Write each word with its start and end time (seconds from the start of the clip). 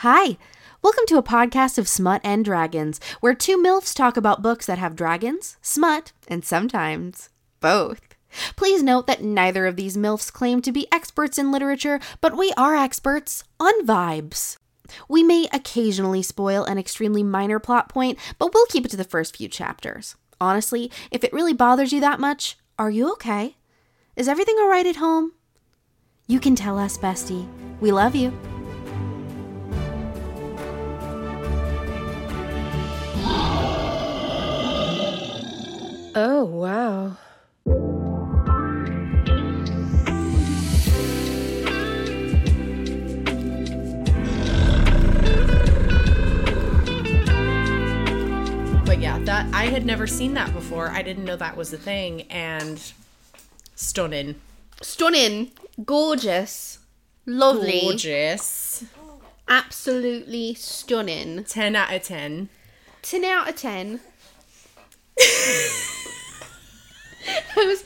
Hi. 0.00 0.38
Welcome 0.80 1.04
to 1.08 1.18
a 1.18 1.22
podcast 1.22 1.76
of 1.76 1.86
Smut 1.86 2.22
and 2.24 2.42
Dragons, 2.42 3.00
where 3.20 3.34
two 3.34 3.58
MILFs 3.58 3.94
talk 3.94 4.16
about 4.16 4.40
books 4.40 4.64
that 4.64 4.78
have 4.78 4.96
dragons, 4.96 5.58
smut, 5.60 6.12
and 6.26 6.42
sometimes 6.42 7.28
both. 7.60 8.00
Please 8.56 8.82
note 8.82 9.06
that 9.08 9.22
neither 9.22 9.66
of 9.66 9.76
these 9.76 9.98
MILFs 9.98 10.32
claim 10.32 10.62
to 10.62 10.72
be 10.72 10.90
experts 10.90 11.36
in 11.36 11.52
literature, 11.52 12.00
but 12.22 12.34
we 12.34 12.50
are 12.56 12.76
experts 12.76 13.44
on 13.60 13.84
vibes. 13.84 14.56
We 15.06 15.22
may 15.22 15.48
occasionally 15.52 16.22
spoil 16.22 16.64
an 16.64 16.78
extremely 16.78 17.22
minor 17.22 17.58
plot 17.58 17.90
point, 17.90 18.18
but 18.38 18.54
we'll 18.54 18.64
keep 18.70 18.86
it 18.86 18.90
to 18.92 18.96
the 18.96 19.04
first 19.04 19.36
few 19.36 19.48
chapters. 19.48 20.16
Honestly, 20.40 20.90
if 21.10 21.24
it 21.24 21.32
really 21.34 21.52
bothers 21.52 21.92
you 21.92 22.00
that 22.00 22.20
much, 22.20 22.56
are 22.78 22.90
you 22.90 23.12
okay? 23.12 23.58
Is 24.16 24.28
everything 24.28 24.56
alright 24.62 24.86
at 24.86 24.96
home? 24.96 25.34
You 26.26 26.40
can 26.40 26.56
tell 26.56 26.78
us, 26.78 26.96
bestie. 26.96 27.46
We 27.82 27.92
love 27.92 28.16
you. 28.16 28.32
Oh, 36.14 36.44
wow. 36.44 37.16
But 48.84 48.98
yeah, 49.00 49.18
that 49.20 49.46
I 49.54 49.66
had 49.66 49.86
never 49.86 50.06
seen 50.06 50.34
that 50.34 50.52
before. 50.52 50.88
I 50.90 51.02
didn't 51.02 51.24
know 51.24 51.36
that 51.36 51.56
was 51.56 51.72
a 51.72 51.76
thing 51.76 52.22
and 52.22 52.92
stunning. 53.76 54.36
Stunning, 54.82 55.52
gorgeous, 55.84 56.78
lovely, 57.26 57.80
Gorgeous. 57.82 58.84
absolutely 59.48 60.54
stunning. 60.54 61.44
10 61.44 61.76
out 61.76 61.92
of 61.94 62.02
10. 62.02 62.48
10 63.02 63.24
out 63.24 63.48
of 63.48 63.56
10. 63.56 64.00
Was, 67.56 67.84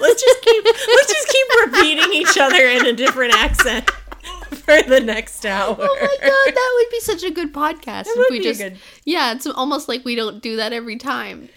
Let's 0.00 0.22
just 0.22 0.42
keep 0.42 0.64
let's 0.64 1.12
just 1.12 1.28
keep 1.28 1.46
repeating 1.66 2.12
each 2.12 2.38
other 2.38 2.66
in 2.66 2.86
a 2.86 2.92
different 2.92 3.34
accent 3.34 3.90
for 4.50 4.82
the 4.82 5.00
next 5.00 5.44
hour. 5.46 5.76
oh 5.80 5.98
my 6.00 6.16
god, 6.28 6.54
that 6.54 6.72
would 6.76 6.90
be 6.90 7.00
such 7.00 7.22
a 7.22 7.30
good 7.30 7.52
podcast 7.52 8.06
if 8.06 8.16
would 8.16 8.26
we 8.30 8.40
just. 8.40 8.60
good. 8.60 8.76
Yeah, 9.04 9.32
it's 9.32 9.46
almost 9.46 9.88
like 9.88 10.04
we 10.04 10.14
don't 10.14 10.42
do 10.42 10.56
that 10.56 10.72
every 10.72 10.96
time. 10.96 11.48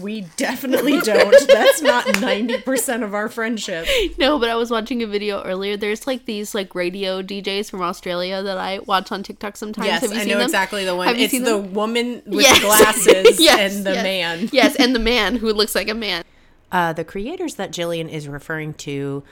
We 0.00 0.22
definitely 0.36 1.00
don't. 1.00 1.34
That's 1.48 1.82
not 1.82 2.06
90% 2.06 3.02
of 3.04 3.14
our 3.14 3.28
friendship. 3.28 3.86
No, 4.18 4.38
but 4.38 4.48
I 4.48 4.54
was 4.56 4.70
watching 4.70 5.02
a 5.02 5.06
video 5.06 5.42
earlier. 5.42 5.76
There's 5.76 6.06
like 6.06 6.24
these 6.26 6.54
like 6.54 6.74
radio 6.74 7.22
DJs 7.22 7.70
from 7.70 7.82
Australia 7.82 8.42
that 8.42 8.56
I 8.58 8.78
watch 8.80 9.10
on 9.10 9.22
TikTok 9.22 9.56
sometimes. 9.56 9.86
Yes, 9.86 10.02
Have 10.02 10.12
you 10.12 10.16
I 10.16 10.20
seen 10.20 10.28
know 10.30 10.38
them? 10.38 10.44
exactly 10.44 10.84
the 10.84 10.94
one. 10.94 11.08
Have 11.08 11.18
you 11.18 11.24
It's 11.24 11.32
seen 11.32 11.44
the 11.44 11.58
them? 11.58 11.74
woman 11.74 12.22
with 12.26 12.42
Yes. 12.42 12.60
glasses 12.64 13.40
Yes, 13.40 13.74
and 13.76 13.86
the 13.86 13.92
yes. 13.94 14.02
man. 14.02 14.48
Yes, 14.52 14.76
and 14.76 14.94
the 14.94 14.98
man 15.00 15.36
who 15.36 15.52
looks 15.52 15.74
like 15.74 15.88
a 15.88 15.94
man. 15.94 16.22
Uh, 16.70 16.92
the 16.92 17.04
creators 17.04 17.56
that 17.56 17.70
Jillian 17.72 18.08
is 18.08 18.28
referring 18.28 18.74
to 18.74 19.22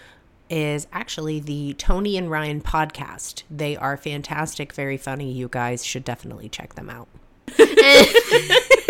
is 0.48 0.86
actually 0.92 1.38
the 1.40 1.74
Tony 1.74 2.16
and 2.16 2.28
Ryan 2.30 2.60
podcast. 2.60 3.44
They 3.50 3.76
are 3.76 3.96
fantastic, 3.96 4.72
very 4.72 4.96
funny. 4.96 5.30
You 5.32 5.48
guys 5.48 5.84
should 5.86 6.04
definitely 6.04 6.48
check 6.48 6.74
them 6.74 6.90
out. 6.90 7.08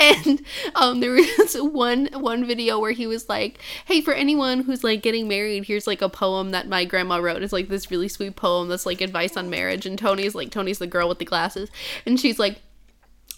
and 0.00 0.42
um, 0.74 1.00
there 1.00 1.12
was 1.12 1.54
one 1.58 2.08
one 2.12 2.46
video 2.46 2.78
where 2.78 2.92
he 2.92 3.06
was 3.06 3.28
like, 3.28 3.58
"Hey, 3.84 4.00
for 4.00 4.14
anyone 4.14 4.60
who's 4.60 4.82
like 4.82 5.02
getting 5.02 5.28
married, 5.28 5.64
here's 5.64 5.86
like 5.86 6.02
a 6.02 6.08
poem 6.08 6.50
that 6.50 6.68
my 6.68 6.84
grandma 6.84 7.18
wrote. 7.18 7.42
It's 7.42 7.52
like 7.52 7.68
this 7.68 7.90
really 7.90 8.08
sweet 8.08 8.36
poem 8.36 8.68
that's 8.68 8.86
like 8.86 9.00
advice 9.00 9.36
on 9.36 9.50
marriage." 9.50 9.86
And 9.86 9.98
Tony's 9.98 10.34
like, 10.34 10.50
Tony's 10.50 10.78
the 10.78 10.86
girl 10.86 11.08
with 11.08 11.18
the 11.18 11.24
glasses, 11.24 11.70
and 12.06 12.18
she's 12.18 12.38
like, 12.38 12.60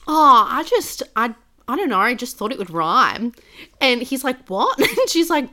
"Oh, 0.06 0.46
I 0.48 0.62
just 0.64 1.02
I." 1.16 1.34
I 1.68 1.76
don't 1.76 1.88
know. 1.88 1.98
I 1.98 2.14
just 2.14 2.36
thought 2.36 2.52
it 2.52 2.58
would 2.58 2.70
rhyme. 2.70 3.32
And 3.80 4.02
he's 4.02 4.24
like, 4.24 4.48
What? 4.48 4.78
And 5.02 5.08
she's 5.08 5.30
like, 5.30 5.48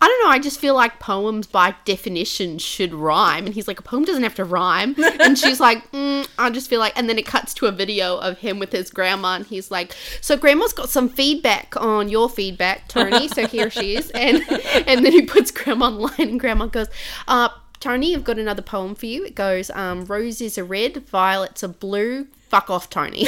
I 0.00 0.08
don't 0.08 0.24
know. 0.24 0.30
I 0.30 0.38
just 0.38 0.58
feel 0.58 0.74
like 0.74 0.98
poems 0.98 1.46
by 1.46 1.74
definition 1.84 2.58
should 2.58 2.92
rhyme. 2.92 3.46
And 3.46 3.54
he's 3.54 3.68
like, 3.68 3.78
A 3.78 3.82
poem 3.82 4.04
doesn't 4.04 4.22
have 4.22 4.34
to 4.36 4.44
rhyme. 4.44 4.96
And 5.20 5.38
she's 5.38 5.60
like, 5.60 5.90
mm, 5.92 6.26
I 6.38 6.50
just 6.50 6.68
feel 6.68 6.80
like. 6.80 6.94
And 6.96 7.08
then 7.08 7.18
it 7.18 7.26
cuts 7.26 7.54
to 7.54 7.66
a 7.66 7.72
video 7.72 8.16
of 8.16 8.38
him 8.38 8.58
with 8.58 8.72
his 8.72 8.90
grandma. 8.90 9.36
And 9.36 9.46
he's 9.46 9.70
like, 9.70 9.94
So 10.20 10.36
grandma's 10.36 10.72
got 10.72 10.88
some 10.88 11.08
feedback 11.08 11.74
on 11.76 12.08
your 12.08 12.28
feedback, 12.28 12.88
Tony. 12.88 13.28
So 13.28 13.46
here 13.46 13.70
she 13.70 13.96
is. 13.96 14.10
And, 14.22 14.42
and 14.86 15.04
then 15.04 15.12
he 15.12 15.22
puts 15.22 15.50
grandma 15.50 15.86
on 15.86 15.94
the 15.94 16.00
line. 16.00 16.14
And 16.18 16.40
grandma 16.40 16.66
goes, 16.66 16.86
uh, 17.26 17.48
Tony, 17.80 18.14
I've 18.14 18.22
got 18.22 18.38
another 18.38 18.62
poem 18.62 18.94
for 18.94 19.06
you. 19.06 19.24
It 19.24 19.34
goes, 19.34 19.68
um, 19.70 20.04
Roses 20.04 20.56
are 20.56 20.64
red, 20.64 21.04
violets 21.08 21.64
are 21.64 21.68
blue. 21.68 22.28
Fuck 22.48 22.70
off, 22.70 22.88
Tony. 22.88 23.26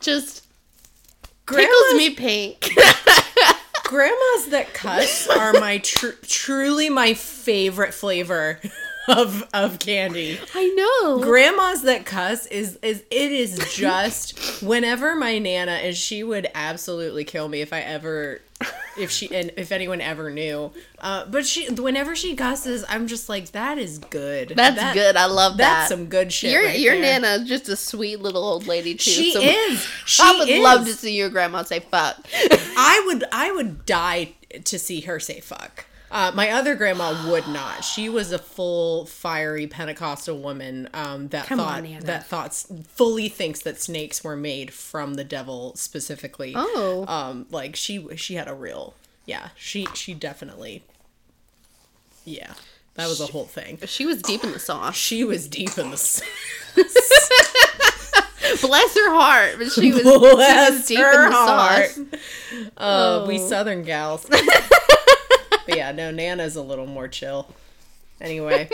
Just 0.00 0.46
tickles 1.46 1.94
me 1.94 2.10
pink. 2.10 2.60
Grandmas 3.84 4.48
that 4.50 4.74
cuss 4.74 5.26
are 5.28 5.54
my 5.54 5.78
tr- 5.78 6.08
truly 6.22 6.90
my 6.90 7.14
favorite 7.14 7.94
flavor 7.94 8.60
of 9.08 9.48
of 9.54 9.78
candy. 9.78 10.38
I 10.54 10.68
know. 10.68 11.20
Grandmas 11.20 11.82
that 11.82 12.04
cuss 12.04 12.44
is 12.46 12.78
is 12.82 13.02
it 13.10 13.32
is 13.32 13.58
just 13.74 14.38
whenever 14.62 15.14
my 15.16 15.38
nana 15.38 15.72
and 15.72 15.96
she 15.96 16.22
would 16.22 16.48
absolutely 16.54 17.24
kill 17.24 17.48
me 17.48 17.62
if 17.62 17.72
I 17.72 17.80
ever 17.80 18.42
if 18.98 19.10
she 19.10 19.32
and 19.34 19.52
if 19.56 19.70
anyone 19.72 20.00
ever 20.00 20.30
knew. 20.30 20.72
Uh, 20.98 21.24
but 21.26 21.46
she 21.46 21.70
whenever 21.72 22.16
she 22.16 22.34
cusses, 22.34 22.84
I'm 22.88 23.06
just 23.06 23.28
like 23.28 23.52
that 23.52 23.78
is 23.78 23.98
good. 23.98 24.52
That's 24.56 24.76
That- 24.76 24.94
good. 24.94 25.16
I 25.16 25.26
love 25.26 25.56
That's 25.56 25.88
that. 25.88 25.94
some 25.96 26.06
good 26.06 26.32
shit. 26.32 26.50
your 26.52 26.64
right 26.64 26.78
your 26.78 26.94
there. 27.00 27.20
nana 27.20 27.42
is 27.42 27.48
just 27.48 27.68
a 27.68 27.76
sweet 27.76 28.20
little 28.20 28.42
old 28.44 28.66
lady 28.66 28.94
too. 28.94 29.10
She 29.10 29.32
so 29.32 29.40
is. 29.40 29.86
She 30.06 30.22
I 30.24 30.38
would 30.38 30.48
is. 30.48 30.62
love 30.62 30.84
to 30.86 30.92
see 30.94 31.16
your 31.16 31.28
grandma 31.28 31.62
say 31.62 31.80
fuck. 31.80 32.16
I 32.32 33.02
would 33.06 33.24
I 33.32 33.52
would 33.52 33.86
die 33.86 34.34
to 34.64 34.78
see 34.78 35.02
her 35.02 35.20
say 35.20 35.40
fuck. 35.40 35.84
Uh, 36.10 36.32
my 36.34 36.50
other 36.50 36.74
grandma 36.74 37.14
would 37.30 37.46
not. 37.48 37.84
She 37.84 38.08
was 38.08 38.32
a 38.32 38.38
full 38.38 39.04
fiery 39.06 39.66
Pentecostal 39.66 40.38
woman 40.38 40.88
um, 40.94 41.28
that 41.28 41.46
Come 41.46 41.58
thought 41.58 41.82
Nana. 41.82 42.00
that 42.06 42.26
thoughts 42.26 42.66
fully 42.88 43.28
thinks 43.28 43.60
that 43.60 43.80
snakes 43.80 44.24
were 44.24 44.36
made 44.36 44.72
from 44.72 45.14
the 45.14 45.24
devil 45.24 45.74
specifically. 45.76 46.54
Oh. 46.56 47.04
um, 47.08 47.46
like 47.50 47.76
she 47.76 48.06
she 48.16 48.34
had 48.36 48.48
a 48.48 48.54
real 48.54 48.94
yeah. 49.26 49.48
She 49.56 49.86
she 49.94 50.14
definitely 50.14 50.82
yeah. 52.24 52.54
That 52.94 53.06
was 53.08 53.20
a 53.20 53.26
whole 53.26 53.44
thing. 53.44 53.78
She 53.86 54.06
was 54.06 54.20
deep 54.22 54.42
in 54.42 54.52
the 54.52 54.58
sauce. 54.58 54.96
She 54.96 55.22
was 55.24 55.46
deep 55.46 55.76
in 55.78 55.88
the. 55.90 55.92
s- 55.94 56.20
Bless 58.60 58.94
her 58.94 59.10
heart, 59.14 59.54
but 59.58 59.70
she 59.70 59.92
was, 59.92 60.02
she 60.02 60.18
Bless 60.18 60.70
was 60.72 60.86
deep 60.86 60.98
her 60.98 61.24
in 61.26 61.30
the 61.30 61.36
heart. 61.36 61.90
sauce. 61.90 62.06
Uh, 62.76 63.24
we 63.28 63.38
Oh. 63.38 63.48
Southern 63.48 63.82
gals. 63.84 64.26
but 65.50 65.76
yeah, 65.76 65.92
no, 65.92 66.10
Nana's 66.10 66.56
a 66.56 66.62
little 66.62 66.86
more 66.86 67.08
chill. 67.08 67.48
Anyway, 68.20 68.68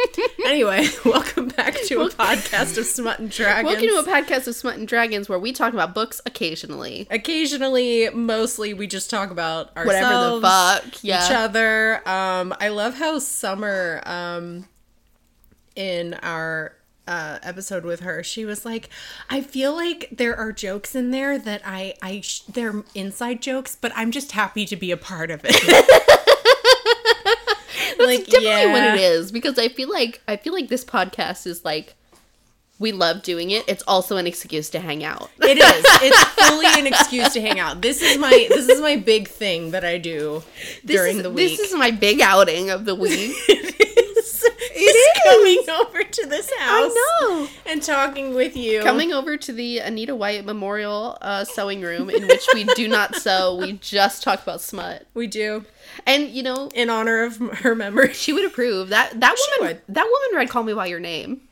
anyway, 0.47 0.87
welcome 1.05 1.49
back 1.49 1.75
to 1.75 2.01
a 2.01 2.09
podcast 2.09 2.79
of 2.79 2.87
Smut 2.87 3.19
and 3.19 3.31
Dragons. 3.31 3.67
Welcome 3.67 3.89
to 3.89 4.11
a 4.11 4.15
podcast 4.15 4.47
of 4.47 4.55
Smut 4.55 4.77
and 4.77 4.89
Dragons 4.89 5.29
where 5.29 5.39
we 5.39 5.53
talk 5.53 5.75
about 5.75 5.95
books 5.95 6.19
occasionally. 6.25 7.07
Occasionally, 7.11 8.09
mostly, 8.09 8.73
we 8.73 8.87
just 8.87 9.11
talk 9.11 9.31
about 9.31 9.77
ourselves, 9.77 9.87
Whatever 9.87 10.37
the 10.37 10.41
fuck, 10.41 11.05
yeah. 11.05 11.27
each 11.27 11.31
other. 11.31 11.97
Um, 12.09 12.55
I 12.59 12.69
love 12.69 12.95
how 12.95 13.19
Summer, 13.19 14.01
um, 14.07 14.67
in 15.77 16.15
our 16.23 16.73
uh, 17.07 17.39
episode 17.43 17.85
with 17.85 18.01
her, 18.01 18.23
she 18.23 18.47
was 18.47 18.65
like, 18.65 18.89
"I 19.29 19.43
feel 19.43 19.75
like 19.75 20.09
there 20.11 20.35
are 20.35 20.53
jokes 20.53 20.95
in 20.95 21.11
there 21.11 21.39
that 21.39 21.61
I, 21.67 21.93
I, 22.01 22.23
sh- 22.23 22.41
they're 22.43 22.83
inside 22.95 23.43
jokes, 23.43 23.77
but 23.79 23.93
I'm 23.95 24.11
just 24.11 24.33
happy 24.33 24.65
to 24.65 24.77
be 24.77 24.91
a 24.91 24.97
part 24.97 25.31
of 25.31 25.43
it." 25.45 26.01
like, 27.99 28.27
Definitely 28.27 28.73
what 28.73 28.83
it 28.95 29.01
is 29.01 29.33
because 29.33 29.59
I 29.59 29.69
feel 29.69 29.91
like 29.91 30.21
I 30.29 30.37
feel 30.37 30.53
like 30.53 30.69
this 30.69 30.85
podcast 30.85 31.47
is 31.47 31.65
like 31.65 31.95
we 32.79 32.93
love 32.93 33.23
doing 33.23 33.51
it. 33.51 33.65
It's 33.69 33.85
also 33.87 34.17
an 34.17 34.27
excuse 34.27 34.69
to 34.71 34.81
hang 34.81 35.05
out. 35.05 35.31
It 35.41 35.59
is. 35.59 35.85
It's 36.03 36.25
fully 36.25 36.67
an 36.67 36.87
excuse 36.87 37.33
to 37.35 37.41
hang 37.41 37.61
out. 37.61 37.81
This 37.81 38.03
is 38.03 38.19
my 38.19 38.47
this 38.49 38.69
is 38.69 38.81
my 38.81 38.97
big 38.97 39.29
thing 39.29 39.71
that 39.71 39.85
I 39.85 39.99
do 39.99 40.43
This 40.83 40.97
during 40.97 41.19
is, 41.19 41.23
the 41.23 41.31
week. 41.31 41.57
This 41.57 41.71
is 41.71 41.77
my 41.77 41.91
big 41.91 42.21
outing 42.21 42.71
of 42.71 42.85
the 42.85 42.95
week. 43.07 43.35
It's 44.77 45.67
coming 45.67 45.77
over 45.81 46.03
to 46.03 46.27
this 46.27 46.51
house. 46.59 46.93
I 46.93 47.19
know. 47.21 47.49
And 47.67 47.83
talking 47.83 48.35
with 48.35 48.57
you. 48.57 48.83
Coming 48.83 49.13
over 49.13 49.37
to 49.37 49.53
the 49.53 49.79
Anita 49.79 50.15
White 50.15 50.45
Memorial 50.45 51.17
uh, 51.21 51.45
Sewing 51.45 51.81
Room, 51.83 52.11
in 52.11 52.27
which 52.27 52.45
we 52.53 52.65
do 52.75 52.89
not 52.89 53.15
sew. 53.17 53.57
We 53.57 53.75
just 53.75 54.23
talk 54.23 54.43
about 54.43 54.61
smut, 54.61 55.07
We 55.15 55.27
do. 55.27 55.65
and 56.07 56.29
you 56.31 56.43
know 56.43 56.69
In 56.75 56.91
honor 56.91 57.23
of 57.25 57.37
her 57.37 57.75
memory. 57.75 58.13
she 58.15 58.33
would 58.33 58.45
approve 58.45 58.89
that. 58.89 59.19
That 59.21 59.37
woman. 59.61 59.79
That 59.89 60.05
woman 60.05 60.39
read 60.39 60.49
"Call 60.49 60.65
Me 60.65 60.75
by 60.75 60.87
Your 60.87 61.01
Name." 61.01 61.43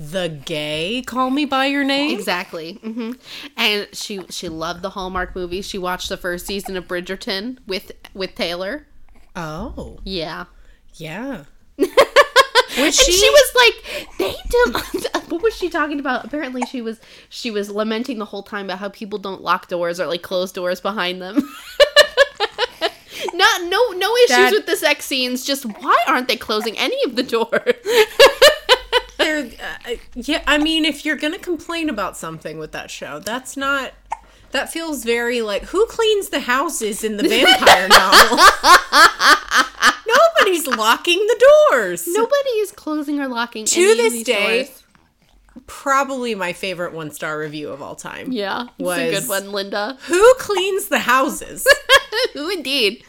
the 0.00 0.28
gay 0.44 1.02
Call 1.04 1.28
Me 1.30 1.44
by 1.44 1.66
Your 1.66 1.82
Name. 1.82 2.16
Exactly. 2.16 2.74
hmm 2.74 3.12
And 3.56 3.88
she 3.92 4.20
she 4.30 4.48
loved 4.48 4.82
the 4.82 4.90
Hallmark 4.90 5.34
movies. 5.34 5.66
She 5.66 5.76
watched 5.78 6.08
the 6.08 6.16
first 6.16 6.46
season 6.46 6.76
of 6.76 6.86
Bridgerton 6.86 7.58
with 7.66 7.90
with 8.14 8.34
Taylor. 8.36 8.86
Oh, 9.34 9.98
Yeah. 10.04 10.44
yeah. 10.94 11.44
And 12.78 12.86
Which 12.86 12.94
she, 12.94 13.10
she, 13.10 13.28
was 13.28 13.52
like, 13.56 14.18
they 14.18 14.36
don't. 14.50 14.76
what 15.32 15.42
was 15.42 15.52
she 15.56 15.68
talking 15.68 15.98
about? 15.98 16.24
Apparently, 16.24 16.62
she 16.62 16.80
was 16.80 17.00
she 17.28 17.50
was 17.50 17.70
lamenting 17.70 18.18
the 18.18 18.24
whole 18.24 18.44
time 18.44 18.66
about 18.66 18.78
how 18.78 18.88
people 18.88 19.18
don't 19.18 19.42
lock 19.42 19.66
doors 19.66 19.98
or 19.98 20.06
like 20.06 20.22
close 20.22 20.52
doors 20.52 20.80
behind 20.80 21.20
them. 21.20 21.36
Not 23.34 23.62
no 23.64 23.88
no 23.96 24.14
issues 24.16 24.28
That- 24.28 24.52
with 24.52 24.66
the 24.66 24.76
sex 24.76 25.06
scenes. 25.06 25.44
Just 25.44 25.64
why 25.64 25.96
aren't 26.06 26.28
they 26.28 26.36
closing 26.36 26.78
any 26.78 26.96
of 27.04 27.16
the 27.16 27.24
doors? 27.24 27.50
uh, 29.18 29.96
yeah. 30.14 30.44
I 30.46 30.58
mean, 30.58 30.84
if 30.84 31.04
you're 31.04 31.16
gonna 31.16 31.40
complain 31.40 31.88
about 31.88 32.16
something 32.16 32.58
with 32.58 32.70
that 32.72 32.92
show, 32.92 33.18
that's 33.18 33.56
not. 33.56 33.92
That 34.52 34.72
feels 34.72 35.04
very 35.04 35.42
like 35.42 35.64
who 35.64 35.84
cleans 35.86 36.28
the 36.28 36.40
houses 36.40 37.02
in 37.02 37.16
the 37.16 37.28
vampire 37.28 37.88
novel. 37.88 38.38
Nobody's 40.08 40.66
locking 40.66 41.18
the 41.18 41.44
doors. 41.70 42.06
Nobody 42.08 42.48
is 42.60 42.72
closing 42.72 43.20
or 43.20 43.28
locking 43.28 43.64
To 43.66 43.80
this 43.94 44.22
day, 44.22 44.64
doors. 44.64 44.84
Probably 45.66 46.34
my 46.34 46.52
favorite 46.52 46.92
one 46.92 47.10
star 47.10 47.38
review 47.38 47.68
of 47.70 47.82
all 47.82 47.94
time. 47.94 48.32
Yeah, 48.32 48.68
it's 48.78 48.88
a 49.16 49.20
good 49.20 49.28
one, 49.28 49.52
Linda. 49.52 49.98
Who 50.06 50.34
cleans 50.38 50.88
the 50.88 51.00
houses 51.00 51.66
Who 52.34 52.48
indeed? 52.50 53.04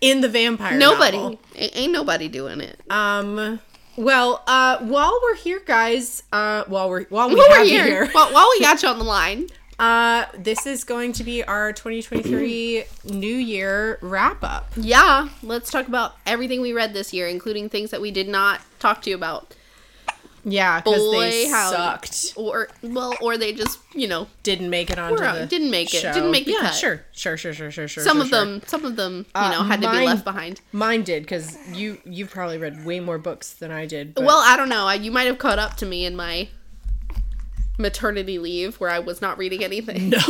in 0.00 0.20
the 0.20 0.28
vampire 0.28 0.76
Nobody. 0.78 1.16
novel? 1.16 1.38
Ain't 1.54 1.92
nobody 1.92 2.28
doing 2.28 2.60
it. 2.60 2.80
Um. 2.90 3.60
Well, 3.96 4.42
uh, 4.46 4.78
while 4.78 5.16
we're 5.22 5.36
here, 5.36 5.60
guys, 5.64 6.22
uh, 6.32 6.64
while 6.66 6.88
we're 6.88 7.04
while 7.04 7.28
we 7.28 7.34
While 7.36 7.64
you 7.64 7.70
here, 7.70 7.84
here, 7.84 8.06
while, 8.12 8.32
while 8.32 8.48
we 8.50 8.60
got 8.64 8.82
you 8.82 8.88
on 8.88 8.98
the 8.98 9.04
line, 9.04 9.46
uh, 9.82 10.26
this 10.38 10.64
is 10.66 10.84
going 10.84 11.12
to 11.12 11.24
be 11.24 11.42
our 11.42 11.72
2023 11.72 12.84
New 13.04 13.26
Year 13.36 13.98
wrap 14.00 14.42
up. 14.44 14.70
yeah, 14.76 15.28
let's 15.42 15.70
talk 15.70 15.88
about 15.88 16.14
everything 16.24 16.60
we 16.60 16.72
read 16.72 16.94
this 16.94 17.12
year, 17.12 17.26
including 17.26 17.68
things 17.68 17.90
that 17.90 18.00
we 18.00 18.10
did 18.12 18.28
not 18.28 18.60
talk 18.78 19.02
to 19.02 19.10
you 19.10 19.16
about, 19.16 19.54
Yeah, 20.44 20.80
because 20.80 21.10
they 21.12 21.48
howdy. 21.48 21.76
sucked. 21.76 22.32
or 22.36 22.68
well, 22.82 23.14
or 23.20 23.36
they 23.36 23.52
just 23.52 23.80
you 23.94 24.06
know 24.06 24.28
Didn't 24.44 24.70
make 24.70 24.88
it 24.90 24.98
onto 24.98 25.16
the 25.18 25.46
didn't 25.46 25.70
make 25.70 25.92
it. 25.92 25.98
show. 26.02 26.12
Didn't 26.12 26.30
make 26.30 26.44
the 26.46 26.52
yeah, 26.52 26.58
cut. 26.60 26.74
sure, 26.74 27.04
sure, 27.12 27.36
sure, 27.36 27.52
sure, 27.52 27.70
sure, 27.72 27.88
sure. 27.88 28.04
some 28.04 28.18
sure, 28.18 28.22
of 28.22 28.28
sure. 28.28 28.38
them, 28.44 28.62
some 28.66 28.84
of 28.84 28.94
them, 28.96 29.18
you 29.34 29.40
Uh, 29.40 29.50
know, 29.50 29.62
had 29.64 29.80
to 29.82 29.88
be 29.90 29.96
mine- 29.96 30.06
left 30.06 30.24
behind. 30.24 30.60
Mine 30.72 31.02
did 31.02 31.24
because 31.24 31.56
you 31.72 31.98
you've 32.04 32.30
probably 32.30 32.58
read 32.58 32.84
way 32.84 33.00
more 33.00 33.18
books 33.18 33.52
than 33.52 33.70
I 33.72 33.86
did. 33.86 34.14
But 34.14 34.24
Well, 34.24 34.38
I 34.38 34.56
don't 34.56 34.68
know. 34.68 34.86
I, 34.86 34.94
you 34.94 35.10
might 35.10 35.26
have 35.26 35.38
caught 35.38 35.58
up 35.58 35.76
to 35.78 35.86
me 35.86 36.04
in 36.04 36.14
my 36.14 36.48
maternity 37.82 38.38
leave 38.38 38.76
where 38.80 38.88
I 38.90 38.98
was 39.00 39.20
not 39.20 39.36
reading 39.38 39.62
anything. 39.62 40.10
No. 40.10 40.18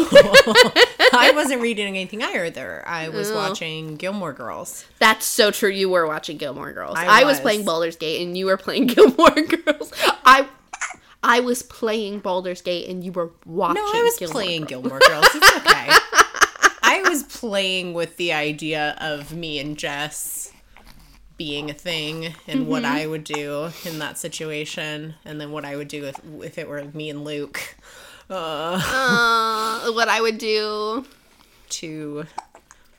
I 1.14 1.32
wasn't 1.34 1.60
reading 1.62 1.86
anything 1.88 2.22
either. 2.22 2.82
I 2.86 3.08
was 3.10 3.30
Oh. 3.30 3.36
watching 3.36 3.96
Gilmore 3.96 4.32
Girls. 4.32 4.84
That's 4.98 5.24
so 5.26 5.50
true. 5.50 5.70
You 5.70 5.88
were 5.90 6.06
watching 6.06 6.36
Gilmore 6.38 6.72
Girls. 6.72 6.96
I 6.98 7.20
I, 7.22 7.24
was. 7.24 7.34
was. 7.34 7.40
playing 7.40 7.64
Baldur's 7.64 7.96
Gate 7.96 8.22
and 8.26 8.36
you 8.36 8.46
were 8.46 8.56
playing 8.56 8.86
Gilmore 8.94 9.30
Girls. 9.30 9.92
I 10.24 10.48
I 11.22 11.38
was 11.40 11.62
playing 11.62 12.18
Baldur's 12.20 12.62
Gate 12.62 12.88
and 12.88 13.04
you 13.04 13.12
were 13.12 13.30
watching. 13.46 13.82
No, 13.82 13.90
I 13.94 14.02
was 14.02 14.18
Gilmore 14.18 14.32
playing 14.34 14.60
Girls. 14.64 14.82
Gilmore 14.82 14.98
Girls. 15.06 15.26
It's 15.34 15.56
okay. 15.58 15.88
I 16.82 17.02
was 17.08 17.22
playing 17.22 17.94
with 17.94 18.16
the 18.16 18.32
idea 18.32 18.96
of 19.00 19.32
me 19.32 19.58
and 19.60 19.78
Jess 19.78 20.50
being 21.42 21.70
a 21.70 21.74
thing 21.74 22.34
and 22.46 22.68
what 22.68 22.82
Mm-hmm. 22.84 23.00
I 23.02 23.06
would 23.12 23.24
do 23.24 23.70
in 23.88 23.98
that 23.98 24.16
situation, 24.26 25.14
and 25.24 25.40
then 25.40 25.50
what 25.50 25.64
I 25.64 25.74
would 25.78 25.88
do 25.88 26.00
if 26.10 26.16
if 26.48 26.54
it 26.62 26.66
were 26.68 26.82
me 26.94 27.10
and 27.10 27.24
Luke 27.24 27.58
uh, 28.30 28.78
Uh, 29.02 29.92
what 29.98 30.08
I 30.08 30.20
would 30.24 30.38
do. 30.38 31.04
to 31.80 32.26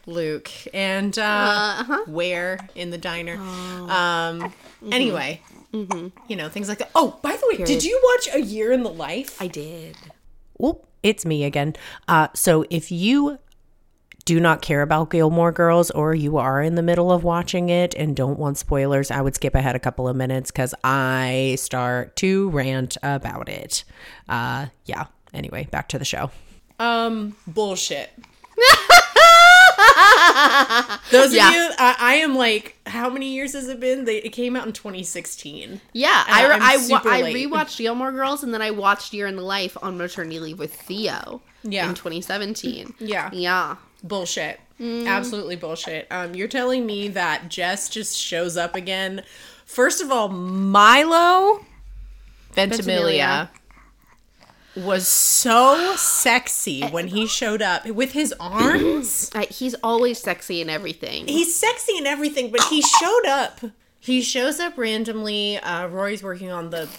Luke 0.06 0.52
and 0.74 1.14
uh, 1.18 1.82
Uh-huh. 1.82 2.04
where 2.08 2.52
in 2.76 2.90
the 2.92 2.98
diner. 2.98 3.38
Oh. 3.40 3.90
Um. 4.00 4.36
Mm-hmm. 4.42 4.94
Anyway. 5.00 5.32
You 6.30 6.36
know 6.40 6.50
things 6.50 6.68
like 6.70 6.78
that. 6.84 6.92
Oh, 6.94 7.18
by 7.24 7.34
the 7.40 7.46
way, 7.50 7.66
did 7.66 7.84
you 7.84 7.96
watch 8.10 8.26
A 8.36 8.42
Year 8.56 8.72
in 8.72 8.84
the 8.84 8.92
Life? 9.08 9.42
I 9.42 9.48
did. 9.48 9.96
Oop, 10.64 10.86
it's 11.02 11.26
me 11.26 11.44
again. 11.46 11.74
Uh, 12.08 12.28
so 12.36 12.64
if 12.70 12.92
you 12.92 13.40
do 14.26 14.40
not 14.40 14.62
care 14.62 14.82
about 14.82 15.10
Gilmore 15.10 15.52
Girls 15.52 15.92
or 15.92 16.16
you 16.16 16.38
are 16.38 16.62
in 16.62 16.76
the 16.76 16.82
middle 16.82 17.12
of 17.12 17.24
watching 17.24 17.70
it 17.70 17.94
and 17.96 18.16
don't 18.16 18.40
want 18.40 18.58
spoilers, 18.58 19.12
I 19.12 19.22
would 19.22 19.36
skip 19.36 19.54
ahead 19.56 19.76
a 19.76 19.80
couple 19.80 20.08
of 20.08 20.16
minutes 20.16 20.50
because 20.52 20.74
I 20.84 21.56
start 21.60 22.16
to 22.18 22.50
rant 22.52 22.98
about 23.04 23.50
it. 23.50 23.84
Uh, 24.30 24.68
yeah. 24.86 25.06
Anyway, 25.34 25.68
back 25.72 25.90
to 25.90 26.00
the 26.00 26.06
show. 26.06 26.32
Um, 26.80 27.36
bullshit. 27.48 28.12
Those 31.12 31.34
Yeah. 31.34 31.50
of 31.50 31.54
you, 31.56 31.70
I, 31.78 31.96
I 32.00 32.14
am 32.16 32.36
like, 32.36 32.78
how 32.86 33.10
many 33.10 33.34
years 33.34 33.54
has 33.54 33.68
it 33.68 33.80
been? 33.80 34.06
They, 34.06 34.18
it 34.18 34.30
came 34.30 34.56
out 34.56 34.66
in 34.68 34.74
2016. 34.74 35.82
Yeah, 35.94 36.24
I, 36.28 36.46
I'm 36.48 36.62
I, 36.62 36.76
I 37.28 37.34
rewatched 37.34 37.78
Gilmore 37.78 38.12
Girls 38.12 38.44
and 38.44 38.54
then 38.54 38.62
I 38.62 38.72
watched 38.72 39.14
Year 39.14 39.28
in 39.28 39.36
the 39.36 39.42
Life 39.44 39.78
on 39.82 39.98
maternity 39.98 40.40
leave 40.40 40.60
with 40.60 40.74
Theo. 40.74 41.42
Yeah. 41.64 41.88
In 41.90 41.96
2017. 41.96 42.96
Yeah. 43.00 43.30
Yeah. 43.34 43.76
Bullshit. 44.04 44.60
Absolutely 44.80 45.56
bullshit. 45.56 46.08
Um, 46.12 46.36
you're 46.36 46.48
telling 46.50 46.86
me 46.86 47.08
that 47.10 47.48
Jess 47.48 47.88
just 47.88 48.18
shows 48.18 48.58
up 48.58 48.76
again. 48.76 49.24
First 49.66 50.02
of 50.02 50.12
all, 50.12 50.28
Milo 50.30 51.66
Ventimiglia 52.52 52.54
Ventimiglia. 52.54 53.52
was 54.76 55.08
so 55.08 55.96
sexy 55.96 56.82
when 56.88 57.08
he 57.08 57.28
showed 57.28 57.62
up 57.62 57.86
with 57.88 58.12
his 58.12 58.34
arms. 58.40 59.32
He's 59.50 59.76
always 59.84 60.20
sexy 60.20 60.60
and 60.62 60.70
everything. 60.70 61.28
He's 61.28 61.56
sexy 61.58 61.98
and 61.98 62.06
everything, 62.08 62.52
but 62.52 62.62
he 62.64 62.82
showed 62.82 63.26
up. 63.28 63.62
He 64.00 64.22
shows 64.22 64.60
up 64.60 64.78
randomly. 64.78 65.58
Uh, 65.60 65.88
Rory's 65.88 66.22
working 66.24 66.52
on 66.52 66.72
the 66.72 66.90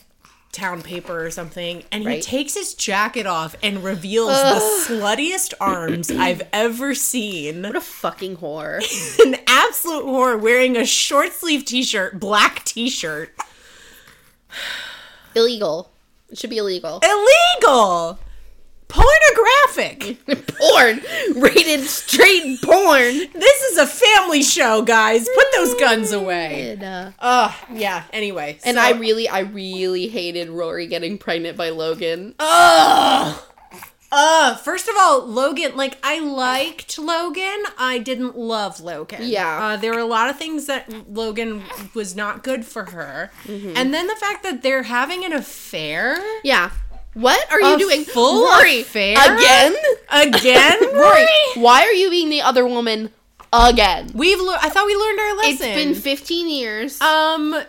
town 0.54 0.80
paper 0.80 1.26
or 1.26 1.30
something, 1.30 1.84
and 1.92 2.08
he 2.08 2.20
takes 2.20 2.54
his 2.54 2.74
jacket 2.74 3.26
off 3.26 3.54
and 3.62 3.84
reveals 3.84 4.30
the 4.30 4.86
sluttiest 4.88 5.52
arms 5.60 6.10
I've 6.10 6.42
ever 6.52 6.94
seen. 6.94 7.62
what 7.62 7.76
a 7.76 7.80
fucking 7.80 8.38
whore. 8.38 8.80
an 9.24 9.36
absolute 9.46 10.04
whore 10.04 10.40
wearing 10.40 10.76
a 10.76 10.86
short 10.86 11.32
sleeve 11.32 11.64
t-shirt, 11.64 12.18
black 12.18 12.64
t-shirt. 12.64 13.34
illegal. 15.34 15.90
It 16.30 16.38
should 16.38 16.50
be 16.50 16.58
illegal. 16.58 17.00
Illegal. 17.02 18.18
Pornographic. 18.94 20.18
porn. 20.58 21.00
Rated 21.40 21.80
straight 21.82 22.60
porn. 22.62 23.14
This 23.32 23.62
is 23.62 23.78
a 23.78 23.86
family 23.86 24.42
show, 24.42 24.82
guys. 24.82 25.28
Put 25.34 25.46
those 25.54 25.74
guns 25.74 26.12
away. 26.12 26.70
And, 26.72 26.82
uh, 26.82 27.10
Oh, 27.20 27.56
yeah. 27.72 28.04
Anyway. 28.12 28.58
and 28.64 28.76
so- 28.76 28.82
I 28.82 28.92
really, 28.92 29.28
I 29.28 29.40
really 29.40 30.08
hated 30.08 30.48
Rory 30.48 30.86
getting 30.86 31.18
pregnant 31.18 31.56
by 31.56 31.70
Logan. 31.70 32.34
Ugh. 32.38 33.40
Uh, 34.16 34.54
first 34.54 34.86
of 34.86 34.94
all, 34.96 35.26
Logan, 35.26 35.76
like, 35.76 35.98
I 36.04 36.20
liked 36.20 37.00
Logan. 37.00 37.64
I 37.76 37.98
didn't 37.98 38.38
love 38.38 38.78
Logan. 38.78 39.22
Yeah. 39.22 39.60
Uh, 39.60 39.76
there 39.76 39.92
were 39.92 39.98
a 39.98 40.04
lot 40.06 40.30
of 40.30 40.38
things 40.38 40.66
that 40.66 40.88
Logan 41.12 41.64
was 41.94 42.14
not 42.14 42.44
good 42.44 42.64
for 42.64 42.84
her. 42.90 43.32
Mm-hmm. 43.44 43.72
And 43.76 43.92
then 43.92 44.06
the 44.06 44.14
fact 44.14 44.44
that 44.44 44.62
they're 44.62 44.84
having 44.84 45.24
an 45.24 45.32
affair. 45.32 46.16
Yeah. 46.44 46.70
What 47.14 47.50
are 47.52 47.60
you 47.60 47.74
A 47.74 47.78
doing? 47.78 48.04
full 48.04 48.44
Rory, 48.44 48.80
affair? 48.80 49.14
again? 49.16 49.74
Again, 50.10 50.78
Rory, 50.94 51.26
why 51.54 51.82
are 51.82 51.92
you 51.92 52.10
being 52.10 52.28
the 52.28 52.42
other 52.42 52.66
woman 52.66 53.10
again? 53.52 54.10
We've 54.14 54.38
learned. 54.40 54.60
I 54.62 54.68
thought 54.68 54.86
we 54.86 54.96
learned 54.96 55.20
our 55.20 55.36
lesson. 55.36 55.66
It's 55.68 55.84
been 55.84 55.94
15 55.94 56.48
years. 56.48 57.00
um, 57.00 57.62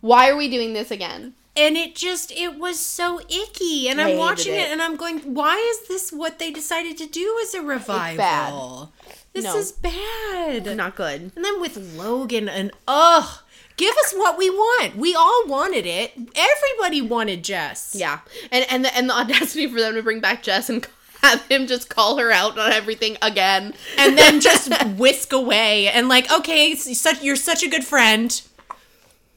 why 0.00 0.28
are 0.30 0.36
we 0.36 0.48
doing 0.48 0.72
this 0.72 0.90
again? 0.90 1.34
and 1.56 1.76
it 1.76 1.96
just 1.96 2.30
it 2.30 2.56
was 2.56 2.78
so 2.78 3.18
icky. 3.28 3.88
And 3.88 4.00
I 4.00 4.10
I'm 4.12 4.16
watching 4.18 4.54
it. 4.54 4.58
it. 4.58 4.70
and 4.70 4.80
I'm 4.80 4.94
going, 4.94 5.18
why 5.34 5.56
is 5.56 5.88
this 5.88 6.12
what 6.12 6.38
they 6.38 6.52
decided 6.52 6.96
to 6.98 7.06
do 7.06 7.36
as 7.42 7.52
a 7.52 7.62
revival? 7.62 8.92
This 9.32 9.44
No. 9.44 9.56
is 9.56 9.72
bad. 9.72 10.76
Not 10.76 10.94
good. 10.94 11.32
And 11.34 11.44
then 11.44 11.60
with 11.60 11.76
Logan 11.96 12.48
and 12.48 12.70
ugh, 12.86 13.40
give 13.78 13.94
us 14.04 14.12
what 14.12 14.36
we 14.36 14.50
want. 14.50 14.96
We 14.96 15.14
all 15.14 15.44
wanted 15.46 15.86
it. 15.86 16.12
Everybody 16.36 17.00
wanted 17.00 17.42
Jess. 17.42 17.94
Yeah, 17.98 18.20
and 18.52 18.66
and 18.68 18.84
the, 18.84 18.94
and 18.94 19.08
the 19.08 19.14
audacity 19.14 19.66
for 19.66 19.80
them 19.80 19.94
to 19.94 20.02
bring 20.02 20.20
back 20.20 20.42
Jess 20.42 20.68
and 20.68 20.86
have 21.22 21.46
him 21.46 21.66
just 21.66 21.88
call 21.88 22.18
her 22.18 22.30
out 22.30 22.58
on 22.58 22.72
everything 22.72 23.16
again. 23.22 23.72
And 23.96 24.18
then 24.18 24.40
just 24.42 24.70
whisk 24.98 25.32
away 25.32 25.88
and 25.88 26.08
like, 26.08 26.30
okay, 26.30 26.74
such 26.74 27.22
you're 27.22 27.36
such 27.36 27.62
a 27.62 27.68
good 27.68 27.84
friend. 27.84 28.42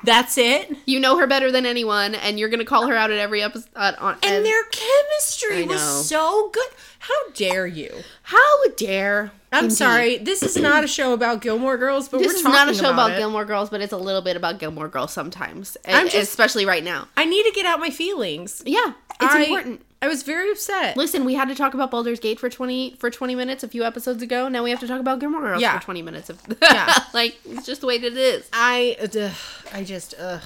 That's 0.04 0.36
it. 0.40 0.76
You 0.88 1.00
know 1.00 1.18
her 1.20 1.28
better 1.28 1.52
than 1.52 1.66
anyone, 1.68 2.16
and 2.16 2.40
you're 2.40 2.50
gonna 2.50 2.66
call 2.66 2.88
her 2.88 2.96
out 2.96 3.12
at 3.12 3.20
every 3.20 3.44
episode. 3.44 3.70
Uh, 3.76 3.94
on, 4.00 4.18
And 4.24 4.44
their 4.44 4.64
chemistry 4.72 5.64
was 5.64 6.08
so 6.08 6.50
good. 6.52 6.70
How 7.00 7.30
dare 7.36 7.68
you? 7.68 7.94
how 8.24 8.68
dare? 8.76 9.32
I'm 9.54 9.66
Indeed. 9.66 9.76
sorry. 9.76 10.18
This 10.18 10.44
is 10.44 10.56
not 10.56 10.84
a 10.84 10.88
show 10.88 11.12
about 11.14 11.42
Gilmore 11.42 11.78
Girls, 11.78 12.08
but 12.08 12.20
This 12.20 12.28
we're 12.28 12.36
is 12.38 12.44
not 12.44 12.70
a 12.70 12.74
show 12.74 12.90
about, 12.92 13.12
it. 13.12 13.18
Gilmore 13.18 13.44
Girls, 13.46 13.70
but 13.70 13.82
it's 13.82 13.92
a 13.92 13.98
little 13.98 14.22
bit 14.22 14.38
about 14.38 14.60
Gilmore 14.60 14.88
Girls 14.88 15.12
sometimes, 15.12 15.76
I'm 15.86 16.06
just- 16.08 16.16
especially 16.30 16.66
right 16.66 16.84
now. 16.84 17.08
I 17.18 17.26
need 17.26 17.44
to 17.44 17.52
get 17.52 17.66
out 17.66 17.80
my 17.80 17.90
feelings. 17.90 18.62
Yeah, 18.66 18.94
it's 19.22 19.34
I- 19.36 19.44
important. 19.44 19.82
I 20.04 20.08
was 20.08 20.24
very 20.24 20.50
upset. 20.52 20.98
Listen, 20.98 21.26
we 21.26 21.36
had 21.36 21.48
to 21.50 21.54
talk 21.56 21.76
about 21.76 21.92
Baldur's 21.92 22.20
Gate 22.20 22.40
for 22.40 22.50
twenty 22.50 22.96
for 22.98 23.12
twenty 23.12 23.36
minutes 23.36 23.64
a 23.64 23.68
few 23.68 23.84
episodes 23.84 24.24
ago. 24.24 24.48
Now 24.48 24.64
we 24.64 24.72
have 24.72 24.80
to 24.80 24.88
talk 24.88 25.00
about 25.00 25.20
Gilmore 25.20 25.42
Girls 25.42 25.62
Yeah. 25.62 25.78
for 25.78 25.84
twenty 25.86 26.02
minutes. 26.02 26.30
Of 26.32 26.42
Yeah. 26.60 26.92
like 27.14 27.38
it's 27.46 27.68
just 27.68 27.82
the 27.82 27.88
way 27.88 28.00
that 28.00 28.08
it 28.14 28.18
is. 28.18 28.50
I, 28.52 28.98
ugh, 29.00 29.32
I 29.74 29.84
just, 29.84 30.16
ugh. 30.20 30.42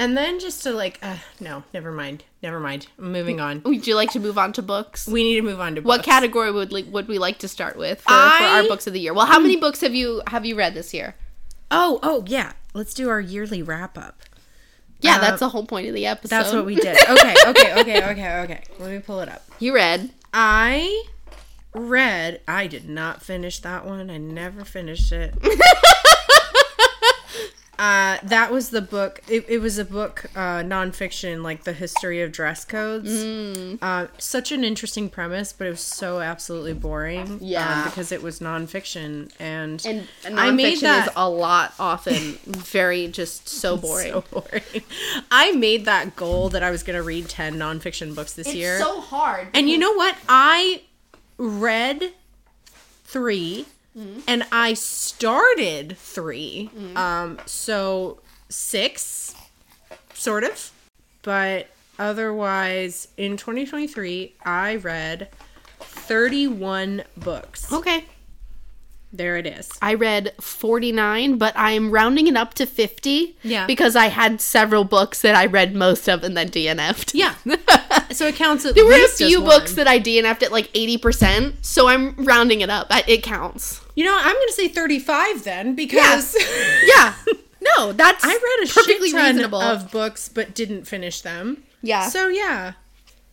And 0.00 0.16
then 0.16 0.40
just 0.40 0.62
to 0.62 0.72
like, 0.72 0.98
uh, 1.02 1.18
no, 1.40 1.62
never 1.74 1.92
mind, 1.92 2.24
never 2.42 2.58
mind. 2.58 2.86
I'm 2.98 3.12
moving 3.12 3.38
on. 3.38 3.60
Would 3.64 3.86
you 3.86 3.94
like 3.94 4.10
to 4.12 4.18
move 4.18 4.38
on 4.38 4.54
to 4.54 4.62
books? 4.62 5.06
We 5.06 5.22
need 5.22 5.34
to 5.36 5.42
move 5.42 5.60
on 5.60 5.74
to 5.74 5.82
What 5.82 5.98
books. 5.98 6.06
category 6.06 6.50
would 6.50 6.72
li- 6.72 6.84
would 6.84 7.06
we 7.06 7.18
like 7.18 7.38
to 7.40 7.48
start 7.48 7.76
with 7.76 8.00
for, 8.00 8.08
for 8.08 8.14
our 8.14 8.62
books 8.62 8.86
of 8.86 8.94
the 8.94 9.00
year? 9.00 9.12
Well, 9.12 9.26
how 9.26 9.38
many 9.38 9.56
books 9.56 9.82
have 9.82 9.94
you 9.94 10.22
have 10.28 10.46
you 10.46 10.54
read 10.56 10.72
this 10.72 10.94
year? 10.94 11.16
Oh, 11.70 12.00
oh 12.02 12.24
yeah. 12.26 12.52
Let's 12.72 12.94
do 12.94 13.10
our 13.10 13.20
yearly 13.20 13.62
wrap 13.62 13.98
up. 13.98 14.22
Yeah, 15.02 15.16
Uh, 15.16 15.20
that's 15.20 15.40
the 15.40 15.50
whole 15.50 15.66
point 15.66 15.86
of 15.88 15.94
the 15.94 16.06
episode. 16.06 16.30
That's 16.30 16.52
what 16.54 16.64
we 16.64 16.76
did. 16.76 16.96
Okay, 17.10 17.34
okay, 17.48 17.80
okay, 17.80 18.10
okay, 18.10 18.40
okay. 18.40 18.62
Let 18.78 18.90
me 18.90 18.98
pull 19.00 19.20
it 19.20 19.28
up. 19.28 19.42
You 19.58 19.74
read. 19.74 20.10
I 20.32 21.04
read. 21.74 22.40
I 22.48 22.66
did 22.68 22.88
not 22.88 23.22
finish 23.22 23.58
that 23.60 23.84
one. 23.84 24.08
I 24.10 24.16
never 24.16 24.64
finished 24.64 25.12
it. 25.12 25.34
uh, 27.80 28.18
that 28.22 28.52
was 28.52 28.68
the 28.70 28.82
book. 28.82 29.20
It, 29.26 29.46
it 29.48 29.58
was 29.58 29.78
a 29.78 29.84
book, 29.86 30.26
uh, 30.36 30.60
nonfiction, 30.60 31.42
like 31.42 31.64
the 31.64 31.72
history 31.72 32.20
of 32.20 32.30
dress 32.30 32.64
codes. 32.64 33.08
Mm. 33.10 33.78
Uh, 33.80 34.08
such 34.18 34.52
an 34.52 34.62
interesting 34.64 35.08
premise, 35.08 35.52
but 35.54 35.66
it 35.66 35.70
was 35.70 35.80
so 35.80 36.20
absolutely 36.20 36.74
boring. 36.74 37.20
um, 37.22 37.38
Yeah. 37.40 37.84
because 37.86 38.12
it 38.12 38.22
was 38.22 38.38
nonfiction, 38.40 39.32
and 39.40 39.82
And, 39.86 40.06
and 40.26 40.38
I 40.38 40.50
made 40.50 40.76
nonfiction 40.76 40.80
that- 40.82 41.06
is 41.08 41.12
a 41.16 41.28
lot 41.30 41.72
often 41.80 42.38
very 42.44 43.08
just 43.08 43.48
so 43.48 43.76
boring. 43.86 44.12
so 44.12 44.24
boring. 44.30 44.82
I 45.30 45.52
made 45.52 45.86
that 45.86 46.14
goal 46.16 46.50
that 46.50 46.62
I 46.62 46.70
was 46.70 46.82
going 46.82 46.96
to 46.98 47.02
read 47.02 47.28
ten 47.30 47.54
nonfiction 47.54 48.14
books 48.14 48.34
this 48.34 48.54
year. 48.54 48.74
It's 48.76 48.84
so 48.84 49.00
hard. 49.00 49.48
And 49.54 49.70
you 49.70 49.78
know 49.78 49.94
what? 49.94 50.16
I 50.28 50.82
read 51.38 52.12
3 53.94 54.22
and 54.28 54.44
I 54.52 54.74
started 54.74 55.96
3. 55.98 56.70
Um 56.96 57.38
so 57.46 58.20
6 58.48 59.34
sort 60.14 60.44
of. 60.44 60.70
But 61.22 61.68
otherwise 61.98 63.08
in 63.16 63.36
2023 63.36 64.34
I 64.44 64.76
read 64.76 65.28
31 65.80 67.02
books. 67.16 67.72
okay. 67.72 68.04
There 69.12 69.36
it 69.36 69.46
is. 69.46 69.68
I 69.82 69.94
read 69.94 70.32
49, 70.40 71.36
but 71.36 71.52
I'm 71.56 71.90
rounding 71.90 72.28
it 72.28 72.36
up 72.36 72.54
to 72.54 72.66
50. 72.66 73.36
Yeah. 73.42 73.66
Because 73.66 73.96
I 73.96 74.06
had 74.06 74.40
several 74.40 74.84
books 74.84 75.22
that 75.22 75.34
I 75.34 75.46
read 75.46 75.74
most 75.74 76.08
of 76.08 76.22
and 76.22 76.36
then 76.36 76.48
DNF'd. 76.48 77.14
Yeah. 77.14 77.34
So 78.12 78.26
it 78.26 78.34
counts 78.34 78.64
at 78.66 78.74
There 78.74 78.84
were 78.84 78.92
a 78.92 79.08
few 79.08 79.40
books 79.40 79.74
that 79.74 79.86
I 79.86 80.00
DNF'd 80.00 80.42
at 80.42 80.50
like 80.50 80.72
80%, 80.72 81.54
so 81.64 81.86
I'm 81.86 82.14
rounding 82.16 82.60
it 82.60 82.68
up. 82.68 82.88
It 83.08 83.22
counts. 83.22 83.80
You 83.94 84.04
know, 84.04 84.16
I'm 84.18 84.34
going 84.34 84.48
to 84.48 84.52
say 84.52 84.66
35 84.66 85.44
then 85.44 85.74
because 85.76 86.34
Yeah. 86.84 87.14
No, 87.60 87.92
that's 87.92 88.24
I 88.24 88.28
read 88.30 88.68
a 88.68 88.72
perfectly 88.72 89.10
shit 89.10 89.16
ton 89.16 89.34
reasonable. 89.36 89.60
of 89.60 89.92
books 89.92 90.28
but 90.28 90.54
didn't 90.56 90.86
finish 90.88 91.20
them. 91.20 91.62
yeah. 91.82 92.08
So 92.08 92.26
yeah, 92.26 92.72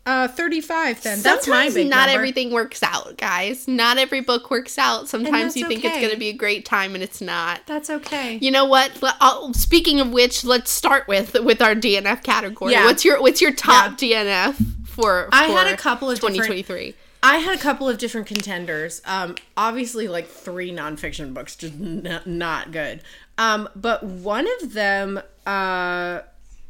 uh, 0.08 0.28
thirty-five. 0.30 1.04
Then 1.04 1.22
that's 1.22 1.48
my 1.48 1.56
Sometimes 1.68 1.74
big 1.76 1.90
not 1.90 2.08
number. 2.08 2.14
everything 2.14 2.52
works 2.52 2.82
out, 2.82 3.18
guys. 3.18 3.68
Not 3.68 3.98
every 4.00 4.22
book 4.22 4.50
works 4.50 4.78
out. 4.80 5.08
Sometimes 5.08 5.56
you 5.56 5.68
think 5.68 5.84
it's 5.86 5.98
going 6.00 6.12
to 6.12 6.18
be 6.18 6.30
a 6.30 6.34
great 6.34 6.66
time 6.66 6.96
and 6.96 7.04
it's 7.04 7.22
not. 7.22 7.62
That's 7.68 7.90
okay. 7.90 8.40
You 8.42 8.50
know 8.52 8.66
what? 8.66 8.92
I'll- 9.22 9.54
Speaking 9.54 10.00
of 10.00 10.12
which, 10.12 10.44
let's 10.46 10.72
start 10.72 11.08
with 11.08 11.34
with 11.44 11.62
our 11.62 11.76
DNF 11.76 12.24
category. 12.24 12.72
Yeah. 12.72 12.86
What's 12.86 13.04
your 13.06 13.22
what's 13.22 13.42
your 13.42 13.52
top 13.54 13.98
DNF 13.98 14.56
for? 14.88 15.30
I 15.32 15.44
had 15.48 15.68
for 15.68 15.74
a 15.74 15.78
couple 15.78 16.10
of 16.10 16.20
2023. 16.20 16.96
I 17.24 17.38
had 17.38 17.56
a 17.58 17.62
couple 17.62 17.90
of 17.90 17.98
different 17.98 18.28
contenders. 18.28 19.02
Um, 19.04 19.36
obviously, 19.58 20.08
like 20.08 20.28
three 20.28 20.72
nonfiction 20.72 21.34
books, 21.34 21.56
just 21.56 21.74
n- 21.74 22.22
not 22.26 22.72
good. 22.72 23.02
Um, 23.38 23.68
but 23.76 24.04
one 24.04 24.48
of 24.62 24.74
them, 24.74 25.20
uh, 25.46 26.22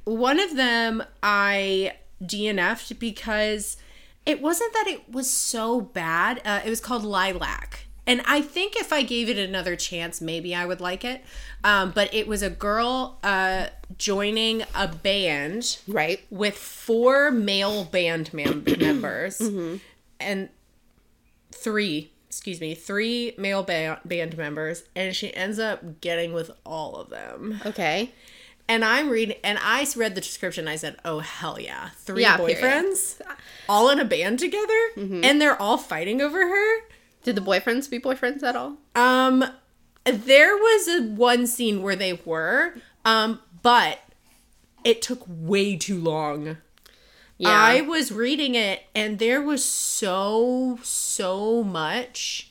one 0.05 0.39
of 0.39 0.55
them, 0.55 1.03
I 1.21 1.93
DNF'd 2.23 2.99
because 2.99 3.77
it 4.25 4.41
wasn't 4.41 4.73
that 4.73 4.87
it 4.87 5.09
was 5.11 5.29
so 5.29 5.81
bad. 5.81 6.41
Uh, 6.45 6.61
it 6.65 6.69
was 6.69 6.79
called 6.79 7.03
Lilac. 7.03 7.81
And 8.05 8.21
I 8.25 8.41
think 8.41 8.77
if 8.77 8.93
I 8.93 9.03
gave 9.03 9.27
it 9.29 9.37
another 9.37 9.75
chance, 9.75 10.21
maybe 10.21 10.55
I 10.55 10.65
would 10.65 10.79
like 10.79 11.03
it. 11.03 11.23
Um, 11.65 11.91
but 11.91 12.13
it 12.13 12.25
was 12.25 12.41
a 12.41 12.49
girl 12.49 13.19
uh, 13.21 13.67
joining 13.97 14.63
a 14.73 14.87
band 14.87 15.77
Right. 15.87 16.21
with 16.29 16.55
four 16.55 17.31
male 17.31 17.83
band 17.83 18.33
mem- 18.33 18.63
members 18.79 19.41
and 20.19 20.49
three 21.51 22.11
excuse 22.27 22.59
me 22.61 22.75
three 22.75 23.33
male 23.37 23.63
ba- 23.63 23.99
band 24.05 24.37
members 24.37 24.83
and 24.95 25.15
she 25.15 25.33
ends 25.33 25.57
up 25.59 26.01
getting 26.01 26.33
with 26.33 26.51
all 26.65 26.95
of 26.97 27.09
them 27.09 27.59
Okay. 27.65 28.11
And 28.69 28.83
i'm 28.85 29.09
reading 29.09 29.37
and 29.43 29.57
i 29.61 29.85
read 29.95 30.15
the 30.15 30.21
description 30.21 30.67
i 30.67 30.75
said 30.75 30.95
oh 31.05 31.19
hell 31.19 31.59
yeah 31.59 31.89
three 31.97 32.21
Yeah, 32.21 32.37
period. 32.37 32.57
boyfriends 32.59 33.21
all 33.69 33.89
in 33.89 33.99
a 33.99 34.05
band 34.05 34.39
together 34.39 34.79
and 34.97 35.41
they're 35.41 35.59
all 35.61 35.77
fighting 35.77 36.21
over 36.21 36.39
her 36.47 36.79
Did 37.23 37.35
the 37.35 37.41
boyfriends 37.41 37.89
be 37.89 37.99
boyfriends 37.99 38.43
at 38.43 38.55
all? 38.55 38.77
um 38.95 39.43
there 40.05 40.55
was 40.55 40.87
a 40.87 41.01
one 41.03 41.47
scene 41.47 41.81
where 41.81 41.95
they 41.95 42.13
were 42.25 42.75
um 43.05 43.39
but 43.61 43.99
it 44.83 45.01
took 45.01 45.21
way 45.27 45.75
too 45.75 45.99
long 45.99 46.57
Yeah. 47.37 47.49
I 47.49 47.81
was 47.81 48.11
reading 48.11 48.55
it 48.55 48.83
and 48.95 49.19
there 49.19 49.41
was 49.41 49.63
so 49.65 50.79
so 50.83 51.61
much 51.63 52.46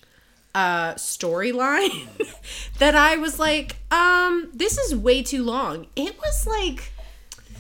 uh 0.57 0.95
storyline 0.95 2.09
that 2.79 2.95
I 2.95 3.17
was 3.17 3.39
like, 3.39 3.77
um 3.91 4.51
this 4.55 4.79
is 4.79 4.97
way 4.97 5.23
too 5.23 5.45
long. 5.45 5.87
It 5.95 6.17
was 6.19 6.47
like 6.47 6.93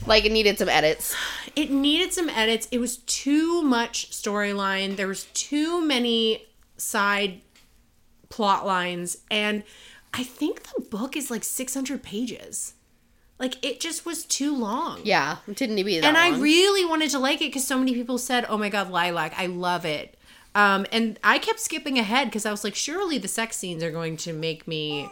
like 0.07 0.25
it 0.25 0.33
needed 0.33 0.59
some 0.59 0.71
edits. 0.71 1.15
it 1.55 1.71
needed 1.71 2.15
some 2.15 2.31
edits. 2.31 2.67
It 2.71 2.79
was 2.79 2.97
too 2.99 3.62
much 3.62 4.11
storyline. 4.11 4.97
There 4.97 5.09
was 5.09 5.25
too 5.35 5.85
many 5.85 6.47
side 6.79 7.43
plot 8.31 8.67
lines 8.67 9.19
and 9.31 9.62
I 10.15 10.23
think 10.23 10.62
the 10.62 10.81
book 10.81 11.17
is 11.17 11.31
like 11.31 11.45
600 11.45 12.03
pages. 12.03 12.73
Like 13.38 13.62
it 13.62 13.79
just 13.79 14.07
was 14.07 14.25
too 14.25 14.57
long. 14.57 15.00
Yeah. 15.05 15.37
It 15.47 15.57
didn't 15.57 15.75
need 15.75 15.83
to 15.83 15.87
be 15.87 16.00
that 16.00 16.07
and 16.07 16.17
I 16.17 16.38
really 16.38 16.87
wanted 16.87 17.11
to 17.11 17.19
like 17.19 17.43
it 17.43 17.49
because 17.49 17.67
so 17.67 17.79
many 17.79 17.93
people 17.93 18.17
said, 18.17 18.47
"Oh 18.49 18.57
my 18.57 18.71
god, 18.71 18.91
Lilac, 18.91 19.35
I 19.37 19.45
love 19.45 19.85
it." 19.85 20.15
Um, 20.56 20.86
and 20.90 21.18
I 21.22 21.38
kept 21.38 21.60
skipping 21.60 21.98
ahead 21.98 22.28
because 22.28 22.46
I 22.46 22.50
was 22.50 22.64
like, 22.64 22.75
surely 22.75 23.18
the 23.18 23.28
sex 23.28 23.56
scenes 23.56 23.82
are 23.84 23.90
going 23.90 24.16
to 24.18 24.32
make 24.32 24.66
me. 24.66 25.08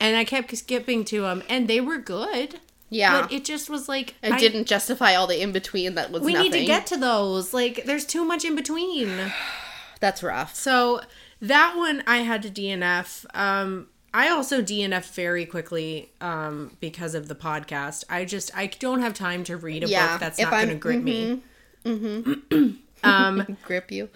And 0.00 0.16
I 0.16 0.24
kept 0.24 0.56
skipping 0.56 1.04
to 1.06 1.22
them, 1.22 1.42
and 1.48 1.68
they 1.68 1.80
were 1.80 1.98
good. 1.98 2.60
Yeah. 2.90 3.22
but 3.22 3.32
it 3.32 3.44
just 3.44 3.68
was 3.68 3.88
like 3.88 4.14
it 4.22 4.32
I- 4.32 4.38
didn't 4.38 4.66
justify 4.66 5.14
all 5.16 5.26
the 5.26 5.40
in 5.42 5.50
between 5.50 5.94
that 5.96 6.12
was 6.12 6.22
We 6.22 6.32
nothing. 6.34 6.52
need 6.52 6.58
to 6.60 6.64
get 6.64 6.86
to 6.88 6.96
those. 6.96 7.52
Like, 7.52 7.84
there's 7.86 8.04
too 8.04 8.24
much 8.24 8.44
in 8.44 8.54
between. 8.54 9.10
That's 10.00 10.22
rough. 10.22 10.54
So 10.54 11.00
that 11.40 11.74
one 11.76 12.04
I 12.06 12.18
had 12.18 12.42
to 12.42 12.50
DNF. 12.50 13.24
Um, 13.34 13.88
I 14.12 14.28
also 14.28 14.62
DNF 14.62 15.12
very 15.12 15.44
quickly 15.44 16.12
um, 16.20 16.76
because 16.78 17.16
of 17.16 17.26
the 17.26 17.34
podcast. 17.34 18.04
I 18.08 18.24
just 18.24 18.56
I 18.56 18.66
don't 18.66 19.00
have 19.00 19.14
time 19.14 19.42
to 19.44 19.56
read 19.56 19.82
a 19.82 19.88
Yeah, 19.88 20.12
book 20.12 20.20
that's 20.20 20.38
not 20.38 20.50
going 20.52 20.68
to 20.68 20.74
grip 20.76 21.02
me. 21.02 21.42
Um, 23.04 23.58
Grip 23.64 23.90
you. 23.92 24.08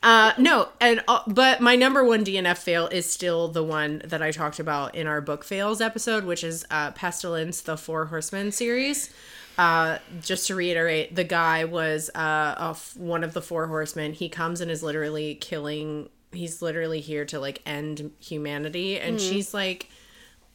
Uh, 0.00 0.32
no, 0.38 0.68
and 0.80 1.02
uh, 1.08 1.20
but 1.26 1.60
my 1.60 1.74
number 1.74 2.04
one 2.04 2.24
DNF 2.24 2.58
fail 2.58 2.86
is 2.86 3.10
still 3.10 3.48
the 3.48 3.64
one 3.64 4.00
that 4.04 4.22
I 4.22 4.30
talked 4.30 4.60
about 4.60 4.94
in 4.94 5.08
our 5.08 5.20
book 5.20 5.42
fails 5.44 5.80
episode, 5.80 6.24
which 6.24 6.44
is 6.44 6.64
uh, 6.70 6.92
Pestilence: 6.92 7.62
The 7.62 7.76
Four 7.76 8.06
Horsemen 8.06 8.52
series. 8.52 9.10
Uh, 9.58 9.98
just 10.22 10.46
to 10.46 10.54
reiterate, 10.54 11.16
the 11.16 11.24
guy 11.24 11.64
was 11.64 12.10
uh, 12.14 12.54
a 12.58 12.68
f- 12.70 12.96
one 12.96 13.24
of 13.24 13.34
the 13.34 13.42
four 13.42 13.66
horsemen. 13.66 14.12
He 14.12 14.28
comes 14.28 14.60
and 14.60 14.70
is 14.70 14.84
literally 14.84 15.34
killing. 15.34 16.08
He's 16.30 16.62
literally 16.62 17.00
here 17.00 17.24
to 17.24 17.40
like 17.40 17.60
end 17.66 18.12
humanity, 18.20 19.00
and 19.00 19.20
she's 19.20 19.52
like, 19.52 19.90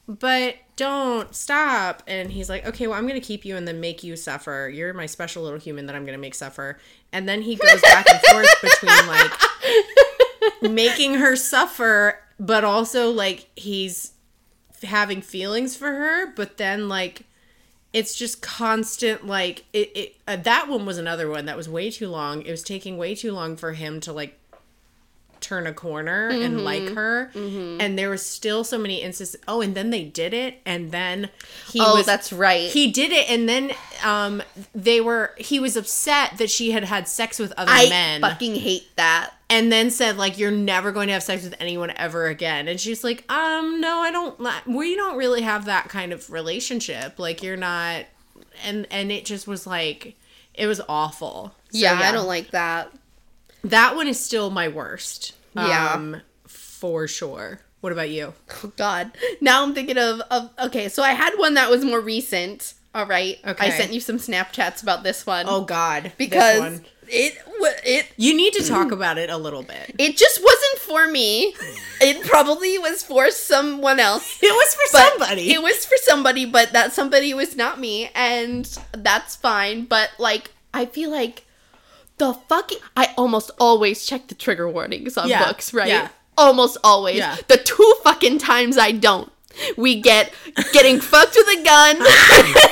"But 0.08 0.56
don't 0.76 1.34
stop!" 1.36 2.04
And 2.08 2.32
he's 2.32 2.50
like, 2.50 2.66
"Okay, 2.66 2.88
well, 2.88 2.98
I'm 2.98 3.08
gonna 3.08 3.20
keep 3.20 3.46
you 3.46 3.56
and 3.56 3.68
then 3.68 3.80
make 3.80 4.04
you 4.04 4.16
suffer. 4.16 4.72
You're 4.74 4.94
my 4.94 5.06
special 5.06 5.44
little 5.44 5.60
human 5.60 5.86
that 5.86 5.96
I'm 5.96 6.06
gonna 6.06 6.18
make 6.18 6.36
suffer." 6.36 6.80
And 7.12 7.28
then 7.28 7.42
he 7.42 7.56
goes 7.56 7.82
back 7.82 8.06
and 8.10 8.20
forth 8.22 8.62
between 8.62 9.08
like 9.08 9.32
making 10.62 11.16
her 11.16 11.36
suffer 11.36 12.20
but 12.40 12.64
also 12.64 13.10
like 13.10 13.48
he's 13.56 14.14
having 14.84 15.22
feelings 15.22 15.76
for 15.76 15.88
her, 15.88 16.34
but 16.34 16.58
then 16.58 16.90
like 16.90 17.24
it's 17.94 18.16
just 18.16 18.42
constant 18.42 19.26
like 19.28 19.66
it, 19.72 19.92
it 19.96 20.16
uh, 20.28 20.36
that 20.36 20.68
one 20.68 20.86
was 20.86 20.98
another 20.98 21.30
one 21.30 21.46
that 21.46 21.58
was 21.58 21.70
way 21.70 21.90
too 21.90 22.10
long. 22.10 22.42
It 22.42 22.52
was 22.52 22.64
taking 22.64 22.98
way 22.98 23.16
too 23.16 23.32
long 23.32 23.56
for 23.56 23.74
him 23.74 24.00
to 24.02 24.14
like 24.14 24.40
turn 25.44 25.68
a 25.68 25.74
corner 25.74 26.30
and 26.30 26.64
like 26.64 26.90
her. 26.96 27.30
And 27.36 28.00
there 28.00 28.10
was 28.10 28.26
still 28.26 28.64
so 28.64 28.78
many 28.80 29.02
instances. 29.02 29.40
Oh 29.48 29.62
and 29.62 29.76
then 29.76 29.90
they 29.92 30.04
did 30.04 30.34
it 30.34 30.60
and 30.66 30.92
then 30.92 31.30
he 31.72 31.80
Oh, 31.82 31.98
was 31.98 32.06
that's 32.06 32.34
right. 32.34 32.70
he 32.72 32.92
did 32.92 33.12
it 33.12 33.30
and 33.30 33.48
then 33.48 33.72
um 34.04 34.42
they 34.74 35.00
were 35.02 35.36
he 35.38 35.60
was 35.60 35.76
upset 35.78 36.38
that 36.38 36.50
she 36.50 36.72
had 36.72 36.84
had 36.86 37.08
sex 37.08 37.38
with 37.40 37.52
other 37.58 37.72
I 37.72 37.90
men. 37.90 38.22
fucking 38.22 38.56
hate 38.56 38.88
that. 38.96 39.32
and 39.50 39.72
then 39.72 39.92
said 39.92 40.18
like 40.18 40.38
you're 40.40 40.50
never 40.50 40.92
going 40.92 41.08
to 41.08 41.14
have 41.14 41.24
sex 41.24 41.44
with 41.44 41.56
anyone 41.60 41.92
ever 41.98 42.26
again. 42.28 42.68
And 42.68 42.80
she's 42.80 43.04
like 43.04 43.30
um 43.32 43.80
no 43.82 43.98
i 44.00 44.12
don't 44.12 44.40
we 44.68 44.96
don't 44.96 45.18
really 45.18 45.42
have 45.42 45.66
that 45.66 45.90
kind 45.90 46.12
of 46.14 46.32
relationship. 46.32 47.20
Like 47.20 47.44
you're 47.44 47.58
not 47.58 48.06
and 48.66 48.88
and 48.92 49.12
it 49.12 49.26
just 49.26 49.48
was 49.48 49.68
like 49.68 50.16
it 50.54 50.68
was 50.68 50.80
awful. 50.88 51.54
So, 51.72 51.80
yeah, 51.80 52.00
I 52.00 52.12
don't 52.12 52.28
like 52.28 52.52
that. 52.52 52.92
That 53.64 53.96
one 53.96 54.08
is 54.08 54.20
still 54.20 54.50
my 54.50 54.68
worst 54.68 55.34
Yeah. 55.56 55.94
um 55.94 56.22
for 56.46 57.08
sure 57.08 57.62
what 57.82 57.92
about 57.92 58.10
you 58.10 58.34
Oh 58.64 58.72
God. 58.78 59.12
Now 59.42 59.64
I'm 59.64 59.74
thinking 59.74 59.98
of, 59.98 60.22
of 60.32 60.50
okay, 60.68 60.88
so 60.88 61.04
I 61.04 61.12
had 61.12 61.34
one 61.36 61.56
that 61.56 61.70
was 61.70 61.84
more 61.84 62.00
recent. 62.00 62.76
All 62.96 63.06
right. 63.06 63.40
Okay. 63.46 63.68
I 63.68 63.70
sent 63.72 63.92
you 63.92 64.00
some 64.00 64.18
Snapchats 64.20 64.82
about 64.84 65.04
this 65.04 65.26
one. 65.26 65.46
oh 65.50 65.66
god 65.66 66.14
because 66.18 66.60
one. 66.60 66.86
it 67.10 67.38
it 67.84 68.08
you 68.16 68.34
need 68.38 68.54
to 68.54 68.66
talk 68.66 68.92
about 68.92 69.18
it 69.18 69.30
a 69.30 69.36
little 69.38 69.64
bit 69.64 69.96
it 70.00 70.16
just 70.16 70.42
wasn't 70.42 70.80
for 70.80 71.08
me. 71.10 71.54
It 72.00 72.26
probably 72.26 72.78
was 72.78 73.04
for 73.04 73.32
someone 73.32 74.00
else. 74.00 74.40
it 74.42 74.54
was 74.54 74.74
for 74.76 74.98
somebody 74.98 75.52
It 75.52 75.62
was 75.62 75.86
for 75.86 75.98
somebody, 76.04 76.46
but 76.46 76.72
that 76.74 76.94
somebody 76.94 77.34
was 77.34 77.56
not 77.56 77.80
me, 77.80 78.10
and 78.16 78.66
that's 78.92 79.36
fine. 79.36 79.86
But 79.86 80.12
like, 80.20 80.52
I 80.74 80.86
feel 80.86 81.10
like 81.12 81.46
the 82.18 82.34
fucking 82.34 82.78
I 82.96 83.14
almost 83.18 83.52
always 83.60 84.06
check 84.06 84.28
the 84.28 84.36
trigger 84.36 84.70
warnings 84.70 85.18
on 85.18 85.28
Yeah, 85.30 85.46
books, 85.46 85.74
right? 85.74 85.88
yeah. 85.88 86.10
Almost 86.38 86.78
always. 86.84 87.18
Yeah. 87.18 87.36
The 87.48 87.58
two 87.58 87.94
fucking 88.04 88.40
times 88.40 88.78
I 88.78 88.92
don't, 88.92 89.32
we 89.78 90.02
get 90.02 90.34
getting 90.72 91.00
fucked 91.00 91.36
with 91.36 91.48
a 91.48 91.64
gun. 91.64 91.98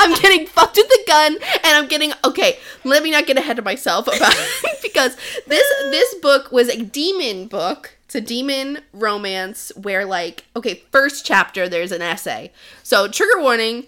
I'm 0.00 0.14
getting 0.20 0.46
fucked 0.46 0.76
with 0.76 0.86
a 0.90 1.04
gun, 1.06 1.36
and 1.36 1.76
I'm 1.76 1.88
getting 1.88 2.12
okay. 2.24 2.58
Let 2.84 3.02
me 3.02 3.10
not 3.10 3.26
get 3.26 3.36
ahead 3.36 3.58
of 3.58 3.64
myself 3.64 4.06
about 4.06 4.34
because 4.82 5.16
this 5.46 5.66
this 5.90 6.14
book 6.16 6.50
was 6.52 6.68
a 6.68 6.82
demon 6.82 7.48
book. 7.48 7.96
It's 8.06 8.14
a 8.14 8.20
demon 8.20 8.78
romance 8.92 9.70
where 9.76 10.04
like 10.06 10.46
okay, 10.56 10.82
first 10.90 11.26
chapter 11.26 11.68
there's 11.68 11.92
an 11.92 12.00
essay. 12.02 12.52
So 12.82 13.08
trigger 13.08 13.40
warning, 13.42 13.86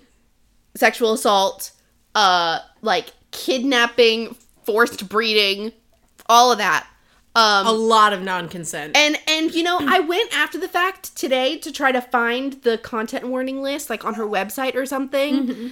sexual 0.76 1.12
assault, 1.14 1.70
uh, 2.14 2.58
like 2.82 3.12
kidnapping, 3.30 4.36
forced 4.64 5.08
breeding, 5.08 5.72
all 6.26 6.52
of 6.52 6.58
that. 6.58 6.86
Um, 7.36 7.64
a 7.68 7.72
lot 7.72 8.12
of 8.12 8.22
non-consent 8.22 8.96
and 8.96 9.16
and 9.28 9.54
you 9.54 9.62
know, 9.62 9.78
I 9.80 10.00
went 10.00 10.36
after 10.36 10.58
the 10.58 10.66
fact 10.66 11.14
today 11.14 11.58
to 11.58 11.70
try 11.70 11.92
to 11.92 12.00
find 12.00 12.54
the 12.64 12.76
content 12.76 13.28
warning 13.28 13.62
list, 13.62 13.88
like 13.88 14.04
on 14.04 14.14
her 14.14 14.26
website 14.26 14.74
or 14.74 14.84
something. 14.84 15.46
Mm-hmm. 15.46 15.68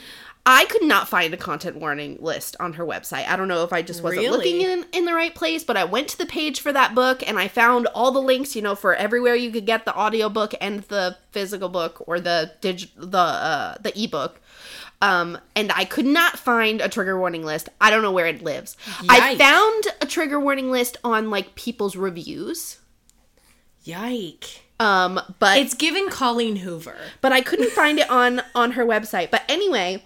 I 0.50 0.65
could 0.65 0.83
not 0.83 1.09
find 1.09 1.35
a 1.35 1.37
content 1.37 1.77
warning 1.77 2.17
list 2.21 2.57
on 2.59 2.73
her 2.73 2.87
website. 2.87 3.29
I 3.29 3.37
don't 3.37 3.49
know 3.49 3.65
if 3.65 3.73
I 3.73 3.83
just 3.83 4.03
wasn't 4.03 4.31
looking 4.31 4.62
in 4.62 4.87
in 4.95 5.05
the 5.05 5.12
right 5.12 5.35
place, 5.35 5.62
but 5.62 5.77
I 5.77 5.85
went 5.85 6.09
to 6.09 6.19
the 6.19 6.25
page 6.25 6.61
for 6.61 6.73
that 6.73 6.95
book 6.95 7.23
and 7.29 7.38
I 7.38 7.49
found 7.49 7.87
all 7.88 8.12
the 8.12 8.23
links, 8.23 8.57
you 8.57 8.62
know, 8.62 8.75
for 8.75 8.95
everywhere 8.95 9.35
you 9.35 9.50
could 9.50 9.67
get 9.67 9.85
the 9.85 9.95
audiobook 9.95 10.55
and 10.59 10.85
the 10.85 11.19
physical 11.33 11.69
book 11.69 12.03
or 12.07 12.19
the 12.19 12.53
dig 12.62 12.88
the 12.97 13.19
uh 13.19 13.77
the 13.79 13.93
ebook. 14.03 14.41
Um, 15.00 15.38
and 15.55 15.71
I 15.73 15.85
could 15.85 16.07
not 16.07 16.38
find 16.38 16.81
a 16.81 16.88
trigger 16.88 17.19
warning 17.19 17.45
list. 17.45 17.69
I 17.81 17.90
don't 17.90 18.02
know 18.02 18.12
where 18.12 18.26
it 18.26 18.43
lives. 18.43 18.76
I 19.09 19.37
found 19.37 19.85
a 20.00 20.07
trigger 20.07 20.40
warning 20.40 20.71
list 20.71 20.97
on 21.05 21.31
like 21.31 21.55
people's 21.55 21.95
reviews. 21.95 22.78
yike 23.85 24.62
Um, 24.81 25.21
but 25.38 25.59
it's 25.59 25.75
giving 25.75 26.09
colleen 26.09 26.57
hoover 26.57 26.97
but 27.21 27.33
I 27.33 27.40
couldn't 27.40 27.71
find 27.71 27.99
it 27.99 28.11
on 28.11 28.43
on 28.55 28.73
her 28.73 28.85
website. 28.85 29.31
But 29.31 29.43
anyway, 29.49 30.05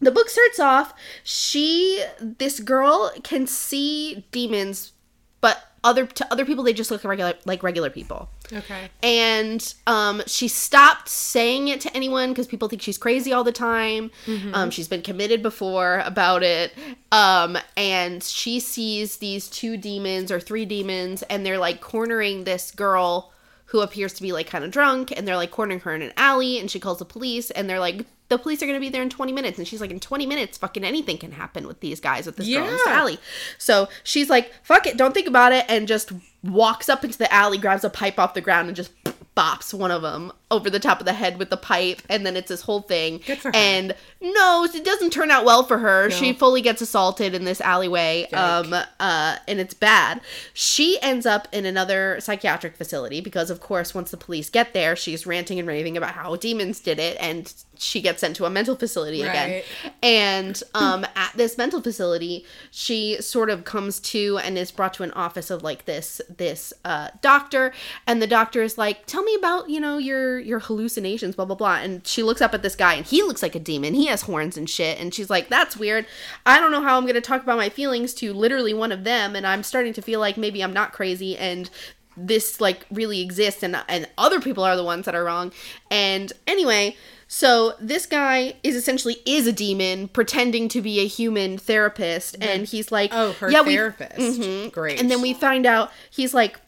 the 0.00 0.10
book 0.10 0.28
starts 0.28 0.58
off. 0.58 0.94
She, 1.22 2.02
this 2.20 2.60
girl, 2.60 3.12
can 3.22 3.46
see 3.46 4.24
demons, 4.30 4.92
but 5.40 5.64
other 5.82 6.06
to 6.06 6.32
other 6.32 6.44
people 6.44 6.64
they 6.64 6.72
just 6.72 6.90
look 6.90 7.04
regular 7.04 7.34
like 7.44 7.62
regular 7.62 7.90
people. 7.90 8.30
Okay 8.52 8.88
And 9.02 9.74
um, 9.86 10.22
she 10.26 10.48
stopped 10.48 11.08
saying 11.08 11.68
it 11.68 11.80
to 11.82 11.96
anyone 11.96 12.30
because 12.30 12.46
people 12.46 12.68
think 12.68 12.82
she's 12.82 12.98
crazy 12.98 13.32
all 13.32 13.44
the 13.44 13.52
time. 13.52 14.10
Um, 14.54 14.70
she's 14.70 14.88
been 14.88 15.02
committed 15.02 15.42
before 15.42 16.00
about 16.04 16.42
it. 16.42 16.72
Um, 17.12 17.56
and 17.76 18.22
she 18.22 18.60
sees 18.60 19.16
these 19.18 19.48
two 19.48 19.76
demons 19.76 20.30
or 20.30 20.40
three 20.40 20.64
demons, 20.64 21.22
and 21.24 21.44
they're 21.44 21.58
like 21.58 21.80
cornering 21.80 22.44
this 22.44 22.70
girl 22.70 23.32
who 23.66 23.80
appears 23.80 24.12
to 24.14 24.22
be 24.22 24.32
like 24.32 24.46
kind 24.48 24.64
of 24.64 24.70
drunk, 24.70 25.12
and 25.16 25.26
they're 25.28 25.36
like 25.36 25.50
cornering 25.52 25.80
her 25.80 25.94
in 25.94 26.02
an 26.02 26.12
alley. 26.16 26.58
And 26.58 26.70
she 26.70 26.80
calls 26.80 26.98
the 26.98 27.04
police, 27.04 27.50
and 27.52 27.68
they're 27.70 27.80
like, 27.80 28.04
the 28.28 28.38
police 28.38 28.62
are 28.62 28.66
gonna 28.66 28.80
be 28.80 28.88
there 28.88 29.02
in 29.02 29.10
20 29.10 29.32
minutes. 29.32 29.58
And 29.58 29.66
she's 29.66 29.80
like, 29.80 29.90
in 29.90 29.98
20 30.00 30.24
minutes, 30.26 30.58
fucking 30.58 30.84
anything 30.84 31.18
can 31.18 31.32
happen 31.32 31.66
with 31.66 31.80
these 31.80 31.98
guys, 32.00 32.26
with 32.26 32.36
this 32.36 32.46
girl 32.58 32.66
in 32.66 32.72
this 32.72 32.86
alley. 32.98 33.18
So 33.58 33.88
she's 34.04 34.30
like, 34.30 34.52
fuck 34.62 34.86
it, 34.86 34.96
don't 34.96 35.12
think 35.14 35.26
about 35.26 35.52
it, 35.52 35.64
and 35.68 35.88
just 35.88 36.12
walks 36.42 36.88
up 36.88 37.04
into 37.04 37.18
the 37.18 37.32
alley, 37.32 37.58
grabs 37.58 37.84
a 37.84 37.90
pipe 37.90 38.18
off 38.18 38.34
the 38.34 38.40
ground, 38.40 38.68
and 38.68 38.76
just 38.76 38.92
bops 39.36 39.72
one 39.72 39.90
of 39.90 40.02
them 40.02 40.32
over 40.50 40.68
the 40.68 40.80
top 40.80 40.98
of 40.98 41.06
the 41.06 41.12
head 41.12 41.38
with 41.38 41.50
the 41.50 41.56
pipe, 41.56 42.02
and 42.08 42.26
then 42.26 42.36
it's 42.36 42.48
this 42.48 42.62
whole 42.62 42.82
thing. 42.82 43.20
Good 43.24 43.38
for 43.38 43.48
her. 43.48 43.56
And 43.56 43.94
no, 44.20 44.64
it 44.64 44.84
doesn't 44.84 45.10
turn 45.12 45.30
out 45.30 45.44
well 45.44 45.62
for 45.62 45.78
her. 45.78 46.10
She 46.10 46.32
fully 46.32 46.60
gets 46.60 46.82
assaulted 46.82 47.34
in 47.34 47.44
this 47.44 47.60
alleyway, 47.60 48.28
um, 48.32 48.74
uh, 48.74 49.36
and 49.46 49.60
it's 49.60 49.72
bad. 49.72 50.20
She 50.52 51.00
ends 51.00 51.26
up 51.26 51.46
in 51.52 51.64
another 51.64 52.18
psychiatric 52.20 52.76
facility 52.76 53.20
because, 53.20 53.50
of 53.50 53.60
course, 53.60 53.94
once 53.94 54.10
the 54.10 54.16
police 54.16 54.50
get 54.50 54.74
there, 54.74 54.96
she's 54.96 55.26
ranting 55.26 55.58
and 55.58 55.68
raving 55.68 55.96
about 55.96 56.12
how 56.12 56.34
demons 56.36 56.80
did 56.80 56.98
it, 56.98 57.16
and 57.20 57.54
she 57.80 58.02
gets 58.02 58.20
sent 58.20 58.36
to 58.36 58.44
a 58.44 58.50
mental 58.50 58.76
facility 58.76 59.22
again. 59.22 59.62
And 60.02 60.62
um, 60.74 61.06
at 61.16 61.32
this 61.34 61.56
mental 61.56 61.80
facility, 61.80 62.44
she 62.70 63.20
sort 63.22 63.48
of 63.48 63.64
comes 63.64 64.00
to 64.00 64.38
and 64.38 64.58
is 64.58 64.70
brought 64.70 64.92
to 64.94 65.02
an 65.02 65.12
office 65.12 65.50
of 65.50 65.62
like 65.62 65.86
this 65.86 66.20
this 66.28 66.72
uh, 66.84 67.08
doctor, 67.22 67.72
and 68.06 68.20
the 68.20 68.26
doctor 68.26 68.62
is 68.62 68.76
like, 68.76 69.06
"Tell 69.06 69.22
me 69.22 69.34
about 69.34 69.70
you 69.70 69.80
know 69.80 69.96
your 69.96 70.38
your 70.38 70.58
hallucinations, 70.58 71.36
blah 71.36 71.46
blah 71.46 71.56
blah." 71.56 71.76
And 71.76 72.06
she 72.06 72.22
looks 72.22 72.42
up 72.42 72.52
at 72.52 72.62
this 72.62 72.76
guy, 72.76 72.94
and 72.94 73.06
he 73.06 73.22
looks 73.22 73.42
like 73.42 73.54
a 73.54 73.60
demon. 73.60 73.94
He 73.94 74.06
has 74.06 74.22
horns 74.22 74.56
and 74.56 74.68
shit, 74.68 75.00
and 75.00 75.14
she's 75.14 75.30
like, 75.30 75.48
"That's 75.48 75.76
weird. 75.76 76.06
I 76.44 76.60
don't 76.60 76.72
know 76.72 76.82
how 76.82 76.98
I'm 76.98 77.06
gonna 77.06 77.20
talk 77.20 77.42
about 77.42 77.56
my 77.56 77.70
feelings 77.70 78.12
to 78.14 78.34
literally 78.34 78.74
one 78.74 78.92
of 78.92 79.04
them, 79.04 79.34
and 79.34 79.46
I'm 79.46 79.62
starting 79.62 79.94
to 79.94 80.02
feel 80.02 80.20
like 80.20 80.36
maybe 80.36 80.62
I'm 80.62 80.74
not 80.74 80.92
crazy 80.92 81.36
and." 81.36 81.70
this 82.16 82.60
like 82.60 82.84
really 82.90 83.20
exists 83.22 83.62
and 83.62 83.76
and 83.88 84.06
other 84.18 84.40
people 84.40 84.64
are 84.64 84.76
the 84.76 84.84
ones 84.84 85.06
that 85.06 85.14
are 85.14 85.24
wrong 85.24 85.52
and 85.90 86.32
anyway 86.46 86.94
so 87.32 87.74
this 87.80 88.06
guy 88.06 88.54
is 88.64 88.74
essentially 88.74 89.18
is 89.24 89.46
a 89.46 89.52
demon 89.52 90.08
pretending 90.08 90.66
to 90.66 90.82
be 90.82 90.98
a 90.98 91.06
human 91.06 91.58
therapist 91.58 92.36
and 92.40 92.66
he's 92.66 92.90
like 92.90 93.10
oh 93.12 93.30
her 93.34 93.48
yeah 93.48 93.62
we 93.62 93.76
therapist. 93.76 94.18
Mm-hmm. 94.18 94.70
Great. 94.70 95.00
And 95.00 95.08
then 95.08 95.22
we 95.22 95.32
find 95.32 95.64
out 95.64 95.92
he's 96.10 96.34
like 96.34 96.60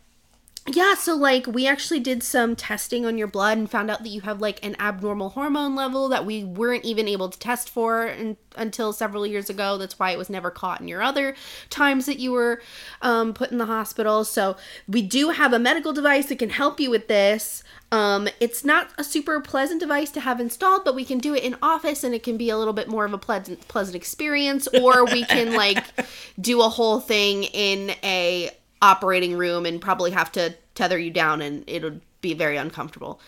yeah, 0.68 0.94
so 0.94 1.16
like 1.16 1.48
we 1.48 1.66
actually 1.66 1.98
did 1.98 2.22
some 2.22 2.54
testing 2.54 3.04
on 3.04 3.18
your 3.18 3.26
blood 3.26 3.58
and 3.58 3.68
found 3.68 3.90
out 3.90 4.04
that 4.04 4.10
you 4.10 4.20
have 4.20 4.40
like 4.40 4.64
an 4.64 4.76
abnormal 4.78 5.30
hormone 5.30 5.74
level 5.74 6.08
that 6.10 6.24
we 6.24 6.44
weren't 6.44 6.84
even 6.84 7.08
able 7.08 7.28
to 7.28 7.38
test 7.38 7.68
for 7.68 8.06
in, 8.06 8.36
until 8.56 8.92
several 8.92 9.26
years 9.26 9.50
ago. 9.50 9.76
That's 9.76 9.98
why 9.98 10.12
it 10.12 10.18
was 10.18 10.30
never 10.30 10.52
caught 10.52 10.80
in 10.80 10.86
your 10.86 11.02
other 11.02 11.34
times 11.68 12.06
that 12.06 12.20
you 12.20 12.30
were 12.30 12.62
um, 13.00 13.34
put 13.34 13.50
in 13.50 13.58
the 13.58 13.66
hospital. 13.66 14.24
So 14.24 14.56
we 14.86 15.02
do 15.02 15.30
have 15.30 15.52
a 15.52 15.58
medical 15.58 15.92
device 15.92 16.26
that 16.26 16.38
can 16.38 16.50
help 16.50 16.78
you 16.78 16.90
with 16.90 17.08
this. 17.08 17.64
Um, 17.90 18.28
it's 18.38 18.64
not 18.64 18.90
a 18.96 19.02
super 19.02 19.40
pleasant 19.40 19.80
device 19.80 20.12
to 20.12 20.20
have 20.20 20.40
installed, 20.40 20.84
but 20.84 20.94
we 20.94 21.04
can 21.04 21.18
do 21.18 21.34
it 21.34 21.42
in 21.42 21.56
office 21.60 22.04
and 22.04 22.14
it 22.14 22.22
can 22.22 22.36
be 22.36 22.50
a 22.50 22.56
little 22.56 22.72
bit 22.72 22.86
more 22.88 23.04
of 23.04 23.12
a 23.12 23.18
pleasant 23.18 23.66
pleasant 23.66 23.96
experience. 23.96 24.68
Or 24.68 25.04
we 25.06 25.24
can 25.24 25.54
like 25.54 25.84
do 26.40 26.62
a 26.62 26.68
whole 26.68 27.00
thing 27.00 27.42
in 27.42 27.96
a 28.04 28.52
operating 28.82 29.38
room 29.38 29.64
and 29.64 29.80
probably 29.80 30.10
have 30.10 30.30
to 30.32 30.54
tether 30.74 30.98
you 30.98 31.10
down 31.10 31.40
and 31.40 31.64
it'll 31.66 32.00
be 32.20 32.34
very 32.34 32.56
uncomfortable. 32.56 33.20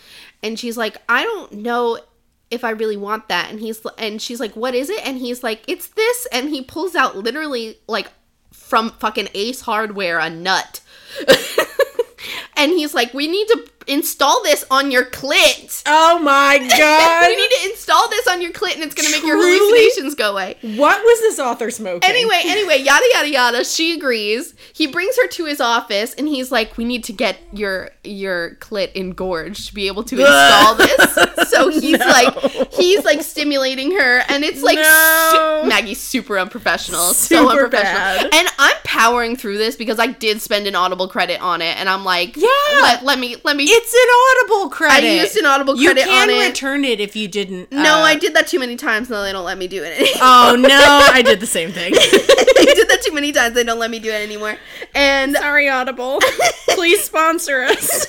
And 0.43 0.59
she's 0.59 0.77
like, 0.77 0.99
I 1.09 1.23
don't 1.23 1.53
know 1.53 1.99
if 2.51 2.65
I 2.65 2.71
really 2.71 2.97
want 2.97 3.29
that. 3.29 3.51
And 3.51 3.61
he's 3.61 3.81
and 3.99 4.21
she's 4.21 4.41
like, 4.41 4.55
What 4.57 4.75
is 4.75 4.91
it? 4.91 5.07
And 5.07 5.19
he's 5.19 5.43
like, 5.43 5.63
It's 5.69 5.89
this. 5.89 6.27
And 6.33 6.49
he 6.49 6.63
pulls 6.63 6.95
out 6.95 7.17
literally 7.17 7.79
like 7.87 8.11
from 8.53 8.91
fucking 8.91 9.29
Ace 9.35 9.63
Hardware 9.63 10.19
a 10.19 10.31
nut. 10.31 10.81
and 12.57 12.71
he's 12.73 12.95
like, 12.95 13.15
We 13.15 13.29
need 13.29 13.47
to 13.49 13.71
install 13.87 14.43
this 14.43 14.65
on 14.71 14.91
your 14.91 15.05
clit. 15.05 15.83
Oh 15.87 16.19
my 16.19 16.59
god. 16.79 17.29
you 17.31 17.37
need 17.37 17.51
to 17.63 17.71
install 17.71 18.09
this 18.11 18.27
on 18.29 18.41
your 18.43 18.53
clit 18.53 18.75
and 18.75 18.83
it's 18.85 18.95
going 18.95 19.07
to 19.07 19.13
make 19.13 19.25
your 19.25 19.37
hallucinations 19.37 20.15
go 20.15 20.33
away. 20.33 20.57
what 20.63 21.03
was 21.03 21.21
this 21.21 21.39
author 21.39 21.71
smoking? 21.71 22.09
Anyway, 22.09 22.41
anyway, 22.45 22.79
yada 22.79 23.05
yada 23.15 23.29
yada. 23.29 23.65
She 23.65 23.97
agrees. 23.97 24.55
He 24.73 24.87
brings 24.87 25.17
her 25.17 25.27
to 25.29 25.45
his 25.47 25.61
office 25.61 26.15
and 26.15 26.27
he's 26.29 26.51
like, 26.53 26.77
"We 26.77 26.85
need 26.85 27.05
to 27.05 27.13
get 27.13 27.39
your 27.53 27.91
your 28.03 28.57
clit 28.61 28.93
engorged 28.93 29.69
to 29.69 29.75
be 29.75 29.87
able 29.87 30.05
to 30.05 30.17
install 30.21 30.75
this." 30.77 31.19
So 31.55 31.69
he's 31.69 31.99
No. 32.01 32.07
like, 32.07 32.73
he's 32.73 33.05
like 33.05 33.23
stimulating 33.23 33.93
her, 33.93 34.23
and 34.29 34.43
it's 34.43 34.61
like 34.63 34.77
No. 34.77 35.61
su- 35.63 35.69
Maggie's 35.69 36.01
super 36.01 36.37
unprofessional, 36.37 37.13
so 37.15 37.37
Super 37.37 37.51
unprofessional. 37.65 38.31
bad. 38.31 38.35
And 38.35 38.49
I'm 38.59 38.77
powering 38.83 39.37
through 39.37 39.59
this 39.59 39.77
because 39.77 40.01
I 40.01 40.09
did 40.09 40.43
spend 40.43 40.67
an 40.67 40.75
Audible 40.75 41.07
credit 41.07 41.41
on 41.41 41.63
it, 41.63 41.77
and 41.79 41.89
I'm 41.89 42.05
like, 42.05 42.37
Yeah. 42.37 42.49
let, 42.83 43.05
let 43.05 43.19
me 43.21 43.37
let 43.45 43.57
me. 43.57 43.67
It's 43.77 43.93
an 43.95 44.09
audible 44.55 44.71
credit. 44.71 45.05
I 45.07 45.21
used 45.23 45.37
an 45.37 45.47
Audible 45.47 45.77
You 45.77 45.89
credit 45.89 46.05
can 46.05 46.31
on 46.31 46.35
it. 46.35 46.47
return 46.49 46.85
it 46.85 47.01
if 47.01 47.15
you 47.17 47.29
didn't. 47.29 47.71
no, 47.73 47.99
uh, 47.99 48.03
I 48.03 48.15
did 48.17 48.35
that 48.35 48.47
too 48.47 48.59
many 48.59 48.77
times. 48.77 49.09
Now 49.11 49.23
they 49.23 49.33
don't 49.33 49.45
let 49.45 49.59
me 49.59 49.67
do 49.69 49.83
it. 49.83 49.93
anymore. 49.99 50.15
Oh 50.23 50.57
no, 50.59 50.69
I 51.13 51.23
did 51.23 51.41
the 51.41 51.47
same 51.47 51.73
thing. 51.73 51.95
I 51.97 52.73
did 52.75 52.89
that 52.89 53.03
too 53.05 53.13
many 53.13 53.33
times. 53.33 53.55
They 53.55 53.65
don't 53.65 53.79
let 53.79 53.91
me 53.91 53.99
do 53.99 54.11
it 54.11 54.23
anymore. 54.23 54.57
And 54.95 55.35
Sorry, 55.37 55.69
Audible. 55.69 56.21
Please 56.71 57.03
sponsor 57.05 57.63
us. 57.63 58.07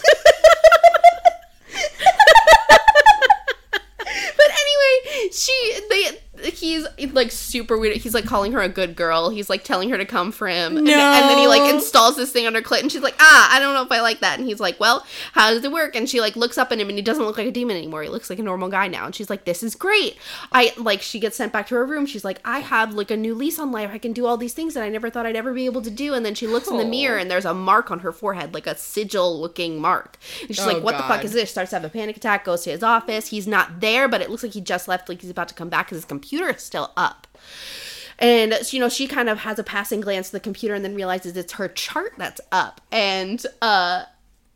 but 4.37 4.49
anyway, 4.49 5.29
she 5.31 5.79
they 5.89 6.51
he's 6.97 7.13
like 7.13 7.31
super 7.31 7.77
weird. 7.77 7.97
He's 7.97 8.13
like 8.13 8.25
calling 8.25 8.51
her 8.53 8.61
a 8.61 8.69
good 8.69 8.95
girl. 8.95 9.29
He's 9.29 9.49
like 9.49 9.63
telling 9.63 9.89
her 9.89 9.97
to 9.97 10.05
come 10.05 10.31
for 10.31 10.47
him. 10.47 10.77
And, 10.77 10.87
and 10.87 11.29
then 11.29 11.37
he 11.37 11.47
like 11.47 11.73
installs 11.73 12.15
this 12.15 12.31
thing 12.31 12.45
on 12.47 12.55
her 12.55 12.61
clit 12.61 12.81
and 12.81 12.91
she's 12.91 13.01
like, 13.01 13.15
"Ah, 13.19 13.55
I 13.55 13.59
don't 13.59 13.73
know 13.73 13.83
if 13.83 13.91
I 13.91 14.01
like 14.01 14.19
that." 14.21 14.39
And 14.39 14.47
he's 14.47 14.59
like, 14.59 14.79
"Well, 14.79 15.05
how 15.33 15.51
does 15.51 15.63
it 15.63 15.71
work?" 15.71 15.95
And 15.95 16.09
she 16.09 16.21
like 16.21 16.35
looks 16.35 16.57
up 16.57 16.71
at 16.71 16.79
him 16.79 16.89
and 16.89 16.97
he 16.97 17.01
doesn't 17.01 17.23
look 17.23 17.37
like 17.37 17.47
a 17.47 17.51
demon 17.51 17.77
anymore. 17.77 18.03
He 18.03 18.09
looks 18.09 18.29
like 18.29 18.39
a 18.39 18.43
normal 18.43 18.69
guy 18.69 18.87
now. 18.87 19.05
And 19.05 19.15
she's 19.15 19.29
like, 19.29 19.45
"This 19.45 19.63
is 19.63 19.75
great." 19.75 20.17
I 20.51 20.73
like 20.77 21.01
she 21.01 21.19
gets 21.19 21.37
sent 21.37 21.51
back 21.53 21.67
to 21.67 21.75
her 21.75 21.85
room. 21.85 22.05
She's 22.05 22.25
like, 22.25 22.39
"I 22.45 22.59
have 22.59 22.93
like 22.93 23.11
a 23.11 23.17
new 23.17 23.35
lease 23.35 23.59
on 23.59 23.71
life. 23.71 23.89
I 23.91 23.97
can 23.97 24.13
do 24.13 24.25
all 24.25 24.37
these 24.37 24.53
things 24.53 24.73
that 24.73 24.83
I 24.83 24.89
never 24.89 25.09
thought 25.09 25.25
I'd 25.25 25.35
ever 25.35 25.53
be 25.53 25.65
able 25.65 25.81
to 25.81 25.91
do." 25.91 26.13
And 26.13 26.25
then 26.25 26.35
she 26.35 26.47
looks 26.47 26.67
in 26.67 26.77
the 26.77 26.85
mirror 26.85 27.17
and 27.17 27.29
there's 27.31 27.45
a 27.45 27.53
mark 27.53 27.91
on 27.91 27.99
her 27.99 28.11
forehead, 28.11 28.53
like 28.53 28.67
a 28.67 28.77
sigil 28.77 29.39
looking 29.39 29.79
mark. 29.81 30.17
And 30.41 30.49
she's 30.55 30.65
Oh, 30.65 30.67
like, 30.73 30.83
"What 30.83 30.97
the 30.97 31.03
fuck 31.03 31.23
is 31.23 31.33
this?" 31.33 31.51
Starts 31.51 31.69
to 31.71 31.75
have 31.77 31.85
a 31.85 31.89
panic 31.89 32.17
attack, 32.17 32.45
goes 32.45 32.63
to 32.63 32.71
his 32.71 32.83
office. 32.83 33.27
He's 33.27 33.47
not 33.47 33.79
there, 33.81 34.07
but 34.07 34.21
it 34.21 34.29
looks 34.29 34.43
like 34.43 34.53
he 34.53 34.61
just 34.61 34.87
left, 34.87 35.09
like 35.09 35.21
he's 35.21 35.29
about 35.29 35.47
to 35.49 35.53
come 35.55 35.69
back 35.69 35.87
because 35.87 35.97
his 35.97 36.05
computer 36.05 36.49
is 36.49 36.61
still 36.75 36.91
up. 36.97 37.27
And 38.19 38.53
you 38.71 38.79
know, 38.79 38.89
she 38.89 39.07
kind 39.07 39.29
of 39.29 39.39
has 39.39 39.59
a 39.59 39.63
passing 39.63 40.01
glance 40.01 40.29
at 40.29 40.31
the 40.33 40.39
computer 40.41 40.73
and 40.73 40.83
then 40.83 40.95
realizes 40.95 41.35
it's 41.37 41.53
her 41.53 41.67
chart 41.69 42.13
that's 42.17 42.41
up. 42.51 42.81
And 42.91 43.45
uh 43.61 44.03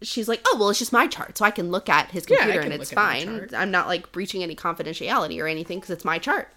she's 0.01 0.27
like, 0.27 0.41
"Oh, 0.47 0.57
well, 0.59 0.69
it's 0.69 0.79
just 0.79 0.93
my 0.93 1.07
chart, 1.07 1.37
so 1.37 1.45
I 1.45 1.51
can 1.51 1.71
look 1.71 1.89
at 1.89 2.11
his 2.11 2.25
computer 2.25 2.61
can 2.61 2.71
and 2.71 2.73
it's 2.73 2.91
look 2.91 2.97
at 2.97 3.25
my 3.25 3.25
fine. 3.25 3.49
I'm 3.53 3.71
not 3.71 3.87
like 3.87 4.11
breaching 4.11 4.43
any 4.43 4.55
confidentiality 4.55 5.41
or 5.41 5.47
anything 5.47 5.79
because 5.79 5.91
it's 5.91 6.05
my 6.05 6.19
chart." 6.19 6.49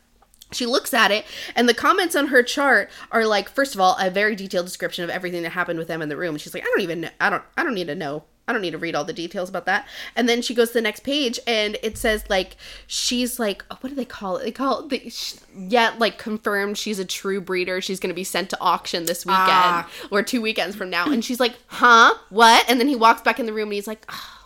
She 0.52 0.66
looks 0.66 0.92
at 0.92 1.10
it, 1.10 1.24
and 1.56 1.68
the 1.68 1.74
comments 1.74 2.14
on 2.14 2.26
her 2.26 2.42
chart 2.42 2.90
are 3.10 3.24
like, 3.24 3.48
first 3.48 3.74
of 3.74 3.80
all, 3.80 3.96
a 3.98 4.10
very 4.10 4.36
detailed 4.36 4.66
description 4.66 5.02
of 5.02 5.08
everything 5.08 5.42
that 5.44 5.50
happened 5.52 5.78
with 5.78 5.88
them 5.88 6.02
in 6.02 6.10
the 6.10 6.16
room. 6.16 6.36
She's 6.36 6.52
like, 6.52 6.62
I 6.62 6.66
don't 6.66 6.82
even, 6.82 7.00
know, 7.00 7.08
I 7.22 7.30
don't, 7.30 7.42
I 7.56 7.62
don't 7.62 7.72
need 7.72 7.86
to 7.86 7.94
know. 7.94 8.24
I 8.48 8.52
don't 8.52 8.60
need 8.62 8.72
to 8.72 8.78
read 8.78 8.96
all 8.96 9.04
the 9.04 9.12
details 9.12 9.48
about 9.48 9.66
that. 9.66 9.86
And 10.16 10.28
then 10.28 10.42
she 10.42 10.52
goes 10.52 10.68
to 10.68 10.74
the 10.74 10.80
next 10.82 11.04
page, 11.04 11.38
and 11.46 11.78
it 11.82 11.96
says 11.96 12.24
like, 12.28 12.56
she's 12.88 13.38
like, 13.38 13.62
what 13.80 13.88
do 13.90 13.94
they 13.94 14.04
call 14.04 14.36
it? 14.38 14.44
They 14.44 14.50
call 14.50 14.80
it, 14.80 14.88
the, 14.88 15.10
sh- 15.10 15.34
yeah, 15.56 15.94
like 15.98 16.18
confirmed 16.18 16.76
she's 16.76 16.98
a 16.98 17.04
true 17.04 17.40
breeder. 17.40 17.80
She's 17.80 18.00
gonna 18.00 18.14
be 18.14 18.24
sent 18.24 18.50
to 18.50 18.58
auction 18.60 19.04
this 19.06 19.24
weekend 19.24 19.46
Ah. 19.48 19.88
or 20.10 20.22
two 20.24 20.42
weekends 20.42 20.74
from 20.74 20.90
now. 20.90 21.06
And 21.10 21.24
she's 21.24 21.38
like, 21.38 21.54
huh, 21.68 22.14
what? 22.30 22.68
And 22.68 22.80
then 22.80 22.88
he 22.88 22.96
walks 22.96 23.22
back 23.22 23.38
in 23.38 23.46
the 23.46 23.52
room, 23.52 23.68
and 23.68 23.74
he's 23.74 23.86
like, 23.86 24.04
oh, 24.10 24.38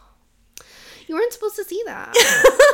you 1.07 1.15
weren't 1.15 1.33
supposed 1.33 1.57
to 1.57 1.65
see 1.65 1.83
that. 1.87 2.13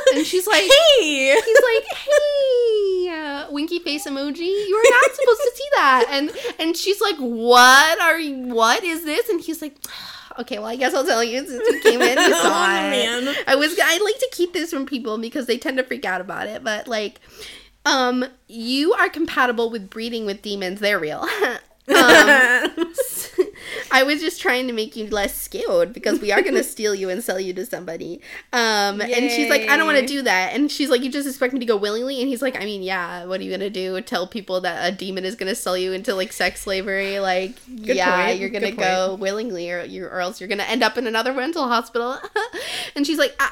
and 0.15 0.25
she's 0.25 0.45
like, 0.47 0.63
hey. 0.63 1.35
he's 1.35 1.61
like, 1.63 1.97
"Hey, 1.97 3.09
uh, 3.09 3.51
winky 3.51 3.77
face 3.79 4.07
emoji. 4.07 4.39
You 4.39 4.75
were 4.83 4.91
not 4.91 5.15
supposed 5.15 5.41
to 5.41 5.51
see 5.55 5.67
that." 5.75 6.05
And 6.09 6.31
and 6.59 6.75
she's 6.75 6.99
like, 6.99 7.17
"What 7.17 8.01
are 8.01 8.19
you? 8.19 8.35
What 8.53 8.83
is 8.83 9.05
this?" 9.05 9.29
And 9.29 9.39
he's 9.39 9.61
like. 9.61 9.75
Okay, 10.39 10.57
well, 10.57 10.67
I 10.67 10.75
guess 10.75 10.93
I'll 10.93 11.05
tell 11.05 11.23
you 11.23 11.45
since 11.45 11.67
you 11.67 11.79
came 11.81 12.01
in. 12.01 12.17
You 12.17 12.31
saw 12.41 12.65
Oh, 12.65 12.77
it. 12.87 12.89
man. 12.89 13.35
I 13.47 13.55
was. 13.55 13.77
I 13.83 13.97
like 14.03 14.17
to 14.19 14.29
keep 14.31 14.53
this 14.53 14.71
from 14.71 14.85
people 14.85 15.17
because 15.17 15.45
they 15.45 15.57
tend 15.57 15.77
to 15.77 15.83
freak 15.83 16.05
out 16.05 16.21
about 16.21 16.47
it. 16.47 16.63
But 16.63 16.87
like, 16.87 17.19
um, 17.85 18.25
you 18.47 18.93
are 18.93 19.09
compatible 19.09 19.69
with 19.69 19.89
breeding 19.89 20.25
with 20.25 20.41
demons. 20.41 20.79
They're 20.79 20.99
real. 20.99 21.27
um, 21.89 22.93
I 23.91 24.03
was 24.03 24.21
just 24.21 24.41
trying 24.41 24.67
to 24.67 24.73
make 24.73 24.95
you 24.95 25.07
less 25.07 25.39
scared 25.39 25.93
because 25.93 26.19
we 26.19 26.31
are 26.31 26.41
going 26.41 26.53
to 26.55 26.63
steal 26.63 26.95
you 26.95 27.09
and 27.09 27.23
sell 27.23 27.39
you 27.39 27.53
to 27.53 27.65
somebody. 27.65 28.21
Um, 28.51 29.01
and 29.01 29.31
she's 29.31 29.49
like, 29.49 29.69
I 29.69 29.77
don't 29.77 29.85
want 29.85 29.99
to 29.99 30.05
do 30.05 30.21
that. 30.23 30.53
And 30.53 30.71
she's 30.71 30.89
like, 30.89 31.01
You 31.01 31.11
just 31.11 31.27
expect 31.27 31.53
me 31.53 31.59
to 31.59 31.65
go 31.65 31.77
willingly? 31.77 32.19
And 32.21 32.29
he's 32.29 32.41
like, 32.41 32.59
I 32.59 32.65
mean, 32.65 32.83
yeah, 32.83 33.25
what 33.25 33.39
are 33.39 33.43
you 33.43 33.49
going 33.49 33.59
to 33.61 33.69
do? 33.69 33.99
Tell 34.01 34.27
people 34.27 34.61
that 34.61 34.91
a 34.91 34.95
demon 34.95 35.25
is 35.25 35.35
going 35.35 35.49
to 35.49 35.55
sell 35.55 35.77
you 35.77 35.93
into 35.93 36.13
like 36.15 36.33
sex 36.33 36.61
slavery? 36.61 37.19
Like, 37.19 37.55
yeah, 37.67 38.27
point, 38.27 38.39
you're 38.39 38.49
going 38.49 38.63
to 38.63 38.71
go 38.71 39.15
willingly 39.15 39.71
or, 39.71 39.83
you 39.83 40.05
or 40.05 40.19
else 40.19 40.39
you're 40.39 40.49
going 40.49 40.59
to 40.59 40.69
end 40.69 40.83
up 40.83 40.97
in 40.97 41.07
another 41.07 41.33
mental 41.33 41.67
hospital. 41.67 42.17
and 42.95 43.05
she's 43.05 43.17
like, 43.17 43.35
I, 43.39 43.51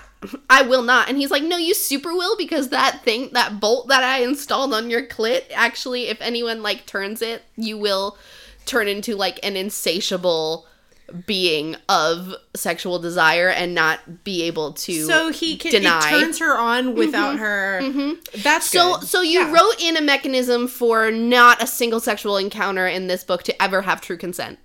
I 0.50 0.62
will 0.63 0.84
not. 0.84 1.10
And 1.10 1.17
he's 1.17 1.32
like, 1.32 1.44
No, 1.44 1.58
you 1.58 1.74
super 1.74 2.13
will 2.13 2.38
because 2.38 2.70
that 2.70 3.04
thing, 3.04 3.30
that 3.34 3.60
bolt 3.60 3.88
that 3.88 4.04
I 4.04 4.20
installed 4.20 4.74
on 4.74 4.89
your 4.89 5.06
clit, 5.06 5.44
actually, 5.54 6.08
if 6.08 6.22
anyone 6.22 6.62
like 6.62 6.86
turns 6.86 7.22
it, 7.22 7.44
you 7.56 7.78
will 7.78 8.17
turn 8.65 8.88
into 8.88 9.15
like 9.15 9.39
an 9.43 9.56
insatiable 9.56 10.65
being 11.26 11.76
of 11.89 12.34
sexual 12.56 12.97
desire 12.97 13.50
and 13.50 13.76
not 13.76 14.24
be 14.24 14.43
able 14.43 14.71
to 14.71 15.04
So 15.06 15.30
he 15.30 15.58
can 15.58 15.71
deny. 15.71 16.08
it 16.08 16.10
turns 16.10 16.39
her 16.39 16.58
on 16.58 16.86
mm-hmm. 16.88 16.97
without 16.97 17.38
her. 17.38 17.82
Mm-hmm. 17.84 18.41
That's 18.41 18.67
so 18.69 18.97
good. 18.97 19.08
so 19.08 19.21
you 19.21 19.39
Yeah. 19.41 19.52
wrote 19.52 19.82
in 19.82 19.97
a 19.97 20.02
mechanism 20.02 20.67
for 20.69 21.12
not 21.12 21.62
a 21.62 21.67
single 21.67 22.00
sexual 22.00 22.38
encounter 22.38 22.88
in 22.88 23.08
this 23.08 23.26
book 23.26 23.43
to 23.43 23.62
ever 23.62 23.82
have 23.82 24.00
true 24.00 24.15
consent. 24.17 24.58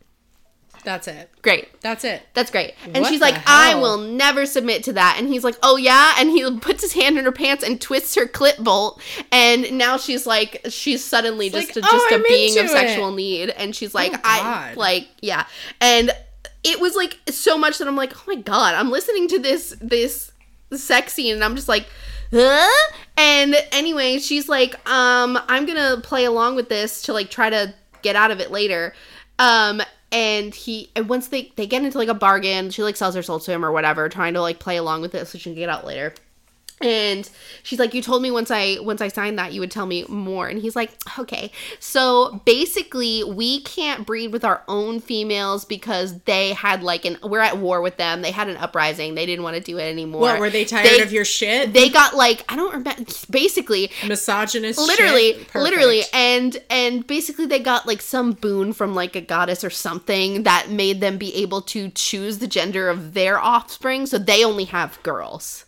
That's 0.86 1.08
it. 1.08 1.28
Great. 1.42 1.80
That's 1.80 2.04
it. 2.04 2.22
That's 2.32 2.52
great. 2.52 2.74
And 2.84 3.02
What 3.02 3.10
she's 3.10 3.20
like, 3.20 3.34
I 3.44 3.74
will 3.74 3.98
never 3.98 4.46
submit 4.46 4.84
to 4.84 4.92
that. 4.92 5.16
And 5.18 5.26
he's 5.26 5.42
like, 5.42 5.56
Oh 5.60 5.76
yeah. 5.76 6.14
And 6.16 6.30
he 6.30 6.48
puts 6.60 6.80
his 6.80 6.92
hand 6.92 7.18
in 7.18 7.24
her 7.24 7.32
pants 7.32 7.64
and 7.64 7.80
twists 7.80 8.14
her 8.14 8.26
clit 8.26 8.62
bolt. 8.62 9.02
And 9.32 9.76
now 9.76 9.96
she's 9.96 10.28
like, 10.28 10.64
she's 10.68 11.04
suddenly 11.04 11.48
It's 11.48 11.56
just 11.56 11.68
like, 11.70 11.76
a, 11.78 11.80
just 11.80 11.92
"Oh, 11.92 12.08
a 12.12 12.14
I'm 12.14 12.22
being 12.22 12.56
of 12.60 12.70
sexual 12.70 13.08
it." 13.08 13.16
need. 13.16 13.50
And 13.50 13.74
she's 13.74 13.96
like, 13.96 14.12
Oh, 14.14 14.20
I 14.22 14.74
like, 14.76 15.08
yeah. 15.20 15.46
And 15.80 16.12
it 16.62 16.80
was 16.80 16.94
like 16.94 17.18
so 17.30 17.58
much 17.58 17.78
that 17.78 17.88
I'm 17.88 17.96
like, 17.96 18.16
oh 18.16 18.22
my 18.28 18.40
god, 18.40 18.76
I'm 18.76 18.90
listening 18.92 19.26
to 19.28 19.40
this 19.40 19.76
this 19.80 20.30
sex 20.72 21.14
scene 21.14 21.34
and 21.34 21.42
I'm 21.42 21.56
just 21.56 21.68
like, 21.68 21.88
huh? 22.32 22.92
And 23.16 23.56
anyway, 23.72 24.18
she's 24.18 24.48
like, 24.48 24.74
um, 24.88 25.36
I'm 25.48 25.66
gonna 25.66 26.00
play 26.00 26.26
along 26.26 26.54
with 26.54 26.68
this 26.68 27.02
to 27.02 27.12
like 27.12 27.28
try 27.28 27.50
to 27.50 27.74
get 28.02 28.14
out 28.14 28.30
of 28.30 28.38
it 28.38 28.52
later. 28.52 28.94
Um, 29.40 29.82
and 30.12 30.54
he 30.54 30.90
and 30.94 31.08
once 31.08 31.28
they 31.28 31.52
they 31.56 31.66
get 31.66 31.84
into 31.84 31.98
like 31.98 32.08
a 32.08 32.14
bargain, 32.14 32.70
she 32.70 32.82
like 32.82 32.96
sells 32.96 33.14
her 33.14 33.22
soul 33.22 33.40
to 33.40 33.52
him 33.52 33.64
or 33.64 33.72
whatever, 33.72 34.08
trying 34.08 34.34
to 34.34 34.40
like 34.40 34.58
play 34.58 34.76
along 34.76 35.02
with 35.02 35.14
it 35.14 35.26
so 35.26 35.38
she 35.38 35.50
can 35.50 35.54
get 35.54 35.68
out 35.68 35.86
later. 35.86 36.14
And 36.78 37.28
she's 37.62 37.78
like, 37.78 37.94
"You 37.94 38.02
told 38.02 38.20
me 38.20 38.30
once 38.30 38.50
I 38.50 38.76
once 38.80 39.00
I 39.00 39.08
signed 39.08 39.38
that 39.38 39.54
you 39.54 39.60
would 39.60 39.70
tell 39.70 39.86
me 39.86 40.04
more." 40.08 40.46
And 40.46 40.60
he's 40.60 40.76
like, 40.76 40.90
"Okay." 41.18 41.50
So 41.80 42.42
basically, 42.44 43.24
we 43.24 43.62
can't 43.62 44.06
breed 44.06 44.30
with 44.30 44.44
our 44.44 44.62
own 44.68 45.00
females 45.00 45.64
because 45.64 46.18
they 46.20 46.52
had 46.52 46.82
like 46.82 47.06
an 47.06 47.16
we're 47.22 47.40
at 47.40 47.56
war 47.56 47.80
with 47.80 47.96
them. 47.96 48.20
They 48.20 48.30
had 48.30 48.48
an 48.50 48.58
uprising. 48.58 49.14
They 49.14 49.24
didn't 49.24 49.42
want 49.42 49.56
to 49.56 49.62
do 49.62 49.78
it 49.78 49.84
anymore. 49.84 50.20
What 50.20 50.38
were 50.38 50.50
they 50.50 50.66
tired 50.66 50.86
They- 50.86 51.00
of 51.00 51.12
your 51.12 51.24
shit? 51.24 51.72
They 51.72 51.88
got 51.88 52.14
like 52.14 52.44
I 52.52 52.56
don't 52.56 52.74
remember. 52.74 53.10
Basically, 53.30 53.90
Misogynist. 54.06 54.78
literally 54.78 55.32
shit? 55.34 55.54
Literally 55.54 56.02
and 56.12 56.58
and 56.68 57.06
basically 57.06 57.46
they 57.46 57.58
got 57.58 57.86
like 57.86 58.02
some 58.02 58.32
boon 58.32 58.74
from 58.74 58.94
like 58.94 59.16
a 59.16 59.22
goddess 59.22 59.64
or 59.64 59.70
something 59.70 60.42
that 60.42 60.68
made 60.68 61.00
them 61.00 61.16
be 61.16 61.34
able 61.36 61.62
to 61.62 61.88
choose 61.90 62.38
the 62.38 62.46
gender 62.46 62.90
of 62.90 63.14
their 63.14 63.38
offspring 63.38 64.04
so 64.06 64.18
they 64.18 64.44
only 64.44 64.64
have 64.64 65.02
girls 65.02 65.64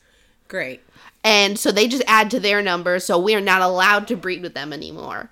Great. 0.48 0.80
And 1.24 1.58
so 1.58 1.72
they 1.72 1.88
just 1.88 2.04
add 2.06 2.30
to 2.30 2.40
their 2.40 2.62
number 2.62 2.98
so 2.98 3.18
we 3.18 3.34
are 3.34 3.40
not 3.40 3.62
allowed 3.62 4.06
to 4.08 4.16
breed 4.16 4.42
with 4.42 4.54
them 4.54 4.72
anymore 4.72 5.30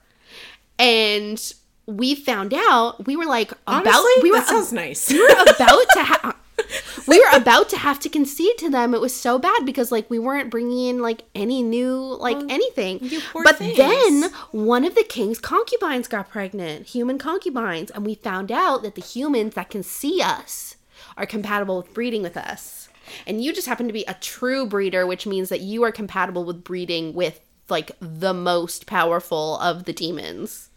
and 0.79 1.53
we 1.87 2.15
found 2.15 2.53
out 2.53 3.07
we 3.07 3.17
were 3.17 3.27
like 3.27 3.53
about 3.67 3.87
Honestly, 3.87 4.23
we 4.23 4.33
were 4.33 4.41
sounds 4.43 4.73
nice. 4.73 5.11
we 5.11 5.21
were 5.21 5.29
about 5.29 5.87
to 5.93 6.03
have 6.03 6.37
we 7.07 7.21
were 7.21 7.37
about 7.37 7.69
to 7.69 7.77
have 7.77 8.01
to 8.01 8.09
concede 8.09 8.59
to 8.59 8.71
them 8.71 8.95
it 8.95 9.01
was 9.01 9.15
so 9.15 9.39
bad 9.39 9.65
because 9.65 9.93
like 9.93 10.09
we 10.11 10.19
weren't 10.19 10.51
bringing 10.51 10.89
in 10.89 10.99
like 11.01 11.23
any 11.35 11.63
new 11.63 12.17
like 12.19 12.39
anything 12.49 12.99
but 13.45 13.57
things. 13.59 13.77
then 13.77 14.31
one 14.51 14.85
of 14.85 14.95
the 14.95 15.05
king's 15.05 15.39
concubines 15.39 16.09
got 16.09 16.29
pregnant 16.29 16.87
human 16.87 17.19
concubines 17.19 17.91
and 17.91 18.05
we 18.05 18.15
found 18.15 18.51
out 18.51 18.83
that 18.83 18.95
the 18.95 19.03
humans 19.03 19.55
that 19.55 19.71
can 19.71 19.83
see 19.83 20.21
us 20.23 20.77
are 21.17 21.27
compatible 21.27 21.77
with 21.77 21.93
breeding 21.95 22.23
with 22.23 22.37
us 22.37 22.86
and 23.27 23.43
you 23.43 23.53
just 23.53 23.67
happen 23.67 23.87
to 23.87 23.93
be 23.93 24.05
a 24.07 24.15
true 24.15 24.67
breeder 24.67 25.07
which 25.07 25.27
means 25.27 25.49
that 25.49 25.61
you 25.61 25.83
are 25.83 25.93
compatible 25.93 26.45
with 26.45 26.65
breeding 26.65 27.15
with 27.15 27.41
like 27.69 27.93
the 28.01 28.35
most 28.35 28.87
powerful 28.87 29.59
of 29.59 29.85
the 29.85 29.93
demons 29.93 30.71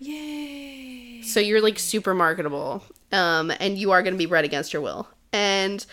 Yay. 0.00 1.22
so 1.22 1.40
you're 1.40 1.60
like 1.62 1.78
super 1.78 2.14
marketable. 2.14 2.82
Um, 3.12 3.52
and 3.60 3.78
you 3.78 3.92
are 3.92 4.02
going 4.02 4.14
to 4.14 4.18
be 4.18 4.26
bred 4.26 4.44
against 4.44 4.72
your 4.72 4.82
will. 4.82 5.08
And 5.32 5.84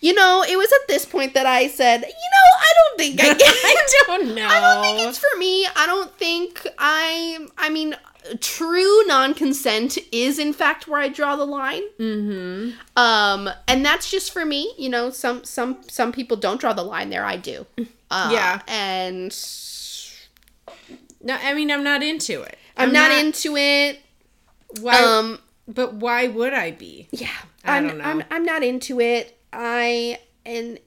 you 0.00 0.14
know, 0.14 0.44
it 0.48 0.56
was 0.56 0.70
at 0.72 0.88
this 0.88 1.04
point 1.04 1.34
that 1.34 1.46
I 1.46 1.68
said, 1.68 2.00
you 2.00 2.06
know, 2.06 2.58
I 2.58 2.72
don't 2.74 2.98
think 2.98 3.20
I 3.20 3.24
can. 3.34 3.38
I 3.40 4.04
don't 4.06 4.34
know. 4.34 4.46
I 4.50 4.60
don't 4.60 4.82
think 4.82 5.08
it's 5.08 5.18
for 5.18 5.38
me. 5.38 5.66
I 5.76 5.86
don't 5.86 6.12
think 6.18 6.66
I. 6.78 7.46
I 7.58 7.70
mean, 7.70 7.94
true 8.40 9.04
non-consent 9.06 9.98
is 10.12 10.38
in 10.38 10.52
fact 10.52 10.86
where 10.88 11.00
I 11.00 11.08
draw 11.08 11.36
the 11.36 11.44
line. 11.46 11.82
mm-hmm. 11.98 12.70
Um, 12.96 13.50
and 13.68 13.84
that's 13.84 14.10
just 14.10 14.32
for 14.32 14.44
me. 14.44 14.72
You 14.78 14.88
know, 14.88 15.10
some 15.10 15.44
some 15.44 15.78
some 15.88 16.12
people 16.12 16.36
don't 16.36 16.60
draw 16.60 16.72
the 16.72 16.82
line 16.84 17.10
there. 17.10 17.24
I 17.24 17.36
do. 17.36 17.66
Uh, 18.14 18.28
Yeah. 18.30 18.60
and 18.68 19.34
No, 21.22 21.34
I 21.34 21.54
mean 21.54 21.70
I'm 21.70 21.82
not 21.82 22.02
into 22.02 22.42
it. 22.42 22.58
I'm, 22.76 22.92
not, 22.92 23.10
into 23.10 23.56
it. 23.56 24.00
Why? 24.82 24.98
Um, 25.02 25.38
but 25.66 25.94
why 25.94 26.28
would 26.28 26.52
I 26.52 26.72
be? 26.72 27.08
yeah, 27.10 27.28
I 27.64 27.78
I'm, 27.78 27.86
don't 27.88 27.98
know. 27.98 28.04
I'm 28.04 28.24
I'm 28.30 28.44
not 28.44 28.62
into 28.62 29.00
it. 29.00 29.38
I 29.52 30.18
and 30.44 30.78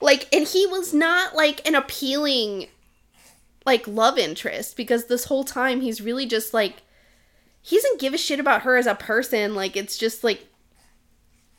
like, 0.00 0.26
and 0.34 0.46
he 0.46 0.66
was 0.66 0.92
not 0.92 1.36
like 1.36 1.66
an 1.68 1.74
appealing 1.76 2.66
like 3.66 3.86
love 3.86 4.16
interest 4.16 4.76
because 4.76 5.06
this 5.06 5.24
whole 5.24 5.44
time 5.44 5.80
he's 5.80 6.00
really 6.00 6.24
just 6.24 6.54
like 6.54 6.82
he 7.60 7.76
doesn't 7.76 8.00
give 8.00 8.14
a 8.14 8.18
shit 8.18 8.38
about 8.38 8.62
her 8.62 8.76
as 8.76 8.86
a 8.86 8.94
person. 8.94 9.56
Like 9.56 9.76
it's 9.76 9.98
just 9.98 10.22
like 10.22 10.46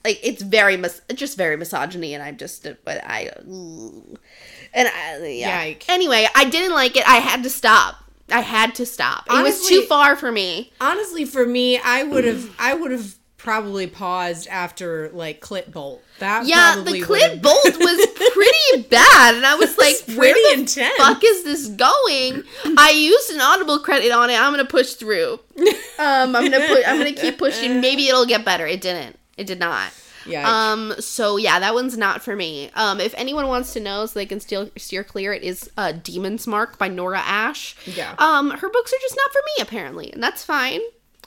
like 0.05 0.19
it's 0.23 0.41
very 0.41 0.77
mis- 0.77 1.01
just 1.13 1.37
very 1.37 1.57
misogyny 1.57 2.13
and 2.13 2.23
I'm 2.23 2.37
just 2.37 2.65
uh, 2.65 2.75
but 2.85 3.03
I 3.03 3.29
and 3.45 4.87
I 4.87 5.25
yeah. 5.27 5.63
Yike. 5.63 5.85
Anyway, 5.89 6.25
I 6.33 6.45
didn't 6.45 6.73
like 6.73 6.95
it. 6.95 7.07
I 7.07 7.17
had 7.17 7.43
to 7.43 7.49
stop. 7.49 7.97
I 8.29 8.39
had 8.39 8.75
to 8.75 8.85
stop. 8.85 9.25
it 9.29 9.43
was 9.43 9.67
too 9.67 9.83
far 9.83 10.15
for 10.15 10.31
me. 10.31 10.71
Honestly, 10.79 11.25
for 11.25 11.45
me, 11.45 11.77
I 11.77 12.03
would 12.03 12.23
have 12.23 12.49
I 12.57 12.73
would 12.73 12.91
have 12.91 13.16
probably 13.37 13.87
paused 13.87 14.47
after 14.47 15.09
like 15.13 15.39
clit 15.41 15.71
bolt. 15.71 16.03
That 16.19 16.45
Yeah, 16.47 16.81
the 16.83 17.01
clip 17.01 17.41
bolt 17.41 17.63
was 17.65 18.05
pretty 18.15 18.87
bad, 18.89 19.35
and 19.35 19.45
I 19.45 19.55
was 19.55 19.77
like, 19.77 19.95
It's 19.95 20.07
"Where 20.15 20.33
pretty 20.33 20.41
the 20.55 20.59
intense. 20.61 20.97
fuck 20.97 21.21
is 21.23 21.43
this 21.43 21.67
going?" 21.67 22.43
I 22.77 22.91
used 22.91 23.31
an 23.31 23.39
Audible 23.41 23.79
credit 23.79 24.11
on 24.11 24.29
it. 24.29 24.39
I'm 24.39 24.51
gonna 24.53 24.65
push 24.65 24.93
through. 24.93 25.39
Um, 25.99 26.35
I'm 26.35 26.43
gonna 26.51 26.67
put. 26.67 26.87
I'm 26.87 26.99
gonna 26.99 27.11
keep 27.11 27.39
pushing. 27.39 27.81
Maybe 27.81 28.07
it'll 28.07 28.27
get 28.27 28.45
better. 28.45 28.67
It 28.67 28.81
didn't. 28.81 29.17
It 29.35 29.47
did 29.47 29.57
not. 29.59 29.91
Yikes. 30.25 30.43
Um. 30.45 30.93
So 30.99 31.37
yeah, 31.37 31.59
that 31.59 31.73
one's 31.73 31.97
not 31.97 32.21
for 32.21 32.35
me. 32.35 32.69
Um. 32.75 32.99
If 33.01 33.15
anyone 33.17 33.47
wants 33.47 33.73
to 33.73 33.79
know, 33.79 34.05
so 34.05 34.13
they 34.19 34.27
can 34.27 34.39
still 34.39 34.69
steer 34.77 35.03
clear, 35.03 35.33
it 35.33 35.41
is 35.41 35.71
uh, 35.75 35.93
Demon's 35.93 36.45
Mark 36.45 36.77
by 36.77 36.87
Nora 36.87 37.17
Ash. 37.25 37.75
Yeah. 37.87 38.13
Um. 38.19 38.51
Her 38.51 38.69
books 38.69 38.93
are 38.93 39.01
just 39.01 39.15
not 39.15 39.31
for 39.31 39.39
me, 39.43 39.63
apparently, 39.63 40.13
and 40.13 40.21
that's 40.21 40.43
fine. 40.43 40.81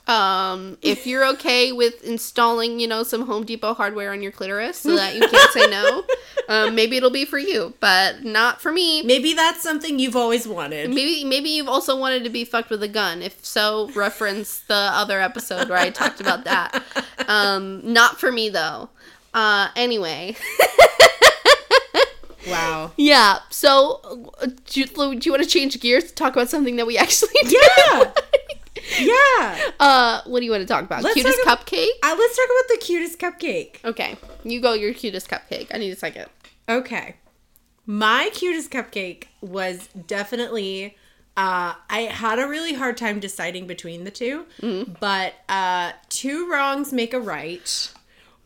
Um. 0.07 0.77
If 0.81 1.05
you're 1.07 1.25
okay 1.33 1.71
with 1.71 2.03
installing, 2.03 2.79
you 2.79 2.87
know, 2.87 3.03
some 3.03 3.25
Home 3.27 3.45
Depot 3.45 3.73
hardware 3.73 4.11
on 4.11 4.21
your 4.21 4.31
clitoris 4.31 4.77
so 4.77 4.95
that 4.95 5.15
you 5.15 5.21
can't 5.21 5.51
say 5.51 5.67
no, 5.69 6.03
um, 6.49 6.75
maybe 6.75 6.97
it'll 6.97 7.09
be 7.11 7.25
for 7.25 7.37
you, 7.39 7.73
but 7.79 8.23
not 8.23 8.61
for 8.61 8.71
me. 8.71 9.03
Maybe 9.03 9.33
that's 9.33 9.61
something 9.61 9.99
you've 9.99 10.15
always 10.15 10.47
wanted. 10.47 10.89
Maybe 10.89 11.23
maybe 11.23 11.49
you've 11.49 11.69
also 11.69 11.97
wanted 11.97 12.23
to 12.23 12.29
be 12.29 12.43
fucked 12.45 12.69
with 12.69 12.83
a 12.83 12.87
gun. 12.87 13.21
If 13.21 13.45
so, 13.45 13.89
reference 13.95 14.59
the 14.61 14.73
other 14.73 15.21
episode 15.21 15.69
where 15.69 15.77
I 15.77 15.89
talked 15.89 16.19
about 16.21 16.43
that. 16.45 16.83
Um, 17.27 17.81
not 17.93 18.19
for 18.19 18.29
me 18.31 18.49
though. 18.49 18.89
Uh, 19.33 19.69
anyway, 19.75 20.35
Wow. 22.47 22.91
yeah. 22.97 23.39
So, 23.51 24.31
uh, 24.41 24.47
do 24.65 24.79
you, 24.81 24.85
do 24.87 25.19
you 25.23 25.31
want 25.31 25.43
to 25.43 25.49
change 25.49 25.79
gears 25.79 26.05
to 26.05 26.15
talk 26.15 26.33
about 26.33 26.49
something 26.49 26.75
that 26.77 26.87
we 26.87 26.97
actually 26.97 27.29
do? 27.43 27.57
Yeah. 27.87 28.11
Yeah. 28.99 29.71
Uh, 29.79 30.21
what 30.25 30.39
do 30.39 30.45
you 30.45 30.51
want 30.51 30.61
to 30.61 30.67
talk 30.67 30.83
about? 30.83 31.03
Let's 31.03 31.15
cutest 31.15 31.39
talk 31.43 31.65
cupcake? 31.65 31.87
Uh, 32.03 32.15
let's 32.17 32.35
talk 32.35 32.45
about 32.45 32.67
the 32.69 32.77
cutest 32.81 33.19
cupcake. 33.19 33.83
Okay, 33.83 34.17
you 34.43 34.61
go. 34.61 34.73
Your 34.73 34.93
cutest 34.93 35.29
cupcake. 35.29 35.67
I 35.73 35.77
need 35.77 35.91
a 35.91 35.95
second. 35.95 36.27
Okay. 36.69 37.15
My 37.85 38.29
cutest 38.33 38.71
cupcake 38.71 39.25
was 39.41 39.89
definitely 40.07 40.95
uh 41.37 41.73
I 41.89 42.01
had 42.11 42.39
a 42.39 42.47
really 42.47 42.73
hard 42.73 42.97
time 42.97 43.19
deciding 43.19 43.65
between 43.65 44.03
the 44.03 44.11
2 44.11 44.45
but 44.99 45.33
uh 45.49 45.93
two 46.09 46.49
wrongs 46.51 46.91
make 46.93 47.13
a 47.13 47.19
right 47.19 47.91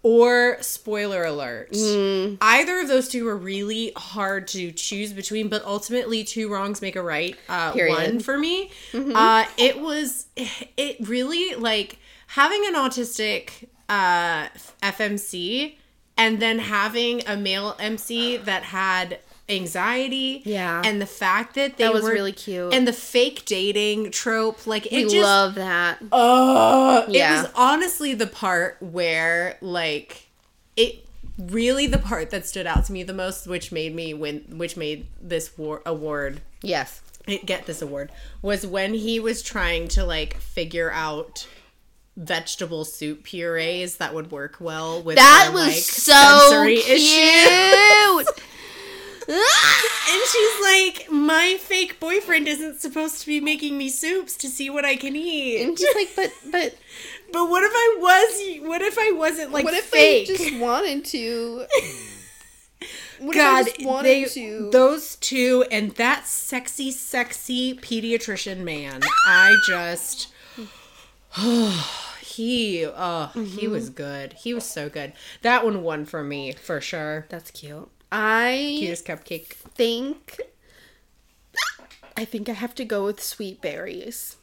or 0.05 0.57
spoiler 0.61 1.23
alert. 1.23 1.69
Either 2.39 2.79
of 2.79 2.87
those 2.87 3.07
two 3.09 3.25
were 3.25 3.35
really 3.35 3.91
hard 3.97 4.47
to 4.49 4.71
choose 4.71 5.11
between, 5.11 5.49
but 5.49 5.63
ultimately 5.65 6.23
two 6.23 6.47
wrongs 6.47 6.79
make 6.79 6.95
a 6.95 7.01
right. 7.01 7.35
Uh 7.49 7.71
one 7.89 8.19
for 8.19 8.37
me. 8.37 8.69
Uh 8.93 9.45
it 9.57 9.79
was 9.79 10.27
it 10.37 10.97
really 11.07 11.55
like 11.55 11.97
having 12.27 12.63
an 12.67 12.75
autistic 12.75 13.67
uh 13.89 14.47
FMC 14.83 15.77
and 16.17 16.39
then 16.39 16.59
having 16.59 17.27
a 17.27 17.35
male 17.35 17.75
MC 17.79 18.37
that 18.37 18.61
had 18.61 19.17
anxiety 19.47 20.41
Yeah. 20.45 20.81
and 20.84 21.01
the 21.01 21.05
fact 21.05 21.53
that 21.55 21.77
they 21.77 21.84
That 21.84 21.93
was 21.93 22.03
were 22.03 22.12
really 22.12 22.31
cute. 22.31 22.73
and 22.73 22.88
the 22.88 22.93
fake 22.93 23.45
dating 23.45 24.12
trope 24.12 24.65
like 24.65 24.88
We 24.91 25.03
just 25.03 25.15
love 25.15 25.55
that. 25.55 25.99
Oh, 26.12 27.05
Yeah. 27.08 27.39
it 27.39 27.43
was 27.43 27.51
honestly 27.55 28.13
the 28.13 28.27
part 28.27 28.77
where 28.81 29.58
like 29.62 30.27
it 30.75 31.05
really 31.38 31.86
the 31.86 31.97
part 31.99 32.29
that 32.31 32.47
stood 32.47 32.65
out 32.65 32.86
to 32.86 32.91
me 32.93 33.03
the 33.03 33.13
most, 33.13 33.45
which 33.45 33.71
made 33.71 33.93
me 33.93 34.13
win, 34.13 34.45
which 34.58 34.75
made 34.77 35.05
this 35.21 35.58
war- 35.58 35.81
award 35.86 36.41
Yes. 36.63 37.01
it- 37.27 37.45
get 37.45 37.65
this 37.67 37.81
award 37.81 38.12
was 38.41 38.65
when 38.65 38.93
he 38.95 39.19
was 39.19 39.41
trying 39.43 39.88
to 39.89 40.03
like 40.05 40.39
figure 40.41 40.91
out 40.91 41.45
vegetable 42.17 42.86
soup 42.86 43.23
purees 43.23 43.97
that 43.97 44.13
would 44.13 44.31
work 44.31 44.55
well 44.60 45.01
with 45.03 45.17
That 45.17 45.45
their, 45.47 45.53
was 45.53 45.67
like, 45.67 45.75
so 45.75 46.39
sensory 46.49 46.77
cute. 46.81 48.27
And 50.07 50.21
she's 50.27 50.61
like, 50.61 51.11
my 51.11 51.57
fake 51.59 51.99
boyfriend 51.99 52.47
isn't 52.47 52.79
supposed 52.79 53.21
to 53.21 53.27
be 53.27 53.39
making 53.39 53.75
me 53.75 53.89
soups 53.89 54.38
to 54.38 54.47
see 54.47 54.69
what 54.69 54.85
I 54.85 54.95
can 54.95 55.15
eat. 55.15 55.63
and 55.63 55.77
she's 55.77 55.95
like, 55.95 56.15
but 56.15 56.31
but 56.51 56.77
But 57.35 57.49
what 57.49 57.63
if 57.63 57.71
I 57.73 57.97
was? 57.99 58.67
What 58.69 58.81
if 58.81 58.97
I 58.97 59.11
wasn't 59.11 59.51
like 59.51 59.65
what 59.65 59.73
if 59.73 59.85
fake? 59.85 60.29
I 60.29 60.35
just 60.35 60.55
wanted 60.59 61.03
to? 61.05 61.65
What 63.19 63.35
God, 63.35 63.67
if 63.67 63.73
I 63.73 63.77
just 63.77 63.85
wanted 63.85 64.03
they 64.05 64.25
to? 64.25 64.69
those 64.71 65.15
two 65.17 65.65
and 65.71 65.91
that 65.95 66.27
sexy, 66.27 66.91
sexy 66.91 67.73
pediatrician 67.73 68.59
man. 68.59 69.01
I 69.25 69.57
just, 69.67 70.27
he, 72.21 72.85
oh, 72.85 73.31
he 73.33 73.39
mm-hmm. 73.39 73.71
was 73.71 73.89
good. 73.89 74.33
He 74.33 74.53
was 74.53 74.65
so 74.65 74.88
good. 74.88 75.13
That 75.41 75.65
one 75.65 75.83
won 75.83 76.05
for 76.05 76.23
me 76.23 76.53
for 76.53 76.79
sure. 76.79 77.25
That's 77.29 77.51
cute. 77.51 77.89
I 78.17 78.78
Cutest 78.80 79.06
cupcake. 79.06 79.54
think. 79.54 80.39
I 82.17 82.23
think 82.23 82.47
I 82.47 82.54
have 82.54 82.73
to 82.75 82.86
go 82.86 83.04
with 83.04 83.21
sweet 83.21 83.62
berries. 83.62 84.38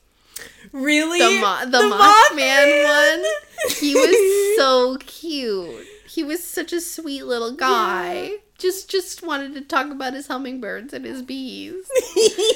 Really, 0.73 1.19
The 1.21 1.41
mo- 1.41 1.65
the, 1.67 1.79
Mothman 1.79 2.37
Mothman 2.37 3.21
one. 3.21 3.75
He 3.79 3.95
was 3.95 4.57
so 4.59 4.97
cute. 4.99 5.87
He 6.07 6.23
was 6.23 6.45
such 6.45 6.73
a 6.75 6.81
sweet 6.83 7.25
little 7.25 7.53
guy. 7.53 8.33
Just 8.59 8.91
just 8.91 9.23
wanted 9.23 9.55
to 9.55 9.63
talk 9.63 9.91
about 9.91 10.13
his 10.13 10.27
hummingbirds 10.27 10.93
and 10.93 11.05
his 11.07 11.23
bees. 11.23 11.75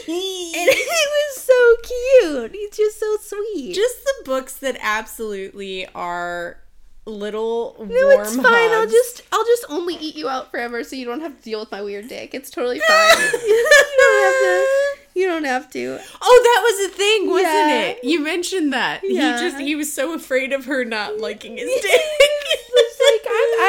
And 0.09 0.71
he 0.71 1.05
was 1.17 1.43
so 1.43 1.77
cute. 1.83 2.53
He's 2.53 2.77
just 2.77 3.01
so 3.01 3.17
sweet. 3.21 3.75
just 3.75 4.05
the 4.05 4.25
books 4.25 4.55
that 4.59 4.77
absolutely 4.81 5.87
are 5.95 6.59
little 7.07 7.75
warm 7.79 7.89
no, 7.89 8.11
it's 8.21 8.35
fine. 8.37 8.71
I'll 8.73 8.87
just 8.89 9.23
I'll 9.33 9.45
just 9.45 9.65
only 9.69 9.95
eat 9.95 10.17
you 10.17 10.29
out 10.29 10.51
forever, 10.51 10.83
so 10.85 10.97
you 10.97 11.05
don't 11.07 11.21
have 11.21 11.37
to 11.37 11.43
deal 11.43 11.61
with 11.61 11.71
my 11.71 11.81
weird 11.83 12.09
dick. 12.09 12.35
It's 12.35 12.51
totally 12.51 12.81
fine. 12.81 13.17
you 13.47 13.69
don't 13.99 14.25
have 14.25 14.35
to. 14.35 14.67
You 15.15 15.27
don't 15.29 15.45
have 15.45 15.71
to. 15.71 15.99
Oh, 16.21 16.41
that 16.45 16.61
was 16.63 16.91
a 16.91 16.95
thing, 16.97 17.27
wasn't 17.29 17.47
Yeah. 17.53 17.81
it? 17.81 18.05
You 18.05 18.21
mentioned 18.21 18.73
that. 18.73 19.01
Yeah. 19.03 19.37
He 19.39 19.45
just 19.49 19.59
he 19.61 19.75
was 19.75 19.93
so 19.93 20.13
afraid 20.15 20.53
of 20.53 20.67
her 20.67 20.85
not 20.85 21.19
liking 21.19 21.57
his 21.57 21.71
dick. 21.83 22.01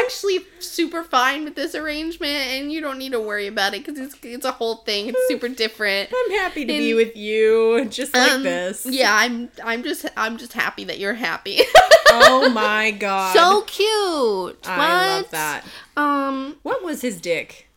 It's 0.08 0.24
like 0.24 0.32
I'm 0.34 0.40
actually 0.40 0.62
super 0.62 1.04
fine 1.04 1.44
with 1.44 1.56
this 1.56 1.76
arrangement, 1.76 2.32
and 2.32 2.72
you 2.72 2.82
don't 2.82 2.98
need 2.98 3.12
to 3.12 3.20
worry 3.20 3.48
about 3.48 3.74
it 3.74 3.86
because 3.86 4.00
it's 4.00 4.16
it's 4.24 4.46
a 4.46 4.52
whole 4.54 4.78
thing. 4.78 5.08
It's 5.10 5.20
super 5.28 5.50
different. 5.50 6.10
I'm 6.16 6.32
happy 6.40 6.62
to 6.66 6.68
be 6.74 6.94
with 6.94 7.16
you, 7.16 7.86
just 7.86 8.14
like 8.14 8.32
Um, 8.32 8.44
this. 8.44 8.86
Yeah, 8.86 9.14
I'm 9.14 9.50
I'm 9.64 9.84
just 9.84 10.06
I'm 10.18 10.38
just 10.38 10.54
happy 10.54 10.84
that 10.86 11.00
you're 11.00 11.14
happy. 11.16 11.62
Oh 12.10 12.50
my 12.54 12.92
god. 12.92 13.36
so 13.36 13.62
cute. 13.64 14.58
I 14.66 14.78
love 15.18 15.24
What? 15.24 15.32
that. 15.32 15.66
Um, 15.98 16.56
What 16.64 16.82
was 16.84 17.02
his 17.02 17.20
dick? 17.20 17.68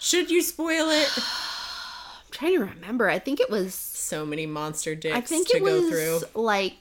Should 0.00 0.30
you 0.32 0.42
spoil 0.42 0.90
it? 0.90 1.08
I'm 1.16 2.30
trying 2.32 2.54
to 2.58 2.64
remember. 2.64 3.08
I 3.08 3.20
think 3.20 3.38
it 3.40 3.48
was. 3.48 3.72
So 3.74 4.26
many 4.26 4.44
monster 4.46 4.96
dicks 4.96 5.16
I 5.16 5.20
think 5.20 5.48
to 5.50 5.58
it 5.58 5.62
was 5.62 5.82
go 5.82 5.90
through. 5.90 6.42
like. 6.42 6.74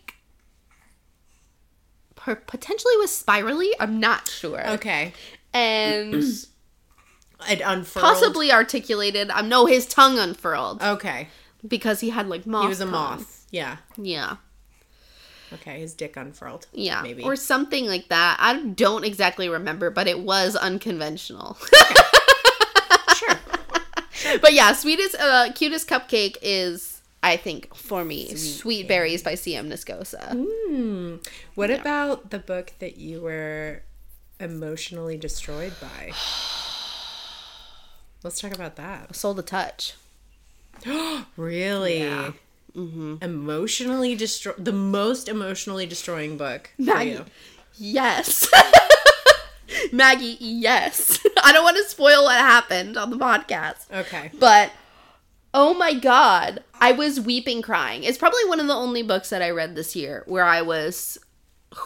Potentially 2.35 2.95
was 2.97 3.15
spirally. 3.15 3.71
I'm 3.79 3.99
not 3.99 4.27
sure. 4.27 4.67
Okay. 4.71 5.13
And 5.53 6.23
It 7.49 7.61
unfurled. 7.63 8.03
possibly 8.03 8.51
articulated. 8.51 9.29
I 9.31 9.41
know 9.41 9.65
his 9.65 9.85
tongue 9.85 10.19
unfurled 10.19 10.81
Okay. 10.83 11.29
because 11.67 12.01
he 12.01 12.09
had 12.09 12.27
like 12.27 12.45
moth. 12.45 12.63
He 12.63 12.67
was 12.69 12.81
a 12.81 12.83
tongue. 12.83 12.91
moth. 12.91 13.45
Yeah. 13.51 13.77
Yeah. 13.97 14.35
Okay, 15.53 15.79
his 15.79 15.93
dick 15.95 16.15
unfurled. 16.15 16.67
Yeah, 16.73 17.01
maybe. 17.01 17.23
or 17.23 17.35
something 17.35 17.87
like 17.87 18.09
that. 18.09 18.37
I 18.39 18.61
don't 18.61 19.03
exactly 19.03 19.49
remember, 19.49 19.89
but 19.89 20.07
it 20.07 20.19
was 20.19 20.55
unconventional. 20.55 21.57
sure. 23.15 23.39
but 24.41 24.53
yeah, 24.53 24.73
sweetest, 24.73 25.15
uh, 25.19 25.51
cutest 25.55 25.89
cupcake 25.89 26.35
is, 26.43 26.98
I 27.21 27.36
think, 27.38 27.75
for 27.75 28.05
me, 28.05 28.34
Sweet, 28.36 28.88
Berries 28.88 29.23
by 29.23 29.36
C.M. 29.36 29.69
Nascosta. 29.69 30.32
Hmm. 30.34 31.17
What 31.55 31.69
about 31.69 32.29
the 32.29 32.39
book 32.39 32.73
that 32.79 32.97
you 32.97 33.21
were 33.21 33.84
emotionally 34.39 35.17
destroyed 35.17 35.73
by? 35.82 36.13
Let's 38.23 38.39
talk 38.39 38.53
about 38.53 38.75
that. 38.77 39.15
Soul 39.15 39.36
to 39.36 39.41
Touch. 39.41 39.93
Really? 41.38 41.99
Yeah. 41.99 42.32
Emotionally 42.75 44.15
destroy 44.15 44.53
the 44.58 44.71
most 44.71 45.27
emotionally 45.27 45.86
destroying 45.86 46.38
book 46.38 46.69
for 46.77 46.84
Maggie. 46.84 47.10
you. 47.12 47.25
Yes. 47.75 48.47
Maggie, 49.91 50.38
yes. 50.39 51.19
I 51.43 51.51
don't 51.51 51.63
want 51.63 51.77
to 51.77 51.84
spoil 51.84 52.23
what 52.23 52.38
happened 52.38 52.95
on 52.95 53.10
the 53.10 53.17
podcast. 53.17 53.91
Okay. 53.91 54.32
But 54.39 54.71
oh 55.53 55.73
my 55.73 55.93
god, 55.93 56.63
I 56.79 56.91
was 56.91 57.19
weeping 57.19 57.62
crying. 57.62 58.03
It's 58.03 58.17
probably 58.17 58.45
one 58.45 58.59
of 58.59 58.67
the 58.67 58.73
only 58.73 59.03
books 59.03 59.29
that 59.29 59.41
I 59.41 59.49
read 59.49 59.75
this 59.75 59.95
year 59.95 60.23
where 60.27 60.45
I 60.45 60.62
was 60.62 61.17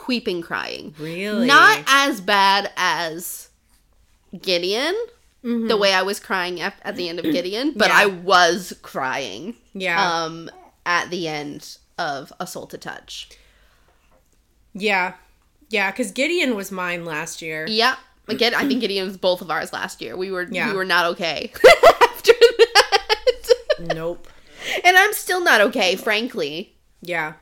weeping 0.07 0.41
crying. 0.41 0.93
Really? 0.99 1.45
Not 1.47 1.83
as 1.87 2.21
bad 2.21 2.71
as 2.77 3.49
Gideon, 4.41 4.95
the 5.43 5.77
way 5.77 5.93
I 5.93 6.01
was 6.03 6.19
crying 6.21 6.61
at, 6.61 6.73
at 6.83 6.95
the 6.95 7.09
end 7.09 7.19
of 7.19 7.25
Gideon, 7.31 7.73
but 7.75 7.89
Yeah. 7.89 7.97
I 7.97 8.05
was 8.07 8.73
crying 8.81 9.55
Yeah. 9.73 10.23
um 10.23 10.49
at 10.85 11.09
the 11.09 11.27
end 11.27 11.77
of 11.97 12.31
A 12.39 12.47
Soul 12.47 12.65
to 12.67 12.77
Touch. 12.77 13.29
yeah. 14.73 15.13
Yeah, 15.69 15.89
because 15.89 16.11
Gideon 16.11 16.55
was 16.55 16.71
mine 16.71 17.03
last 17.03 17.41
year. 17.41 17.65
Yeah. 17.67 17.95
Again, 18.27 18.53
I 18.53 18.67
think 18.67 18.79
Gideon 18.81 19.07
was 19.07 19.17
both 19.17 19.41
of 19.41 19.49
ours 19.49 19.73
last 19.73 20.01
year. 20.01 20.15
We 20.15 20.29
were 20.31 20.43
Yeah. 20.49 20.69
we 20.69 20.75
were 20.77 20.85
not 20.85 21.05
okay. 21.13 21.51
Nope. 23.87 24.27
and 24.83 24.95
I'm 24.97 25.13
still 25.13 25.43
not 25.43 25.61
okay, 25.61 25.95
frankly. 25.95 26.75
Yeah. 27.01 27.33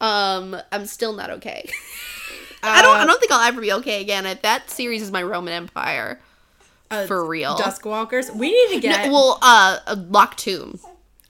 Um, 0.00 0.56
I'm 0.72 0.86
still 0.86 1.12
not 1.12 1.30
okay. 1.30 1.68
I 2.62 2.82
don't. 2.82 2.96
Uh, 2.96 3.00
I 3.00 3.06
don't 3.06 3.20
think 3.20 3.30
I'll 3.32 3.46
ever 3.46 3.60
be 3.60 3.72
okay 3.74 4.00
again. 4.00 4.26
I- 4.26 4.34
That 4.34 4.70
series 4.70 5.02
is 5.02 5.10
my 5.10 5.22
Roman 5.22 5.52
Empire 5.52 6.18
Uh, 6.90 7.06
for 7.06 7.24
real. 7.26 7.54
Duskwalkers. 7.56 8.34
We 8.34 8.50
need 8.50 8.80
to 8.80 8.88
No, 8.88 8.94
get. 8.96 9.10
well, 9.12 9.38
uh, 9.42 9.78
uh, 9.86 9.96
Locked 10.08 10.38
Tomb, 10.38 10.80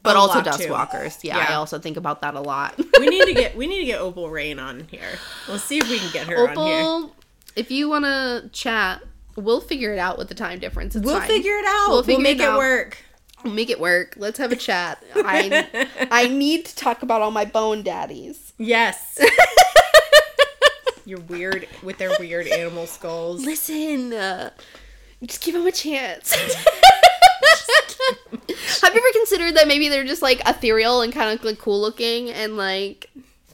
but 0.03 0.16
Oh, 0.16 0.20
also 0.20 0.38
Lock. 0.38 0.46
Duskwalkers. 0.46 1.18
Yeah, 1.22 1.44
I 1.48 1.55
also 1.55 1.79
think 1.79 1.96
about 1.96 2.20
that 2.22 2.35
a 2.35 2.40
lot. 2.40 2.77
we 2.98 3.07
need 3.09 3.27
to 3.27 3.35
get. 3.35 3.57
We 3.57 3.66
need 3.66 3.81
to 3.81 3.85
get 3.87 4.00
Opal 4.00 4.31
Reyne 4.31 4.59
on 4.59 4.87
here. 4.90 5.18
We'll 5.48 5.59
see 5.59 5.79
if 5.79 5.88
we 5.90 5.98
can 5.98 6.11
get 6.12 6.27
her 6.29 6.48
on 6.48 6.57
here. 6.66 6.81
Opal, 6.81 7.16
if 7.57 7.70
you 7.70 7.88
want 7.88 8.05
to 8.05 8.48
chat, 8.53 9.03
we'll 9.37 9.61
figure 9.61 9.92
it 9.92 9.98
out 9.98 10.18
with 10.18 10.29
the 10.29 10.35
time 10.35 10.59
difference. 10.59 10.94
It's 10.96 11.05
We'll 11.05 11.18
fine. 11.18 11.29
figure 11.29 11.53
it 11.57 11.64
out. 11.66 11.88
We'll 11.90 12.03
We'll, 12.05 12.20
make 12.20 12.38
it 12.38 12.44
it, 12.44 12.57
work. 12.57 12.98
We'll 13.44 13.52
make 13.52 13.70
it 13.70 13.78
work. 13.78 14.14
Let's 14.16 14.38
have 14.38 14.50
a 14.52 14.57
chat. 14.57 15.02
I 15.14 15.87
I 16.11 16.26
need 16.28 16.64
to 16.66 16.74
talk 16.74 17.02
about 17.02 17.20
all 17.22 17.30
my 17.30 17.44
bone 17.44 17.83
daddies. 17.83 18.52
Yes. 18.59 19.18
You're 21.07 21.20
weird 21.20 21.68
with 21.83 21.98
their 21.98 22.12
weird 22.18 22.46
animal 22.46 22.87
skulls. 22.87 23.44
Listen, 23.44 24.14
uh, 24.14 24.50
just 25.22 25.42
give 25.44 25.52
them 25.54 25.66
a 25.66 25.72
chance. 25.72 26.35
Have 28.83 28.94
you 28.94 29.00
ever 29.00 29.12
considered 29.18 29.54
that 29.57 29.66
maybe 29.68 29.88
they're 29.88 30.04
just 30.04 30.22
like 30.22 30.40
ethereal 30.48 31.00
and 31.02 31.12
kind 31.12 31.38
of 31.38 31.44
like 31.44 31.59
cool 31.59 31.80
looking 31.80 32.30
and 32.30 32.57
like 32.57 33.11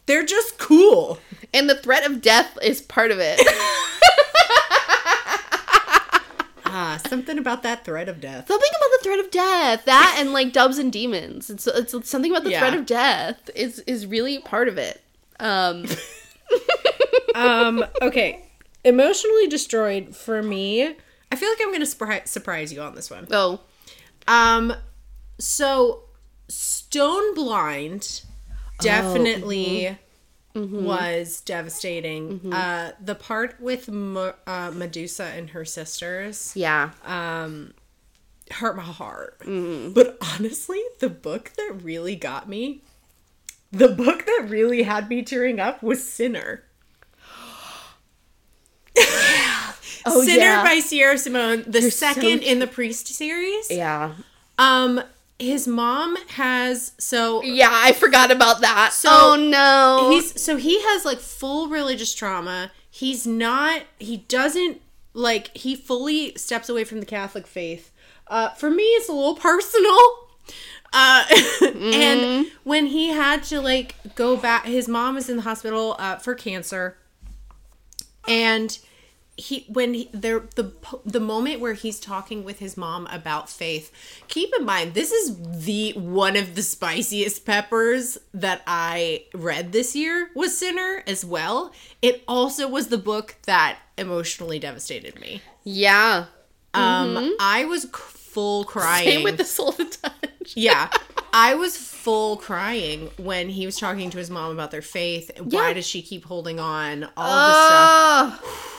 They're 0.07 0.25
just 0.25 0.59
cool. 0.59 1.19
and 1.53 1.69
the 1.69 1.75
threat 1.77 2.09
of 2.09 2.21
death 2.23 2.57
is 2.63 2.81
part 2.81 3.11
of 3.11 3.19
it. 3.21 3.39
Ah, 6.73 7.01
something 7.09 7.37
about 7.39 7.63
that 7.65 7.85
threat 7.85 8.09
of 8.09 8.21
death. 8.21 8.47
something 8.49 8.71
about 8.77 8.91
the 8.99 9.05
threat 9.05 9.19
of 9.19 9.31
death. 9.31 9.85
That 9.87 10.17
and 10.21 10.33
like 10.33 10.53
dubs 10.53 10.79
and 10.79 10.93
demons. 10.93 11.51
It's, 11.51 11.67
it's 11.67 12.09
something 12.09 12.31
about 12.31 12.45
the 12.45 12.51
Yeah. 12.53 12.61
threat 12.61 12.75
of 12.75 12.87
death 12.87 13.51
is 13.55 13.81
is 13.81 14.07
really 14.07 14.39
part 14.39 14.69
of 14.69 14.79
it. 14.79 15.03
Um 15.41 15.87
Um, 17.35 17.85
okay. 18.03 18.45
Emotionally 18.85 19.47
destroyed 19.47 20.17
for 20.17 20.43
me. 20.43 20.83
I 21.31 21.37
feel 21.37 21.49
like 21.49 21.59
I'm 21.63 21.69
going 21.69 21.81
to 21.81 21.87
surpri- 21.87 22.27
surprise 22.27 22.73
you 22.73 22.81
on 22.83 22.95
this 22.97 23.09
one. 23.11 23.29
oh, 23.31 23.61
Um, 24.27 24.75
so 25.39 26.03
Stone 26.49 27.35
Blind 27.35 28.23
definitely 28.81 29.97
was 30.55 31.41
devastating. 31.41 32.53
Uh, 32.53 32.93
the 33.03 33.15
part 33.15 33.61
with 33.61 33.89
Mo- 33.89 34.35
uh, 34.47 34.71
Medusa 34.75 35.25
and 35.25 35.51
her 35.51 35.65
sisters 35.65 36.53
yeah. 36.57 36.91
um, 37.05 37.75
hurt 38.51 38.77
my 38.77 38.83
heart. 38.83 39.41
But 39.45 40.19
honestly, 40.21 40.81
the 40.99 41.09
book 41.09 41.53
that 41.57 41.81
really 41.83 42.17
got 42.17 42.49
me, 42.49 42.83
the 43.71 43.89
book 43.89 44.27
that 44.27 44.47
really 44.49 44.83
had 44.83 45.09
me 45.09 45.23
tearing 45.23 45.61
up 45.61 45.83
was 45.83 46.07
Sinner. 46.07 46.65
Oh, 50.07 50.25
Sinner 50.25 50.39
yeah. 50.39 50.65
by 50.65 50.81
Sierra 50.81 51.19
Simone, 51.19 51.63
the 51.67 51.83
so 51.83 51.91
second 51.91 52.43
in 52.43 52.59
the 52.59 52.67
Priest 52.67 53.07
series. 53.09 53.71
Yeah. 53.71 54.15
Um, 54.59 55.03
his 55.41 55.67
mom 55.67 56.17
has 56.29 56.93
so 56.99 57.43
Yeah, 57.43 57.71
I 57.73 57.93
forgot 57.93 58.31
about 58.31 58.61
that. 58.61 58.93
So, 58.93 59.09
oh 59.11 59.37
no. 59.37 60.11
he's 60.11 60.41
so 60.41 60.57
he 60.57 60.81
has 60.83 61.05
like 61.05 61.19
full 61.19 61.69
religious 61.69 62.15
trauma. 62.15 62.71
He's 62.91 63.27
not. 63.27 63.83
He 63.99 64.19
doesn't 64.19 64.81
like. 65.15 65.57
He 65.57 65.75
fully 65.75 66.35
steps 66.37 66.69
away 66.69 66.85
from 66.85 67.01
the 67.01 67.07
Catholic 67.07 67.47
faith. 67.47 67.93
Uh, 68.27 68.51
for 68.51 68.71
me, 68.71 68.83
it's 68.83 69.09
a 69.09 69.13
little 69.13 69.37
personal. 69.37 69.99
Uh, 70.93 71.25
and 71.93 72.49
when 72.65 72.87
he 72.87 73.09
had 73.09 73.43
to 73.45 73.61
like 73.61 73.95
go 74.15 74.37
back, 74.37 74.67
his 74.67 74.89
mom 74.89 75.17
is 75.17 75.31
in 75.31 75.37
the 75.37 75.43
hospital 75.43 75.97
uh, 75.99 76.17
for 76.17 76.35
cancer, 76.35 76.97
and 78.29 78.79
he 79.41 79.65
when 79.69 79.95
he, 79.95 80.11
there 80.13 80.41
the 80.57 80.71
the 81.05 81.19
moment 81.21 81.61
where 81.61 81.73
he's 81.73 81.99
talking 81.99 82.45
with 82.45 82.59
his 82.59 82.77
mom 82.77 83.07
about 83.07 83.49
faith 83.49 83.91
keep 84.29 84.51
in 84.59 84.65
mind 84.65 84.93
this 84.95 85.11
is 85.11 85.65
the 85.65 85.93
one 85.93 86.37
of 86.37 86.55
the 86.55 86.63
spiciest 86.63 87.47
peppers 87.47 88.19
that 88.35 88.63
i 88.67 89.25
read 89.35 89.73
this 89.73 89.97
year 89.97 90.31
was 90.35 90.57
sinner 90.57 91.03
as 91.07 91.25
well 91.25 91.73
it 92.03 92.23
also 92.29 92.69
was 92.69 92.89
the 92.89 92.99
book 92.99 93.35
that 93.47 93.79
emotionally 93.97 94.59
devastated 94.59 95.19
me 95.19 95.41
yeah. 95.65 96.27
um 96.75 97.35
i 97.41 97.65
was 97.65 97.83
c- 97.83 97.89
full 97.93 98.65
crying 98.65 99.07
Same 99.07 99.23
with 99.25 99.39
the 99.39 99.45
soul 99.45 99.73
to 99.73 99.85
touch. 99.87 100.55
yeah 100.55 100.91
i 101.33 101.55
was 101.55 101.77
full 101.77 102.37
crying 102.37 103.11
when 103.17 103.49
he 103.49 103.65
was 103.65 103.79
talking 103.79 104.11
to 104.11 104.19
his 104.19 104.31
mom 104.31 104.53
about 104.53 104.71
their 104.71 104.83
faith 104.83 105.31
why 105.43 105.73
does 105.73 105.87
she 105.87 106.03
keep 106.03 106.25
holding 106.27 106.61
on 106.61 107.09
all 107.17 107.49
this 107.49 108.41
stuff 108.43 108.77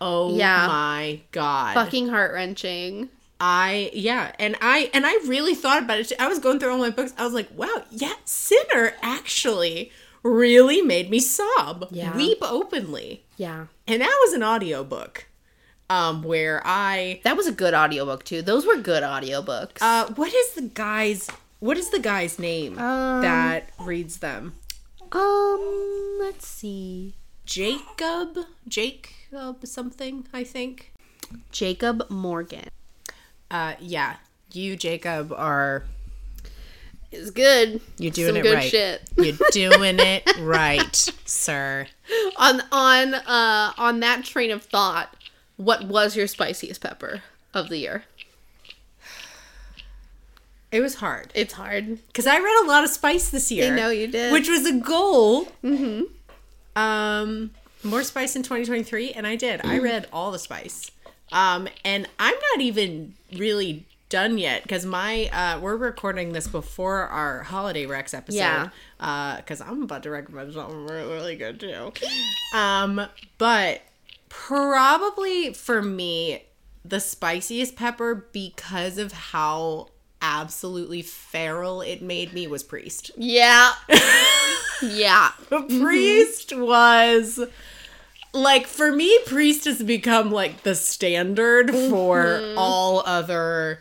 Oh, 0.00 0.36
Yeah. 0.36 0.66
my 0.66 1.20
god 1.32 1.74
fucking 1.74 2.08
heart 2.08 2.32
wrenching. 2.34 3.08
I 3.40 3.90
yeah, 3.92 4.32
and 4.38 4.56
I 4.62 4.90
and 4.94 5.04
I 5.06 5.12
really 5.26 5.54
thought 5.54 5.82
about 5.82 5.98
it. 6.00 6.12
I 6.18 6.26
was 6.28 6.38
going 6.38 6.58
through 6.58 6.72
all 6.72 6.78
my 6.78 6.90
books. 6.90 7.12
I 7.18 7.24
was 7.24 7.34
like, 7.34 7.48
wow, 7.54 7.84
yeah, 7.90 8.14
Sinner 8.24 8.94
actually 9.02 9.92
really 10.22 10.80
made 10.82 11.10
me 11.10 11.18
sob, 11.20 11.86
Yeah. 11.90 12.16
weep 12.16 12.38
openly, 12.40 13.24
Yeah. 13.36 13.66
and 13.86 14.00
that 14.00 14.18
was 14.24 14.32
an 14.32 14.42
audiobook, 14.42 15.26
um, 15.90 16.22
where 16.22 16.62
I 16.64 17.20
That 17.24 17.36
was 17.36 17.46
a 17.46 17.52
good 17.52 17.74
audiobook 17.74 18.24
too. 18.24 18.40
Those 18.42 18.66
were 18.66 18.76
good 18.78 19.02
audiobooks. 19.02 19.82
uh, 19.82 20.06
what 20.14 20.32
is 20.34 20.52
the 20.52 20.62
guy's 20.62 21.28
what 21.60 21.76
is 21.78 21.90
the 21.90 21.98
guy's 21.98 22.38
name 22.38 22.78
Um, 22.78 23.20
that 23.22 23.68
reads 23.80 24.18
them? 24.18 24.54
um, 25.12 26.16
let's 26.20 26.46
see. 26.46 27.14
Jacob, 27.44 28.38
Jacob 29.30 29.66
something, 29.66 30.26
I 30.32 30.44
think. 30.44 30.92
Jacob 31.50 32.08
Morgan 32.08 32.68
Uh, 33.50 33.74
yeah, 33.80 34.16
you 34.52 34.76
Jacob 34.76 35.32
are 35.32 35.84
is 37.10 37.30
good. 37.30 37.80
you're 37.98 38.10
doing 38.12 38.28
Some 38.28 38.36
it 38.36 38.42
good 38.42 38.54
right. 38.54 38.70
shit. 38.70 39.02
You're 39.16 39.36
doing 39.52 39.98
it 40.00 40.22
right, 40.40 40.94
sir. 41.24 41.86
on 42.36 42.62
on 42.72 43.14
uh 43.14 43.72
on 43.78 44.00
that 44.00 44.24
train 44.24 44.50
of 44.50 44.62
thought, 44.62 45.16
what 45.56 45.84
was 45.86 46.16
your 46.16 46.26
spiciest 46.26 46.80
pepper 46.80 47.22
of 47.54 47.68
the 47.68 47.78
year? 47.78 48.04
It 50.72 50.80
was 50.80 50.96
hard. 50.96 51.30
It's 51.34 51.54
hard. 51.54 51.98
because 52.08 52.26
I 52.26 52.38
read 52.38 52.64
a 52.64 52.66
lot 52.66 52.84
of 52.84 52.90
spice 52.90 53.30
this 53.30 53.50
year. 53.52 53.72
I 53.72 53.76
know 53.76 53.88
you 53.88 54.08
did. 54.08 54.32
which 54.32 54.48
was 54.48 54.66
a 54.66 54.72
goal. 54.74 55.46
Mm-hmm. 55.64 56.02
Um, 56.80 57.50
more 57.82 58.02
spice 58.02 58.36
in 58.36 58.42
2023, 58.42 59.12
and 59.12 59.26
I 59.26 59.36
did. 59.36 59.64
I 59.64 59.78
read 59.78 60.06
all 60.12 60.30
the 60.32 60.38
spice. 60.38 60.90
Um, 61.32 61.68
and 61.84 62.08
I'm 62.18 62.34
not 62.54 62.60
even 62.60 63.14
really 63.32 63.86
done 64.08 64.38
yet 64.38 64.62
because 64.62 64.86
my 64.86 65.28
uh 65.32 65.58
we're 65.58 65.74
recording 65.76 66.32
this 66.32 66.46
before 66.46 67.00
our 67.08 67.42
holiday 67.42 67.86
rex 67.86 68.14
episode 68.14 68.36
Yeah. 68.38 68.68
uh 69.00 69.34
because 69.38 69.60
i'm 69.60 69.82
about 69.82 70.04
to 70.04 70.10
recommend 70.10 70.54
something 70.54 70.86
really, 70.86 71.12
really 71.12 71.34
good 71.36 71.58
too 71.58 71.92
um 72.54 73.04
but 73.36 73.82
probably 74.28 75.52
for 75.54 75.82
me 75.82 76.44
the 76.84 77.00
spiciest 77.00 77.74
pepper 77.74 78.28
because 78.30 78.96
of 78.96 79.10
how 79.10 79.88
absolutely 80.22 81.02
feral 81.02 81.80
it 81.82 82.00
made 82.00 82.32
me 82.32 82.46
was 82.46 82.62
priest 82.62 83.10
Yeah. 83.16 83.72
yeah. 84.82 85.32
priest 85.48 86.56
was 86.56 87.40
like 88.32 88.66
for 88.66 88.92
me 88.92 89.18
priest 89.26 89.64
has 89.64 89.82
become 89.82 90.30
like 90.30 90.62
the 90.62 90.74
standard 90.74 91.70
for 91.70 92.54
all 92.56 93.02
other 93.06 93.80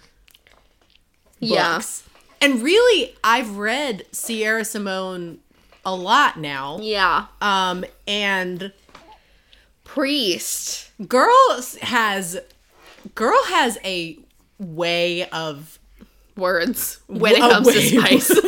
Yeah. 1.39 1.75
books. 1.77 2.03
And 2.41 2.61
really, 2.61 3.15
I've 3.23 3.57
read 3.57 4.05
Sierra 4.11 4.63
Simone 4.65 5.39
a 5.85 5.95
lot 5.95 6.37
now. 6.39 6.79
Yeah. 6.81 7.25
Um, 7.41 7.85
and 8.07 8.71
Priest. 9.83 10.89
girl 11.07 11.33
has 11.81 12.37
girl 13.13 13.39
has 13.45 13.77
a 13.83 14.17
way 14.59 15.27
of 15.29 15.79
Words 16.37 16.99
when 17.07 17.33
it 17.35 17.39
comes 17.39 17.67
to 17.67 17.81
spice. 17.81 18.29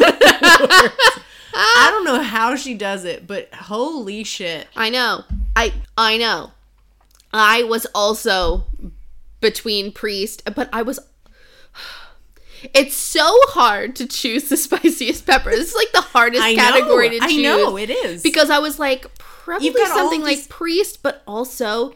I 1.60 1.90
don't 1.92 2.04
know 2.04 2.22
how 2.22 2.56
she 2.58 2.74
does 2.74 3.06
it, 3.06 3.26
but 3.26 3.54
holy 3.54 4.24
shit. 4.26 4.68
I 4.76 4.90
know. 4.90 5.24
I 5.58 5.74
I 5.98 6.18
know. 6.18 6.52
I 7.34 7.64
was 7.64 7.86
also 7.94 8.66
between 9.42 9.92
priest, 9.92 10.44
but 10.56 10.70
I 10.72 10.82
was 10.84 11.00
it's 12.74 12.96
so 12.96 13.24
hard 13.50 13.96
to 13.98 14.08
choose 14.08 14.50
the 14.50 14.58
spiciest 14.66 15.26
pepper. 15.26 15.50
This 15.52 15.70
is 15.70 15.76
like 15.76 15.92
the 15.94 16.02
hardest 16.02 16.42
know. 16.44 16.56
category 16.56 17.10
to 17.10 17.20
choose. 17.20 17.38
I 17.38 17.42
know 17.42 17.78
it 17.78 17.90
is. 17.90 18.22
because 18.24 18.50
I 18.50 18.60
was 18.60 18.80
like 18.80 19.06
probably 19.18 19.68
You've 19.68 19.76
got 19.76 19.92
all 19.92 19.98
something 19.98 20.24
these- 20.24 20.42
like 20.42 20.50
priest, 20.50 21.02
but 21.04 21.24
also 21.28 21.94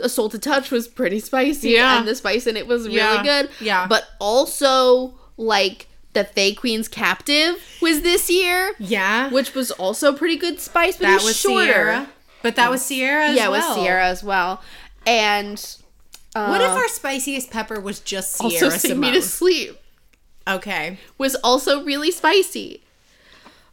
a 0.00 0.08
soul 0.08 0.28
to 0.30 0.38
touch 0.38 0.70
was 0.70 0.88
pretty 0.88 1.20
spicy, 1.20 1.70
Yeah. 1.70 1.98
and 1.98 2.08
the 2.08 2.14
spice 2.14 2.46
in 2.46 2.56
it 2.56 2.66
was 2.66 2.84
really 2.86 2.96
Yeah. 2.96 3.22
good. 3.22 3.50
Yeah. 3.60 3.86
but 3.86 4.08
also 4.18 5.14
like 5.36 5.86
the 6.14 6.24
Fae 6.24 6.52
Queen's 6.52 6.88
Captive 6.88 7.56
was 7.80 8.02
this 8.02 8.28
year, 8.28 8.74
yeah. 8.78 9.30
which 9.30 9.54
was 9.54 9.70
also 9.72 10.12
pretty 10.12 10.36
good 10.36 10.60
spice, 10.60 10.96
but 10.96 11.08
it 11.08 11.14
was, 11.14 11.24
was 11.24 11.36
shorter. 11.40 11.64
Sierra. 11.72 12.08
But 12.42 12.56
that 12.56 12.70
was 12.70 12.84
Sierra 12.84 13.28
as 13.28 13.36
yeah, 13.36 13.48
well. 13.48 13.62
it 13.64 13.68
was 13.68 13.74
Sierra 13.76 14.06
as 14.06 14.22
well, 14.24 14.62
and 15.06 15.58
uh, 16.34 16.48
What 16.48 16.60
if 16.60 16.70
our 16.70 16.88
spiciest 16.88 17.50
pepper 17.50 17.80
was 17.80 18.00
just 18.00 18.34
Sierra 18.34 18.64
also 18.66 18.68
sing 18.76 18.98
me 19.00 19.12
to 19.12 19.22
sleep 19.22 19.78
Okay. 20.48 20.98
was 21.18 21.34
also 21.36 21.84
really 21.84 22.10
spicy. 22.10 22.82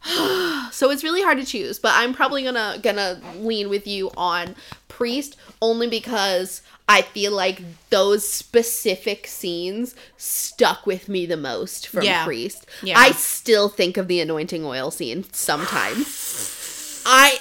so 0.70 0.90
it's 0.90 1.02
really 1.04 1.22
hard 1.22 1.38
to 1.38 1.44
choose, 1.44 1.78
but 1.78 1.92
I'm 1.94 2.14
probably 2.14 2.42
gonna 2.44 2.78
gonna 2.82 3.20
lean 3.36 3.68
with 3.68 3.86
you 3.86 4.10
on 4.16 4.54
priest 4.88 5.36
only 5.60 5.88
because 5.88 6.62
I 6.88 7.02
feel 7.02 7.32
like 7.32 7.60
those 7.90 8.26
specific 8.26 9.26
scenes 9.26 9.94
stuck 10.16 10.86
with 10.86 11.08
me 11.08 11.26
the 11.26 11.36
most 11.36 11.86
from 11.86 12.04
Yeah. 12.04 12.24
priest. 12.24 12.66
Yeah. 12.82 12.98
I 12.98 13.12
still 13.12 13.68
think 13.68 13.96
of 13.96 14.08
the 14.08 14.20
anointing 14.20 14.64
oil 14.64 14.90
scene 14.90 15.24
sometimes. 15.32 17.02
I 17.06 17.38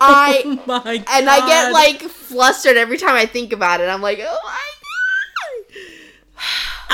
I 0.00 0.42
Oh 0.44 0.62
my 0.66 0.96
god. 0.98 1.06
and 1.12 1.28
I 1.30 1.46
get 1.46 1.72
like 1.72 2.02
flustered 2.02 2.76
every 2.76 2.98
time 2.98 3.14
I 3.14 3.26
think 3.26 3.52
about 3.52 3.80
it. 3.80 3.88
I'm 3.88 4.02
like, 4.02 4.18
oh 4.22 4.38
my 4.44 4.50
god. 5.74 5.82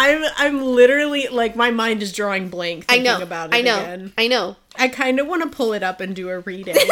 I'm 0.00 0.24
I'm 0.36 0.62
literally 0.64 1.26
like 1.28 1.56
my 1.56 1.70
mind 1.70 2.02
is 2.02 2.12
drawing 2.12 2.48
blank 2.50 2.84
I 2.88 2.94
thinking 2.94 3.04
know. 3.12 3.22
about 3.22 3.50
it 3.52 3.56
I 3.56 3.62
know. 3.62 3.78
again. 3.80 4.12
I 4.16 4.28
know. 4.28 4.56
I 4.76 4.88
kind 4.88 5.18
of 5.18 5.26
want 5.26 5.42
to 5.42 5.48
pull 5.48 5.72
it 5.72 5.82
up 5.82 6.00
and 6.00 6.14
do 6.14 6.28
a 6.28 6.38
reading. 6.40 6.76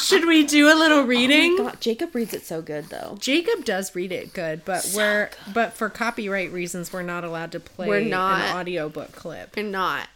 Should 0.00 0.26
we 0.26 0.44
do 0.44 0.66
a 0.72 0.76
little 0.76 1.02
reading? 1.04 1.56
Oh 1.58 1.64
god, 1.64 1.80
Jacob 1.80 2.14
reads 2.14 2.32
it 2.34 2.44
so 2.44 2.60
good 2.62 2.84
though. 2.86 3.16
Jacob 3.18 3.64
does 3.64 3.94
read 3.94 4.12
it 4.12 4.32
good, 4.34 4.64
but 4.64 4.90
we're 4.94 5.30
but 5.54 5.72
for 5.72 5.88
copyright 5.88 6.52
reasons 6.52 6.92
we're 6.92 7.02
not 7.02 7.24
allowed 7.24 7.52
to 7.52 7.60
play 7.60 7.88
We're 7.88 8.00
not. 8.00 8.40
an 8.42 8.56
audiobook 8.56 9.12
clip. 9.12 9.56
We're 9.56 9.64
not. 9.64 10.08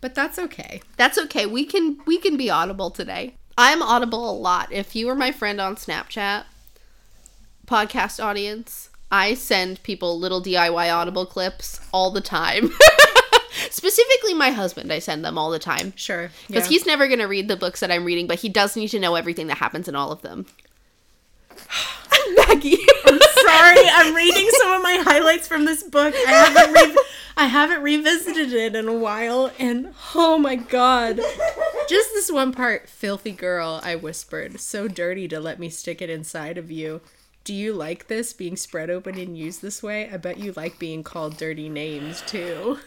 But 0.00 0.14
that's 0.14 0.38
okay. 0.38 0.80
That's 0.96 1.18
okay. 1.18 1.46
We 1.46 1.64
can 1.64 1.98
we 2.06 2.18
can 2.18 2.36
be 2.36 2.50
audible 2.50 2.90
today. 2.90 3.34
I'm 3.58 3.82
audible 3.82 4.30
a 4.30 4.32
lot. 4.32 4.72
If 4.72 4.96
you 4.96 5.06
were 5.06 5.14
my 5.14 5.32
friend 5.32 5.60
on 5.60 5.76
Snapchat, 5.76 6.44
podcast 7.66 8.22
audience, 8.22 8.88
I 9.10 9.34
send 9.34 9.82
people 9.82 10.18
little 10.18 10.42
DIY 10.42 10.94
audible 10.94 11.26
clips 11.26 11.80
all 11.92 12.10
the 12.10 12.20
time. 12.20 12.70
Specifically 13.70 14.32
my 14.32 14.50
husband, 14.50 14.92
I 14.92 15.00
send 15.00 15.24
them 15.24 15.36
all 15.36 15.50
the 15.50 15.58
time. 15.58 15.92
Sure. 15.96 16.30
Because 16.46 16.68
he's 16.68 16.86
never 16.86 17.06
going 17.06 17.18
to 17.18 17.26
read 17.26 17.48
the 17.48 17.56
books 17.56 17.80
that 17.80 17.90
I'm 17.90 18.04
reading, 18.04 18.26
but 18.26 18.38
he 18.40 18.48
does 18.48 18.76
need 18.76 18.88
to 18.88 18.98
know 18.98 19.16
everything 19.16 19.48
that 19.48 19.58
happens 19.58 19.88
in 19.88 19.94
all 19.94 20.12
of 20.12 20.22
them. 20.22 20.46
Maggie. 22.36 22.78
I'm 23.06 23.18
sorry. 23.20 23.88
I'm 23.92 24.14
reading 24.14 24.48
some 24.58 24.72
of 24.72 24.82
my 24.82 25.02
highlights 25.04 25.48
from 25.48 25.64
this 25.64 25.82
book. 25.82 26.14
I 26.14 26.30
haven't 26.30 26.72
re- 26.72 26.96
I 27.36 27.46
haven't 27.46 27.82
revisited 27.82 28.52
it 28.52 28.76
in 28.76 28.86
a 28.88 28.92
while, 28.92 29.50
and 29.58 29.94
oh 30.14 30.36
my 30.36 30.56
god, 30.56 31.16
just 31.88 32.10
this 32.12 32.30
one 32.30 32.52
part. 32.52 32.88
Filthy 32.88 33.32
girl, 33.32 33.80
I 33.82 33.96
whispered, 33.96 34.60
so 34.60 34.88
dirty 34.88 35.26
to 35.28 35.40
let 35.40 35.58
me 35.58 35.70
stick 35.70 36.02
it 36.02 36.10
inside 36.10 36.58
of 36.58 36.70
you. 36.70 37.00
Do 37.44 37.54
you 37.54 37.72
like 37.72 38.08
this 38.08 38.34
being 38.34 38.56
spread 38.56 38.90
open 38.90 39.16
and 39.18 39.38
used 39.38 39.62
this 39.62 39.82
way? 39.82 40.10
I 40.10 40.18
bet 40.18 40.38
you 40.38 40.52
like 40.52 40.78
being 40.78 41.02
called 41.02 41.38
dirty 41.38 41.70
names 41.70 42.22
too. 42.26 42.78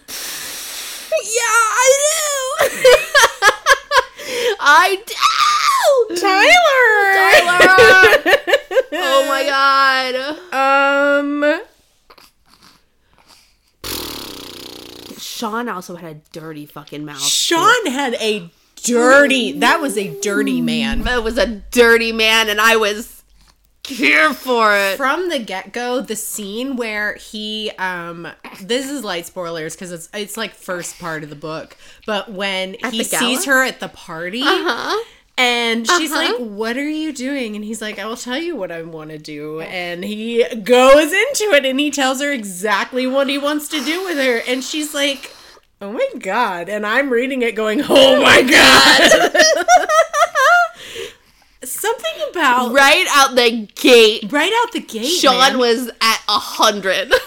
yeah, 1.10 1.50
I 1.50 2.70
do. 2.70 2.70
I 4.60 5.02
do. 5.08 6.16
Tyler. 6.16 8.30
Oh 8.92 9.26
my 9.28 9.44
god. 10.54 11.44
Um. 11.44 11.62
Sean 15.18 15.68
also 15.70 15.96
had 15.96 16.16
a 16.16 16.20
dirty 16.32 16.66
fucking 16.66 17.06
mouth. 17.06 17.22
Sean 17.22 17.86
had 17.88 18.14
a 18.16 18.50
dirty. 18.84 19.54
That 19.60 19.82
was 19.82 19.98
a 19.98 20.20
dirty 20.22 20.62
man. 20.62 21.02
That 21.04 21.24
was 21.24 21.38
a 21.38 21.48
dirty 21.48 22.12
man, 22.12 22.50
and 22.50 22.60
I 22.62 22.76
was 22.76 23.24
here 23.88 24.34
for 24.34 24.76
it. 24.76 24.98
From 24.98 25.30
the 25.30 25.40
get 25.40 25.74
go, 25.74 26.02
the 26.02 26.16
scene 26.16 26.76
where 26.76 27.16
he 27.16 27.72
um 27.78 28.28
this 28.62 28.90
is 28.90 29.04
light 29.04 29.26
spoilers 29.26 29.76
because 29.76 29.92
it's 29.92 30.10
it's 30.14 30.38
like 30.38 30.54
first 30.54 31.00
part 31.00 31.24
of 31.24 31.30
the 31.30 31.36
book, 31.36 31.76
but 32.06 32.32
when 32.32 32.76
At 32.84 32.94
he 32.94 33.04
sees 33.04 33.46
her 33.46 33.64
at 33.64 33.80
the 33.80 33.90
party 33.90 34.42
Huh? 34.44 35.04
And 35.38 35.88
she's 35.88 36.12
Uh-huh. 36.12 36.22
like, 36.34 36.38
"What 36.38 36.78
are 36.78 36.90
you 36.90 37.12
doing?" 37.14 37.56
and 37.56 37.64
he's 37.66 37.82
like, 37.82 37.98
"I 38.00 38.06
will 38.06 38.18
tell 38.18 38.38
you 38.38 38.56
what 38.56 38.72
I 38.72 38.82
want 38.84 39.10
to 39.12 39.18
do," 39.18 39.62
and 39.62 40.04
he 40.04 40.44
goes 40.64 41.12
into 41.12 41.52
it 41.54 41.66
and 41.66 41.80
he 41.80 41.90
tells 41.92 42.22
her 42.22 42.32
exactly 42.32 43.08
what 43.08 43.28
he 43.30 43.38
wants 43.38 43.68
to 43.70 43.84
do 43.84 44.04
with 44.04 44.18
her, 44.18 44.42
and 44.48 44.64
she's 44.64 44.94
like. 44.94 45.32
Oh 45.82 45.92
my 45.92 46.08
god. 46.18 46.70
And 46.70 46.86
I'm 46.88 47.10
reading 47.10 47.42
it 47.42 47.56
going, 47.56 47.82
oh 47.90 48.22
my 48.22 48.42
god. 48.42 49.44
Something 51.66 52.30
about 52.30 52.72
Right 52.72 53.06
out 53.10 53.36
the 53.36 53.68
gate, 53.76 54.32
right 54.32 54.54
out 54.64 54.72
the 54.72 54.80
gate. 54.80 55.06
Sean 55.08 55.40
man. 55.40 55.58
was 55.58 55.88
at 56.00 56.22
a 56.30 56.40
hundred. 56.40 57.12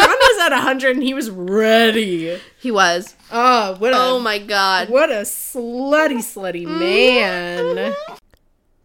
Sean 0.00 0.08
was 0.16 0.46
at 0.46 0.52
100 0.52 0.96
and 0.96 1.02
he 1.02 1.14
was 1.14 1.30
ready. 1.30 2.38
he 2.58 2.70
was. 2.70 3.14
Oh, 3.32 3.76
what 3.78 3.92
a 3.92 3.96
Oh 3.98 4.20
my 4.20 4.38
god. 4.38 4.88
what 4.88 5.10
a 5.10 5.22
slutty 5.22 6.18
slutty 6.18 6.66
mm. 6.66 6.78
man. 6.78 7.94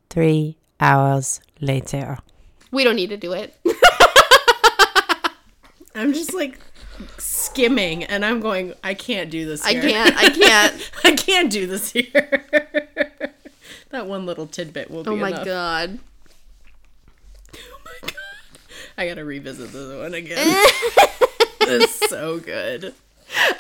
Three 0.09 0.57
hours 0.79 1.41
later. 1.59 2.17
We 2.71 2.83
don't 2.83 2.95
need 2.95 3.09
to 3.09 3.17
do 3.17 3.33
it. 3.33 3.53
I'm 5.95 6.13
just 6.13 6.33
like 6.33 6.59
skimming 7.17 8.03
and 8.03 8.25
I'm 8.25 8.39
going 8.41 8.73
I 8.83 8.93
can't 8.93 9.29
do 9.29 9.45
this 9.45 9.63
I 9.65 9.73
can't. 9.73 10.15
I 10.17 10.29
can't. 10.29 10.91
I 11.03 11.15
can't 11.15 11.51
do 11.51 11.67
this 11.67 11.91
here. 11.91 12.11
that 13.89 14.07
one 14.07 14.25
little 14.25 14.47
tidbit 14.47 14.91
will 14.91 15.03
be 15.03 15.09
Oh 15.09 15.15
my 15.15 15.29
enough. 15.29 15.45
god. 15.45 15.99
I 18.97 19.07
got 19.07 19.15
to 19.15 19.25
revisit 19.25 19.71
this 19.71 19.97
one 19.99 20.13
again. 20.13 20.37
it's 21.61 22.09
so 22.09 22.39
good. 22.39 22.93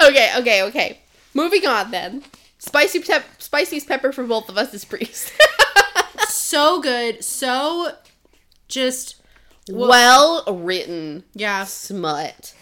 Okay, 0.01 0.31
okay, 0.37 0.63
okay. 0.63 0.99
Moving 1.33 1.65
on 1.65 1.91
then. 1.91 2.23
Spicy 2.59 3.01
pep- 3.01 3.41
spiciest 3.41 3.87
pepper 3.87 4.11
for 4.11 4.23
both 4.25 4.49
of 4.49 4.57
us 4.57 4.73
is 4.73 4.85
priest. 4.85 5.31
So 6.27 6.79
good. 6.81 7.23
So 7.23 7.91
just 8.67 9.21
well 9.69 10.43
written 10.47 11.23
yeah, 11.33 11.63
smut. 11.65 12.53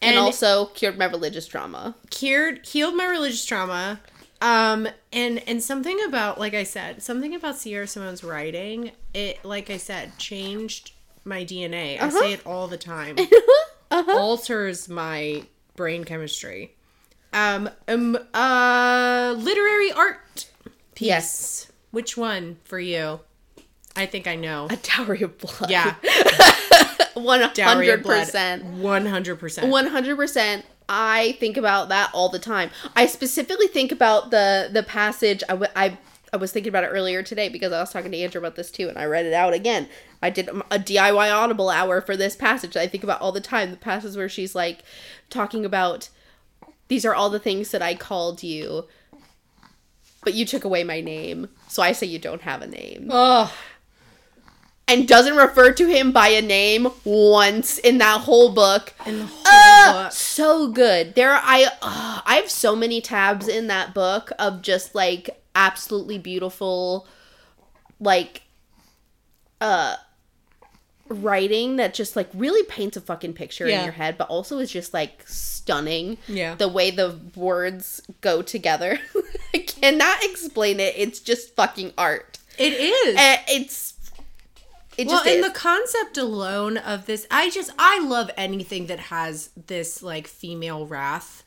And, 0.00 0.16
And- 0.16 0.18
also 0.18 0.66
cured 0.66 0.98
my 0.98 1.06
religious 1.06 1.46
trauma. 1.46 1.94
cured 2.10 2.64
healed 2.66 2.94
my 2.94 3.06
religious 3.06 3.44
trauma 3.44 4.00
um 4.42 4.86
and 5.12 5.42
and 5.48 5.62
something 5.62 5.98
about 6.06 6.38
like 6.38 6.52
i 6.52 6.64
said 6.64 7.00
something 7.02 7.32
about 7.34 7.56
sierra 7.56 7.86
simone's 7.86 8.24
writing 8.24 8.90
it 9.14 9.42
like 9.44 9.70
i 9.70 9.76
said 9.76 10.18
changed 10.18 10.90
my 11.24 11.44
DNA. 11.44 11.96
Uh-huh. 12.00 12.06
I 12.06 12.20
say 12.20 12.32
it 12.32 12.46
all 12.46 12.68
the 12.68 12.76
time. 12.76 13.16
Alters 13.90 14.88
my 14.88 15.44
brain 15.76 16.04
chemistry. 16.04 16.74
Um, 17.32 17.70
um 17.88 18.18
uh 18.34 19.34
literary 19.38 19.92
art 19.92 20.46
piece. 20.94 21.08
Yes. 21.08 21.72
Which 21.90 22.16
one 22.16 22.58
for 22.64 22.78
you? 22.78 23.20
I 23.94 24.06
think 24.06 24.26
I 24.26 24.36
know. 24.36 24.68
A 24.70 24.76
dowry 24.76 25.22
of 25.22 25.36
blood. 25.38 25.70
Yeah. 25.70 25.94
One 27.14 27.50
Dowry 27.52 27.90
of 27.90 28.04
One 28.04 29.04
hundred 29.04 29.38
percent. 29.38 29.66
100%. 29.66 29.68
One 29.68 29.86
hundred 29.86 30.16
percent. 30.16 30.64
I 30.88 31.36
think 31.40 31.56
about 31.56 31.90
that 31.90 32.10
all 32.14 32.28
the 32.28 32.38
time. 32.38 32.70
I 32.96 33.06
specifically 33.06 33.68
think 33.68 33.92
about 33.92 34.30
the 34.30 34.70
the 34.72 34.82
passage. 34.82 35.42
I, 35.48 35.52
w- 35.52 35.70
I 35.76 35.98
I 36.32 36.38
was 36.38 36.50
thinking 36.50 36.70
about 36.70 36.84
it 36.84 36.88
earlier 36.88 37.22
today 37.22 37.50
because 37.50 37.72
I 37.72 37.80
was 37.80 37.92
talking 37.92 38.10
to 38.10 38.18
Andrew 38.18 38.40
about 38.40 38.56
this 38.56 38.70
too, 38.70 38.88
and 38.88 38.96
I 38.96 39.04
read 39.04 39.26
it 39.26 39.34
out 39.34 39.52
again. 39.52 39.88
I 40.22 40.30
did 40.30 40.48
a 40.48 40.78
DIY 40.78 41.30
Audible 41.30 41.68
hour 41.68 42.00
for 42.00 42.16
this 42.16 42.36
passage. 42.36 42.74
I 42.74 42.86
think 42.86 43.04
about 43.04 43.20
all 43.20 43.32
the 43.32 43.40
time. 43.40 43.70
The 43.70 43.76
passage 43.76 44.16
where 44.16 44.30
she's 44.30 44.54
like 44.54 44.82
talking 45.28 45.66
about 45.66 46.08
these 46.88 47.04
are 47.04 47.14
all 47.14 47.28
the 47.28 47.38
things 47.38 47.70
that 47.72 47.82
I 47.82 47.94
called 47.94 48.42
you, 48.42 48.86
but 50.24 50.32
you 50.32 50.46
took 50.46 50.64
away 50.64 50.84
my 50.84 51.02
name, 51.02 51.48
so 51.68 51.82
I 51.82 51.92
say 51.92 52.06
you 52.06 52.18
don't 52.18 52.42
have 52.42 52.62
a 52.62 52.66
name 52.66 53.08
and 54.88 55.06
doesn't 55.08 55.36
refer 55.36 55.72
to 55.72 55.86
him 55.88 56.12
by 56.12 56.28
a 56.28 56.42
name 56.42 56.88
once 57.04 57.78
in 57.78 57.98
that 57.98 58.22
whole 58.22 58.52
book. 58.52 58.92
in 59.06 59.18
the 59.20 59.26
whole 59.26 59.42
Ah, 59.46 60.00
book. 60.04 60.12
so 60.12 60.68
good. 60.68 61.14
There, 61.14 61.32
I, 61.32 61.64
uh, 61.80 62.20
I 62.26 62.36
have 62.36 62.50
so 62.50 62.74
many 62.76 63.00
tabs 63.00 63.48
in 63.48 63.68
that 63.68 63.94
book 63.94 64.32
of 64.38 64.60
just 64.62 64.94
like 64.94 65.42
absolutely 65.54 66.18
beautiful, 66.18 67.06
like, 68.00 68.42
uh, 69.60 69.96
writing 71.08 71.76
that 71.76 71.92
just 71.94 72.16
like 72.16 72.28
really 72.34 72.62
paints 72.64 72.96
a 72.96 73.00
fucking 73.00 73.34
picture 73.34 73.68
Yeah. 73.68 73.80
in 73.80 73.84
your 73.84 73.92
head, 73.92 74.16
but 74.18 74.28
also 74.28 74.58
is 74.58 74.70
just 74.70 74.92
like 74.94 75.22
stunning. 75.28 76.16
Yeah. 76.26 76.54
the 76.56 76.68
way 76.68 76.90
the 76.90 77.18
words 77.36 78.00
go 78.20 78.42
together. 78.42 78.98
I 79.54 79.58
cannot 79.58 80.24
explain 80.24 80.80
it. 80.80 80.94
It's 80.96 81.20
just 81.20 81.54
fucking 81.54 81.92
art. 81.98 82.38
It 82.58 82.72
is. 82.74 83.16
Uh, 83.16 83.36
it's. 83.48 83.91
It 84.98 85.06
well, 85.06 85.20
and 85.20 85.38
is. 85.40 85.44
the 85.46 85.52
concept 85.58 86.18
alone 86.18 86.76
of 86.76 87.06
this, 87.06 87.26
I 87.30 87.48
just 87.50 87.70
I 87.78 88.00
love 88.00 88.30
anything 88.36 88.86
that 88.86 88.98
has 88.98 89.50
this 89.66 90.02
like 90.02 90.26
female 90.26 90.86
wrath 90.86 91.44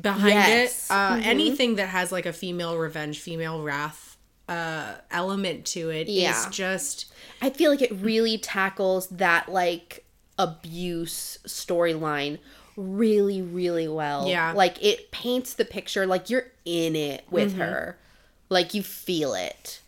behind 0.00 0.34
Yes. 0.34 0.86
it. 0.86 0.92
Uh, 0.92 1.16
Mhm. 1.16 1.24
Anything 1.24 1.74
that 1.76 1.88
has 1.88 2.10
like 2.12 2.26
a 2.26 2.32
female 2.32 2.76
revenge, 2.76 3.20
female 3.20 3.62
wrath 3.62 4.16
uh, 4.48 4.94
element 5.10 5.66
to 5.66 5.90
it 5.90 6.08
is 6.08 6.14
Yeah. 6.14 6.48
just 6.50 7.06
I 7.42 7.50
feel 7.50 7.70
like 7.70 7.82
it 7.82 7.92
really 7.92 8.38
tackles 8.38 9.06
that 9.08 9.48
like 9.50 10.04
abuse 10.38 11.38
storyline 11.46 12.38
really, 12.76 13.42
really 13.42 13.88
well. 13.88 14.26
Yeah. 14.28 14.52
Like 14.56 14.82
it 14.82 15.10
paints 15.10 15.52
the 15.54 15.64
picture 15.64 16.06
like 16.06 16.30
you're 16.30 16.50
in 16.64 16.96
it 16.96 17.24
with 17.30 17.56
her. 17.56 17.98
Like 18.48 18.72
you 18.72 18.82
feel 18.82 19.34
it. 19.34 19.80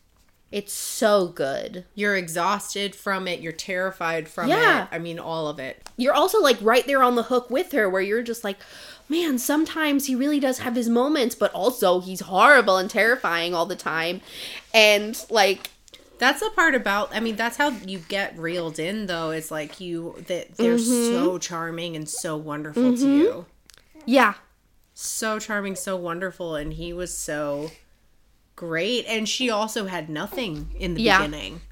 It's 0.53 0.72
so 0.72 1.28
good. 1.28 1.84
you're 1.94 2.16
exhausted 2.16 2.94
from 2.94 3.28
it, 3.28 3.40
you're 3.40 3.53
terrified 3.53 4.28
from 4.28 4.48
Yeah. 4.48 4.84
it. 4.84 4.88
I 4.90 4.98
mean, 4.98 5.18
all 5.18 5.46
of 5.48 5.59
it. 5.61 5.88
You're 5.96 6.14
also 6.14 6.40
like 6.40 6.59
right 6.61 6.86
there 6.86 7.03
on 7.03 7.14
the 7.14 7.24
hook 7.24 7.51
with 7.51 7.72
her 7.72 7.88
where 7.88 8.03
you're 8.03 8.22
just 8.22 8.42
like, 8.42 8.59
man, 9.09 9.38
sometimes 9.38 10.07
he 10.07 10.14
really 10.14 10.40
does 10.40 10.59
have 10.59 10.74
his 10.74 10.88
moments, 10.88 11.34
but 11.34 11.53
also 11.53 12.01
he's 12.01 12.20
horrible 12.20 12.76
and 12.78 12.90
terrifying 12.90 13.55
all 13.55 13.66
the 13.66 13.76
time. 13.76 14.20
And 14.74 15.24
like 15.30 15.70
That's 16.18 16.40
the 16.40 16.51
part 16.51 16.74
about. 16.74 17.14
I 17.14 17.20
mean, 17.20 17.36
that's 17.36 17.57
how 17.57 17.68
you 17.70 17.98
get 17.98 18.36
reeled 18.38 18.78
in, 18.78 19.07
though. 19.07 19.30
It's 19.30 19.51
like 19.51 19.80
you 19.80 20.16
that 20.26 20.57
they're 20.57 20.78
so 20.78 21.30
mm-hmm. 21.30 21.38
charming 21.38 21.96
and 21.96 22.07
so 22.09 22.36
wonderful 22.36 22.82
to 22.96 23.05
mm-hmm. 23.05 23.07
you. 23.20 23.46
yeah. 24.05 24.34
so 24.92 25.38
charming, 25.38 25.76
so 25.76 25.96
wonderful, 25.96 26.57
and 26.57 26.74
he 26.74 26.92
was 26.92 27.16
so 27.16 27.70
great. 28.61 29.06
And 29.06 29.26
she 29.26 29.48
also 29.48 29.86
had 29.86 30.11
nothing 30.11 30.68
in 30.78 30.92
the 30.92 31.00
Yeah. 31.02 31.18
beginning. 31.24 31.62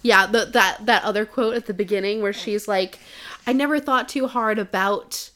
Yeah, 0.00 0.26
the, 0.26 0.46
that 0.46 0.86
that 0.86 1.04
other 1.04 1.26
quote 1.26 1.54
at 1.54 1.66
the 1.66 1.74
beginning 1.74 2.22
where 2.22 2.32
she's 2.32 2.66
like, 2.66 2.98
"I 3.46 3.52
never 3.52 3.78
thought 3.78 4.08
too 4.08 4.26
hard 4.26 4.58
about 4.58 5.30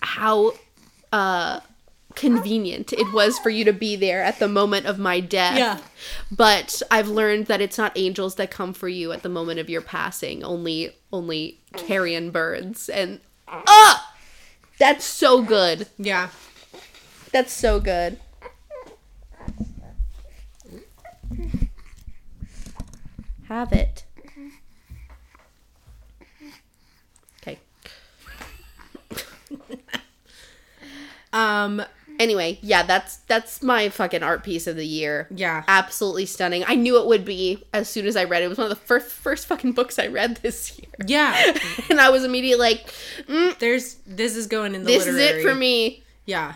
how 0.00 0.52
uh 1.12 1.58
convenient 2.14 2.92
it 2.92 3.12
was 3.12 3.38
for 3.38 3.50
you 3.50 3.64
to 3.64 3.72
be 3.72 3.96
there 3.96 4.22
at 4.22 4.38
the 4.38 4.48
moment 4.48 4.86
of 4.86 4.98
my 4.98 5.18
death. 5.20 5.56
Yeah. 5.56 5.78
But 6.30 6.82
I've 6.90 7.08
learned 7.08 7.46
that 7.46 7.60
it's 7.60 7.78
not 7.78 7.92
angels 7.96 8.34
that 8.36 8.50
come 8.50 8.72
for 8.74 8.88
you 8.88 9.12
at 9.12 9.22
the 9.22 9.28
moment 9.28 9.58
of 9.60 9.68
your 9.70 9.80
passing, 9.82 10.44
only 10.44 10.92
only 11.12 11.58
carrion 11.76 12.30
birds." 12.30 12.88
And 12.88 13.18
ah, 13.48 14.14
that's 14.78 15.04
so 15.04 15.42
good. 15.42 15.88
Yeah. 15.98 16.28
That's 17.32 17.52
so 17.52 17.80
good. 17.80 18.20
Have 23.48 23.72
it. 23.72 24.04
Okay. 27.42 27.58
Um. 31.30 31.82
Anyway, 32.18 32.58
yeah, 32.62 32.82
that's 32.82 33.18
that's 33.18 33.62
my 33.62 33.90
fucking 33.90 34.22
art 34.22 34.42
piece 34.42 34.66
of 34.66 34.76
the 34.76 34.86
year. 34.86 35.28
Yeah. 35.30 35.62
Absolutely 35.68 36.26
stunning. 36.26 36.64
I 36.66 36.74
knew 36.74 36.98
it 36.98 37.06
would 37.06 37.24
be 37.24 37.62
as 37.72 37.88
soon 37.88 38.06
as 38.06 38.16
I 38.16 38.24
read 38.24 38.42
it. 38.42 38.46
It 38.46 38.48
was 38.48 38.58
one 38.58 38.70
of 38.70 38.76
the 38.76 38.84
first 38.86 39.08
first 39.08 39.46
fucking 39.46 39.72
books 39.72 39.98
I 39.98 40.06
read 40.08 40.36
this 40.42 40.78
year. 40.78 40.90
Yeah. 41.06 41.54
and 41.90 42.00
I 42.00 42.08
was 42.10 42.24
immediately 42.24 42.60
like, 42.60 42.92
mm, 43.28 43.56
There's. 43.58 43.96
This 44.06 44.36
is 44.36 44.46
going 44.46 44.74
in 44.74 44.82
the. 44.84 44.86
this 44.86 45.06
is 45.06 45.16
it 45.16 45.42
for 45.42 45.54
me. 45.54 46.02
Yeah. 46.24 46.54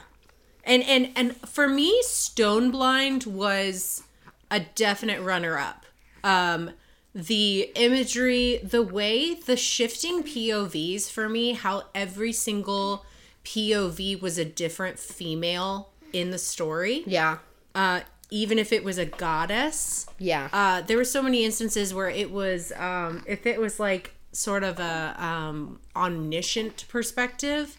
And 0.65 0.83
and 0.85 1.11
and 1.15 1.37
for 1.49 1.69
me, 1.69 2.03
Stone 2.03 2.71
Blind 2.71 3.25
was 3.25 4.03
a 4.51 4.61
definite 4.61 5.21
runner 5.21 5.59
up. 5.59 5.85
Um 6.25 6.71
the 7.15 7.71
imagery, 7.75 8.59
the 8.63 8.83
way 8.83 9.35
the 9.35 9.57
shifting 9.57 10.23
POVs 10.23 11.11
for 11.11 11.29
me, 11.29 11.53
how 11.53 11.85
every 11.95 12.33
single 12.33 13.05
POV 13.45 14.21
was 14.21 14.39
a 14.39 14.45
different 14.45 14.99
female 14.99 15.91
in 16.13 16.31
the 16.31 16.39
story. 16.39 17.03
Yeah. 17.07 17.39
Uh 17.75 18.01
even 18.33 18.59
if 18.59 18.73
it 18.73 18.83
was 18.83 18.97
a 18.97 19.05
goddess. 19.05 20.07
Yeah. 20.19 20.49
Uh, 20.55 20.81
there 20.81 20.97
were 20.97 21.05
so 21.05 21.21
many 21.21 21.45
instances 21.45 21.93
where 21.93 22.09
it 22.09 22.31
was, 22.31 22.73
um, 22.79 23.23
if 23.27 23.45
it 23.45 23.61
was 23.61 23.79
like 23.79 24.15
sort 24.33 24.65
of 24.65 24.81
a 24.81 25.15
um, 25.23 25.81
omniscient 25.95 26.87
perspective, 26.89 27.77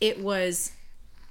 it 0.00 0.20
was 0.20 0.70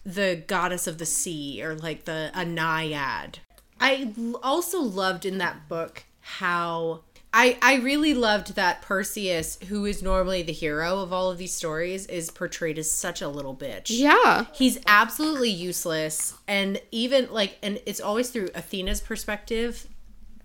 the 0.05 0.43
goddess 0.47 0.87
of 0.87 0.97
the 0.97 1.05
sea 1.05 1.63
or 1.63 1.73
like 1.73 2.03
the 2.03 2.31
a 2.33 2.43
naiad. 2.43 3.39
I 3.79 4.13
also 4.43 4.81
loved 4.81 5.25
in 5.25 5.37
that 5.37 5.69
book 5.69 6.03
how 6.19 7.01
I 7.35 7.57
I 7.61 7.75
really 7.75 8.13
loved 8.13 8.55
that 8.55 8.81
Perseus, 8.81 9.59
who 9.67 9.85
is 9.85 10.01
normally 10.01 10.41
the 10.41 10.53
hero 10.53 10.99
of 10.99 11.11
all 11.11 11.29
of 11.29 11.37
these 11.37 11.53
stories, 11.53 12.05
is 12.07 12.31
portrayed 12.31 12.79
as 12.79 12.89
such 12.89 13.21
a 13.21 13.27
little 13.27 13.55
bitch. 13.55 13.87
Yeah. 13.89 14.45
he's 14.53 14.79
absolutely 14.87 15.49
useless 15.49 16.33
and 16.47 16.81
even 16.91 17.31
like 17.31 17.57
and 17.61 17.79
it's 17.85 17.99
always 17.99 18.29
through 18.29 18.49
athena's 18.55 19.01
perspective 19.01 19.85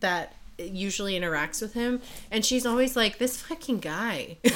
that 0.00 0.34
usually 0.58 1.18
interacts 1.18 1.62
with 1.62 1.72
him 1.74 2.00
and 2.30 2.44
she's 2.44 2.66
always 2.66 2.96
like 2.96 3.18
this 3.18 3.40
fucking 3.40 3.78
guy. 3.78 4.36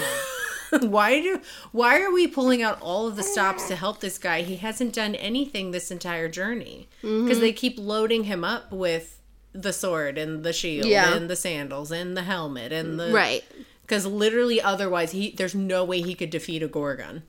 Why 0.80 1.20
do 1.20 1.40
why 1.70 2.00
are 2.02 2.10
we 2.10 2.26
pulling 2.26 2.60
out 2.60 2.80
all 2.82 3.06
of 3.06 3.14
the 3.14 3.22
stops 3.22 3.68
to 3.68 3.76
help 3.76 4.00
this 4.00 4.18
guy? 4.18 4.42
He 4.42 4.56
hasn't 4.56 4.92
done 4.92 5.14
anything 5.14 5.70
this 5.70 5.92
entire 5.92 6.28
journey. 6.28 6.88
Because 7.00 7.38
they 7.38 7.52
keep 7.52 7.78
loading 7.78 8.24
him 8.24 8.42
up 8.42 8.72
with 8.72 9.20
the 9.54 9.72
sword 9.72 10.18
and 10.18 10.42
the 10.44 10.52
shield 10.52 10.86
Yeah. 10.86 11.14
and 11.14 11.30
the 11.30 11.36
sandals 11.36 11.90
and 11.92 12.16
the 12.16 12.22
helmet 12.24 12.72
and 12.72 12.98
the 12.98 13.10
Right. 13.12 13.44
because 13.82 14.04
literally 14.04 14.60
otherwise 14.60 15.12
he 15.12 15.30
there's 15.30 15.54
no 15.54 15.84
way 15.84 16.02
he 16.02 16.14
could 16.14 16.30
defeat 16.30 16.62
a 16.62 16.68
gorgon 16.68 17.22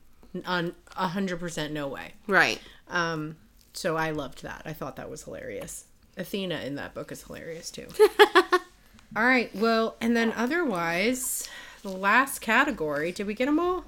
on 0.44 0.74
a 0.96 1.08
hundred 1.08 1.38
percent 1.40 1.72
no 1.72 1.86
way 1.88 2.12
Right. 2.26 2.60
um 2.88 3.36
so 3.72 3.96
i 3.96 4.10
loved 4.10 4.42
that 4.42 4.62
i 4.64 4.72
thought 4.72 4.96
that 4.96 5.08
was 5.08 5.22
hilarious 5.22 5.84
athena 6.16 6.56
in 6.60 6.74
that 6.74 6.94
book 6.94 7.12
is 7.12 7.22
hilarious 7.22 7.70
too 7.70 7.86
all 9.14 9.22
right 9.24 9.54
well 9.54 9.96
and 10.00 10.16
then 10.16 10.32
otherwise 10.36 11.48
the 11.82 11.88
last 11.90 12.40
category 12.40 13.12
did 13.12 13.26
we 13.26 13.34
get 13.34 13.46
them 13.46 13.60
all 13.60 13.84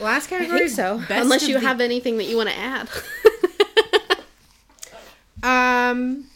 last 0.00 0.28
category 0.28 0.68
so. 0.80 1.02
Unless 1.10 1.48
you 1.48 1.54
the- 1.54 1.60
have 1.60 1.80
anything 1.80 2.16
that 2.18 2.24
you 2.24 2.36
want 2.36 2.48
to 2.48 2.56
add. 2.56 2.88
um 5.90 6.26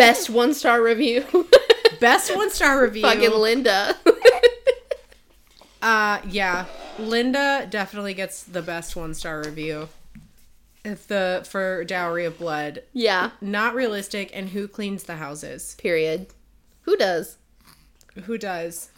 Best 0.00 0.30
one 0.30 0.54
star 0.54 0.82
review. 0.82 1.46
best 2.00 2.34
one 2.34 2.48
star 2.48 2.82
review 2.82 3.02
Fucking 3.02 3.32
Linda. 3.32 3.96
Uh, 5.82 6.20
yeah, 6.28 6.66
Linda 6.98 7.66
definitely 7.70 8.12
gets 8.12 8.42
the 8.42 8.60
best 8.60 8.96
one 8.96 9.14
star 9.14 9.42
review. 9.42 9.88
If 10.84 11.06
the 11.06 11.46
for 11.48 11.84
Dowry 11.84 12.26
of 12.26 12.38
Blood, 12.38 12.82
yeah. 12.92 13.30
not 13.40 13.74
realistic, 13.74 14.30
and 14.34 14.50
who 14.50 14.68
cleans 14.68 15.04
the 15.04 15.16
houses? 15.16 15.76
Period. 15.78 16.26
Who 16.82 16.98
does? 16.98 17.38
Who 18.24 18.36
does? 18.36 18.90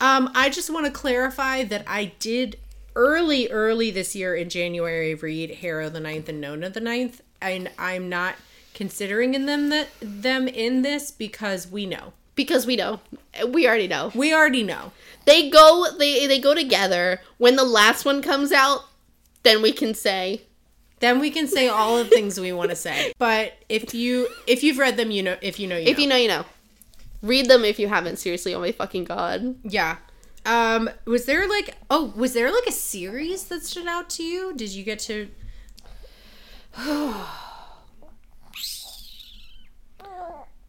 Um, 0.00 0.30
I 0.34 0.48
just 0.48 0.70
want 0.70 0.86
to 0.86 0.92
clarify 0.92 1.64
that 1.64 1.84
I 1.86 2.12
did 2.18 2.58
early, 2.96 3.50
early 3.50 3.90
this 3.90 4.16
year 4.16 4.34
in 4.34 4.48
January 4.48 5.14
read 5.14 5.56
Harrow 5.56 5.90
the 5.90 6.00
Ninth 6.00 6.30
and 6.30 6.40
Nona 6.40 6.70
the 6.70 6.80
Ninth, 6.80 7.20
and 7.42 7.70
I'm 7.78 8.08
not 8.08 8.36
considering 8.74 9.34
in 9.34 9.46
them 9.46 9.68
that 9.70 9.88
them 10.00 10.48
in 10.48 10.82
this 10.82 11.10
because 11.10 11.68
we 11.68 11.86
know. 11.86 12.12
Because 12.34 12.66
we 12.66 12.76
know. 12.76 13.00
We 13.48 13.66
already 13.66 13.88
know. 13.88 14.10
We 14.14 14.32
already 14.32 14.62
know. 14.62 14.92
They 15.26 15.50
go 15.50 15.86
they 15.98 16.26
they 16.26 16.38
go 16.38 16.54
together. 16.54 17.20
When 17.38 17.56
the 17.56 17.64
last 17.64 18.04
one 18.04 18.22
comes 18.22 18.52
out, 18.52 18.84
then 19.42 19.62
we 19.62 19.72
can 19.72 19.94
say 19.94 20.42
Then 21.00 21.18
we 21.18 21.30
can 21.30 21.46
say 21.46 21.68
all 21.68 21.96
the 21.98 22.04
things 22.04 22.38
we 22.40 22.52
want 22.52 22.70
to 22.70 22.76
say. 22.76 23.12
But 23.18 23.54
if 23.68 23.94
you 23.94 24.28
if 24.46 24.62
you've 24.62 24.78
read 24.78 24.96
them, 24.96 25.10
you 25.10 25.22
know 25.22 25.36
if 25.42 25.58
you 25.58 25.66
know 25.66 25.76
you 25.76 25.88
if 25.88 25.98
you 25.98 26.06
know 26.06 26.16
you 26.16 26.28
know. 26.28 26.44
Read 27.22 27.48
them 27.50 27.64
if 27.64 27.78
you 27.78 27.88
haven't. 27.88 28.16
Seriously, 28.16 28.54
oh 28.54 28.60
my 28.60 28.72
fucking 28.72 29.04
god. 29.04 29.56
Yeah. 29.62 29.96
Um 30.46 30.88
was 31.04 31.26
there 31.26 31.46
like 31.46 31.76
oh, 31.90 32.12
was 32.16 32.32
there 32.32 32.50
like 32.50 32.66
a 32.66 32.72
series 32.72 33.44
that 33.44 33.62
stood 33.64 33.86
out 33.86 34.08
to 34.10 34.22
you? 34.22 34.54
Did 34.56 34.70
you 34.70 34.84
get 34.84 35.00
to 35.00 35.28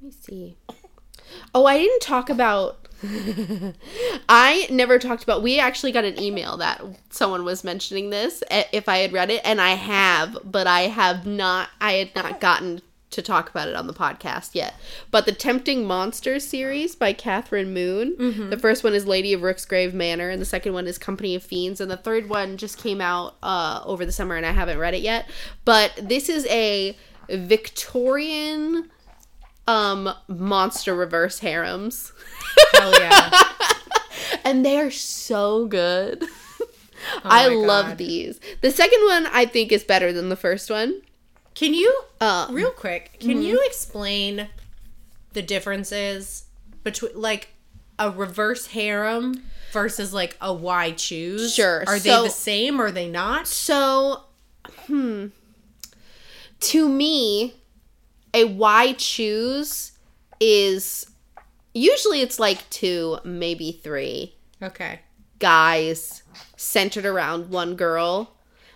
Let 0.01 0.15
me 0.15 0.17
see. 0.19 0.57
Oh, 1.53 1.67
I 1.67 1.77
didn't 1.77 2.01
talk 2.01 2.31
about. 2.31 2.87
I 4.29 4.67
never 4.71 4.97
talked 4.97 5.21
about. 5.21 5.43
We 5.43 5.59
actually 5.59 5.91
got 5.91 6.05
an 6.05 6.19
email 6.19 6.57
that 6.57 6.81
someone 7.11 7.45
was 7.45 7.63
mentioning 7.63 8.09
this 8.09 8.43
eh, 8.49 8.63
if 8.71 8.89
I 8.89 8.97
had 8.97 9.13
read 9.13 9.29
it, 9.29 9.41
and 9.43 9.61
I 9.61 9.71
have, 9.71 10.39
but 10.43 10.65
I 10.65 10.81
have 10.81 11.27
not. 11.27 11.69
I 11.79 11.93
had 11.93 12.15
not 12.15 12.39
gotten 12.41 12.81
to 13.11 13.21
talk 13.21 13.51
about 13.51 13.67
it 13.67 13.75
on 13.75 13.85
the 13.85 13.93
podcast 13.93 14.55
yet. 14.55 14.73
But 15.11 15.27
the 15.27 15.33
Tempting 15.33 15.85
Monsters 15.85 16.47
series 16.47 16.95
by 16.95 17.13
Kathryn 17.13 17.71
Moon. 17.71 18.15
The 18.49 18.57
first 18.57 18.83
one 18.83 18.95
is 18.95 19.05
Lady 19.05 19.33
of 19.33 19.41
Rooksgrave 19.41 19.93
Manor, 19.93 20.31
and 20.31 20.41
the 20.41 20.45
second 20.45 20.73
one 20.73 20.87
is 20.87 20.97
Company 20.97 21.35
of 21.35 21.43
Fiends, 21.43 21.79
and 21.79 21.91
the 21.91 21.97
third 21.97 22.27
one 22.27 22.57
just 22.57 22.79
came 22.79 23.01
out 23.01 23.35
uh, 23.43 23.81
over 23.85 24.03
the 24.03 24.11
summer, 24.11 24.35
and 24.35 24.47
I 24.47 24.51
haven't 24.51 24.79
read 24.79 24.95
it 24.95 25.01
yet. 25.01 25.29
But 25.63 25.93
this 26.01 26.27
is 26.27 26.47
a 26.47 26.97
Victorian 27.29 28.89
um 29.67 30.13
monster 30.27 30.95
reverse 30.95 31.39
harems. 31.39 32.11
Hell 32.73 32.99
yeah. 32.99 33.31
and 34.43 34.65
they 34.65 34.79
are 34.79 34.91
so 34.91 35.65
good. 35.65 36.23
I 37.23 37.47
my 37.49 37.55
love 37.55 37.97
these. 37.97 38.39
The 38.61 38.71
second 38.71 39.03
one 39.05 39.25
i 39.27 39.45
think 39.45 39.71
is 39.71 39.83
better 39.83 40.13
than 40.13 40.29
the 40.29 40.35
first 40.35 40.69
one. 40.69 41.01
Can 41.55 41.73
you 41.73 42.03
uh 42.19 42.47
real 42.51 42.71
quick, 42.71 43.17
can 43.19 43.41
you 43.41 43.61
explain 43.65 44.47
the 45.33 45.41
differences 45.41 46.45
between 46.83 47.11
like 47.15 47.49
a 47.97 48.09
reverse 48.09 48.67
harem 48.67 49.43
versus 49.71 50.13
like 50.13 50.37
a 50.41 50.53
why 50.53 50.91
choose? 50.91 51.53
Sure, 51.53 51.83
Are 51.87 51.97
so- 51.97 52.21
they 52.21 52.27
the 52.27 52.33
same 52.33 52.79
or 52.81 52.85
are 52.85 52.91
they 52.91 53.09
not? 53.09 53.47
so 53.47 54.23
hmm. 54.87 55.27
To 56.59 56.87
me 56.87 57.55
a 58.33 58.45
why 58.45 58.93
choose 58.93 59.91
is 60.39 61.05
usually 61.73 62.21
it's 62.21 62.39
like 62.39 62.69
two 62.69 63.17
maybe 63.23 63.71
three 63.71 64.35
Okay. 64.61 64.99
guys 65.39 66.23
centered 66.57 67.05
around 67.05 67.49
one 67.49 67.75
girl 67.75 68.35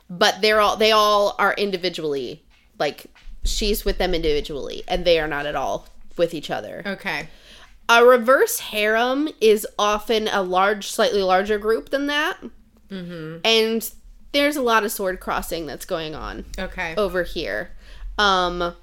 but 0.09 0.41
they're 0.41 0.59
all 0.59 0.77
they 0.77 0.91
all 0.91 1.35
are 1.39 1.53
individually 1.53 2.43
like 2.79 3.05
she's 3.43 3.85
with 3.85 3.97
them 3.97 4.13
individually 4.13 4.83
and 4.87 5.05
they 5.05 5.19
are 5.19 5.27
not 5.27 5.45
at 5.45 5.55
all 5.55 5.87
with 6.17 6.33
each 6.33 6.49
other 6.49 6.81
Okay. 6.85 7.27
a 7.89 8.03
reverse 8.05 8.59
harem 8.59 9.29
is 9.41 9.67
often 9.77 10.27
a 10.27 10.41
large 10.41 10.89
slightly 10.91 11.21
larger 11.21 11.57
group 11.59 11.89
than 11.89 12.07
that 12.07 12.37
and 13.43 13.91
there's 14.31 14.55
a 14.55 14.61
lot 14.61 14.83
of 14.85 14.91
sword 14.91 15.19
crossing 15.19 15.65
that's 15.65 15.85
going 15.85 16.15
on 16.15 16.45
Okay. 16.57 16.93
over 16.97 17.23
here 17.23 17.71
um 18.17 18.75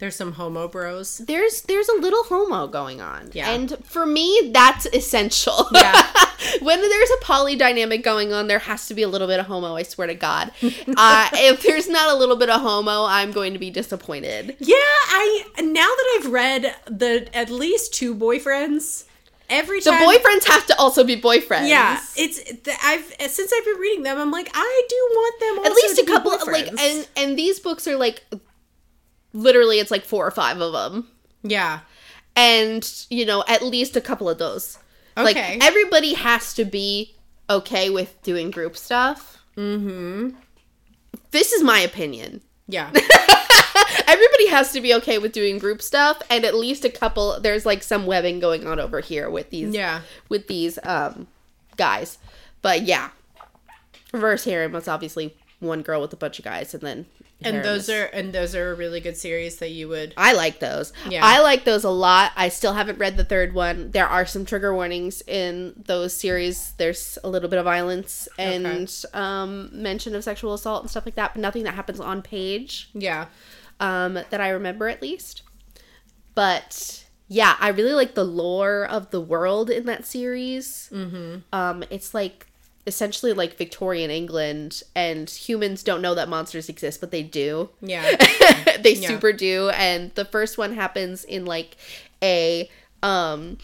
There's 0.00 0.16
some 0.16 0.32
homo 0.32 0.66
bros. 0.66 1.18
there's 1.18 1.60
there's 1.62 1.88
a 1.88 1.96
little 2.00 2.24
homo 2.24 2.66
going 2.66 3.00
on 3.00 3.30
Yeah. 3.32 3.50
and 3.50 3.76
for 3.84 4.04
me 4.06 4.50
that's 4.52 4.86
essential 4.86 5.68
Yeah. 5.72 6.06
when 6.60 6.80
there's 6.80 7.10
a 7.10 7.24
poly 7.24 7.54
dynamic 7.54 8.02
going 8.02 8.32
on 8.32 8.46
there 8.48 8.58
has 8.60 8.86
to 8.88 8.94
be 8.94 9.02
a 9.02 9.08
little 9.08 9.28
bit 9.28 9.38
of 9.40 9.46
homo 9.46 9.76
i 9.76 9.82
swear 9.82 10.06
to 10.06 10.14
god 10.14 10.52
uh, 10.62 11.28
if 11.34 11.62
there's 11.62 11.88
not 11.88 12.08
a 12.12 12.16
little 12.18 12.36
bit 12.36 12.48
of 12.50 12.60
homo 12.62 13.04
i'm 13.04 13.30
going 13.30 13.52
to 13.52 13.58
be 13.58 13.70
disappointed 13.70 14.56
Yeah, 14.58 14.74
I 14.76 15.44
now 15.58 15.86
that 15.98 16.18
I've 16.24 16.32
read 16.32 16.74
the 16.86 17.28
at 17.36 17.50
least 17.50 17.92
two 17.94 18.14
boyfriends, 18.14 19.04
every 19.50 19.80
time 19.82 20.00
the 20.00 20.06
boyfriends 20.06 20.44
have 20.48 20.66
to 20.68 20.78
also 20.78 21.04
be 21.04 21.20
boyfriends 21.20 21.68
Yeah, 21.68 22.00
it's 22.16 22.40
I've 22.82 23.04
since 23.30 23.52
I've 23.52 23.64
been 23.66 23.76
reading 23.78 24.02
them, 24.04 24.18
I'm 24.18 24.30
like 24.30 24.50
I 24.54 24.82
do 24.88 24.96
want 25.12 25.40
them 25.40 25.66
at 25.66 25.72
least 25.76 25.98
a 26.00 26.06
couple 26.06 26.30
like 26.52 26.68
and 26.80 27.06
and 27.16 27.38
these 27.38 27.60
books 27.60 27.86
are 27.86 27.96
like 27.96 28.24
literally 29.32 29.78
it's 29.78 29.90
like 29.90 30.04
four 30.04 30.26
or 30.26 30.30
five 30.30 30.60
of 30.60 30.72
them 30.72 31.08
yeah. 31.42 31.80
and 32.36 33.04
you 33.10 33.24
know 33.24 33.44
at 33.48 33.62
least 33.62 33.96
a 33.96 34.00
couple 34.00 34.28
of 34.28 34.38
those 34.38 34.78
Okay. 35.18 35.24
like 35.24 35.64
everybody 35.64 36.14
has 36.14 36.54
to 36.54 36.64
be 36.64 37.14
okay 37.48 37.90
with 37.90 38.20
doing 38.22 38.50
group 38.50 38.76
stuff 38.76 39.38
mm-hmm 39.56 40.30
this 41.32 41.52
is 41.52 41.62
my 41.62 41.80
opinion 41.80 42.40
Yeah. 42.68 42.90
everybody 44.06 44.46
has 44.48 44.72
to 44.72 44.80
be 44.80 44.94
okay 44.94 45.18
with 45.18 45.32
doing 45.32 45.58
group 45.58 45.82
stuff 45.82 46.20
and 46.30 46.44
at 46.44 46.54
least 46.54 46.84
a 46.84 46.90
couple 46.90 47.38
there's 47.40 47.66
like 47.66 47.82
some 47.82 48.06
webbing 48.06 48.40
going 48.40 48.66
on 48.66 48.78
over 48.80 49.00
here 49.00 49.28
with 49.30 49.50
these 49.50 49.74
Yeah. 49.74 50.00
with 50.28 50.46
these 50.48 50.78
um 50.84 51.26
guys 51.76 52.18
but 52.62 52.82
yeah 52.82 53.10
reverse 54.12 54.44
harem 54.44 54.72
was 54.72 54.88
obviously 54.88 55.36
one 55.60 55.82
girl 55.82 56.00
with 56.00 56.12
a 56.12 56.16
bunch 56.16 56.38
of 56.38 56.44
guys 56.44 56.72
and 56.74 56.82
then 56.82 57.06
and 57.42 57.64
those 57.64 57.88
are 57.88 58.04
and 58.06 58.32
those 58.32 58.54
are 58.54 58.72
a 58.72 58.74
really 58.74 59.00
good 59.00 59.16
series 59.16 59.56
that 59.56 59.70
you 59.70 59.88
would 59.88 60.14
I 60.16 60.32
like 60.32 60.58
those. 60.58 60.92
Yeah. 61.08 61.24
I 61.24 61.40
like 61.40 61.64
those 61.64 61.84
a 61.84 61.90
lot. 61.90 62.32
I 62.36 62.48
still 62.48 62.74
haven't 62.74 62.98
read 62.98 63.16
the 63.16 63.24
third 63.24 63.54
one. 63.54 63.90
There 63.90 64.06
are 64.06 64.26
some 64.26 64.44
trigger 64.44 64.74
warnings 64.74 65.22
in 65.26 65.74
those 65.86 66.14
series. 66.14 66.72
There's 66.72 67.18
a 67.24 67.28
little 67.28 67.48
bit 67.48 67.58
of 67.58 67.64
violence 67.64 68.28
and 68.38 69.04
um, 69.14 69.70
mention 69.72 70.14
of 70.14 70.24
sexual 70.24 70.54
assault 70.54 70.82
and 70.82 70.90
stuff 70.90 71.06
like 71.06 71.14
that, 71.16 71.34
but 71.34 71.40
nothing 71.40 71.64
that 71.64 71.74
happens 71.74 72.00
on 72.00 72.22
page 72.22 72.90
yeah 72.92 73.26
um, 73.80 74.14
that 74.14 74.40
I 74.40 74.50
remember 74.50 74.88
at 74.88 75.02
least. 75.02 75.42
But 76.34 77.04
yeah, 77.28 77.56
I 77.58 77.68
really 77.68 77.94
like 77.94 78.14
the 78.14 78.24
lore 78.24 78.84
of 78.84 79.10
the 79.10 79.20
world 79.20 79.70
in 79.70 79.86
that 79.86 80.04
series. 80.04 80.88
Mm-hmm. 80.92 81.38
Um, 81.52 81.84
it's 81.90 82.14
like 82.14 82.46
essentially 82.86 83.32
like 83.32 83.56
Victorian 83.56 84.10
England, 84.10 84.82
and 84.94 85.28
humans 85.28 85.82
don't 85.82 86.00
know 86.02 86.14
that 86.14 86.28
monsters 86.28 86.68
exist, 86.68 87.00
but 87.00 87.10
they 87.10 87.22
do 87.22 87.68
yeah 87.80 88.16
they 88.80 88.94
Yeah. 88.94 89.08
super 89.08 89.32
do 89.32 89.68
and 89.70 90.14
the 90.14 90.24
first 90.24 90.58
one 90.58 90.74
happens 90.74 91.24
in 91.24 91.44
like 91.44 91.76
a 92.22 92.68
um 93.02 93.58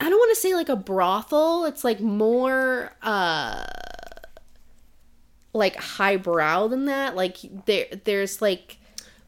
I 0.00 0.08
don't 0.08 0.18
want 0.18 0.30
to 0.34 0.40
say 0.40 0.54
like 0.54 0.68
a 0.68 0.76
brothel. 0.76 1.64
It's 1.64 1.82
like 1.84 2.00
more 2.00 2.92
uh 3.02 3.64
like 5.52 5.76
highbrow 5.76 6.68
than 6.68 6.84
that. 6.84 7.16
Like 7.16 7.38
there 7.66 7.86
there's 8.04 8.40
like 8.40 8.76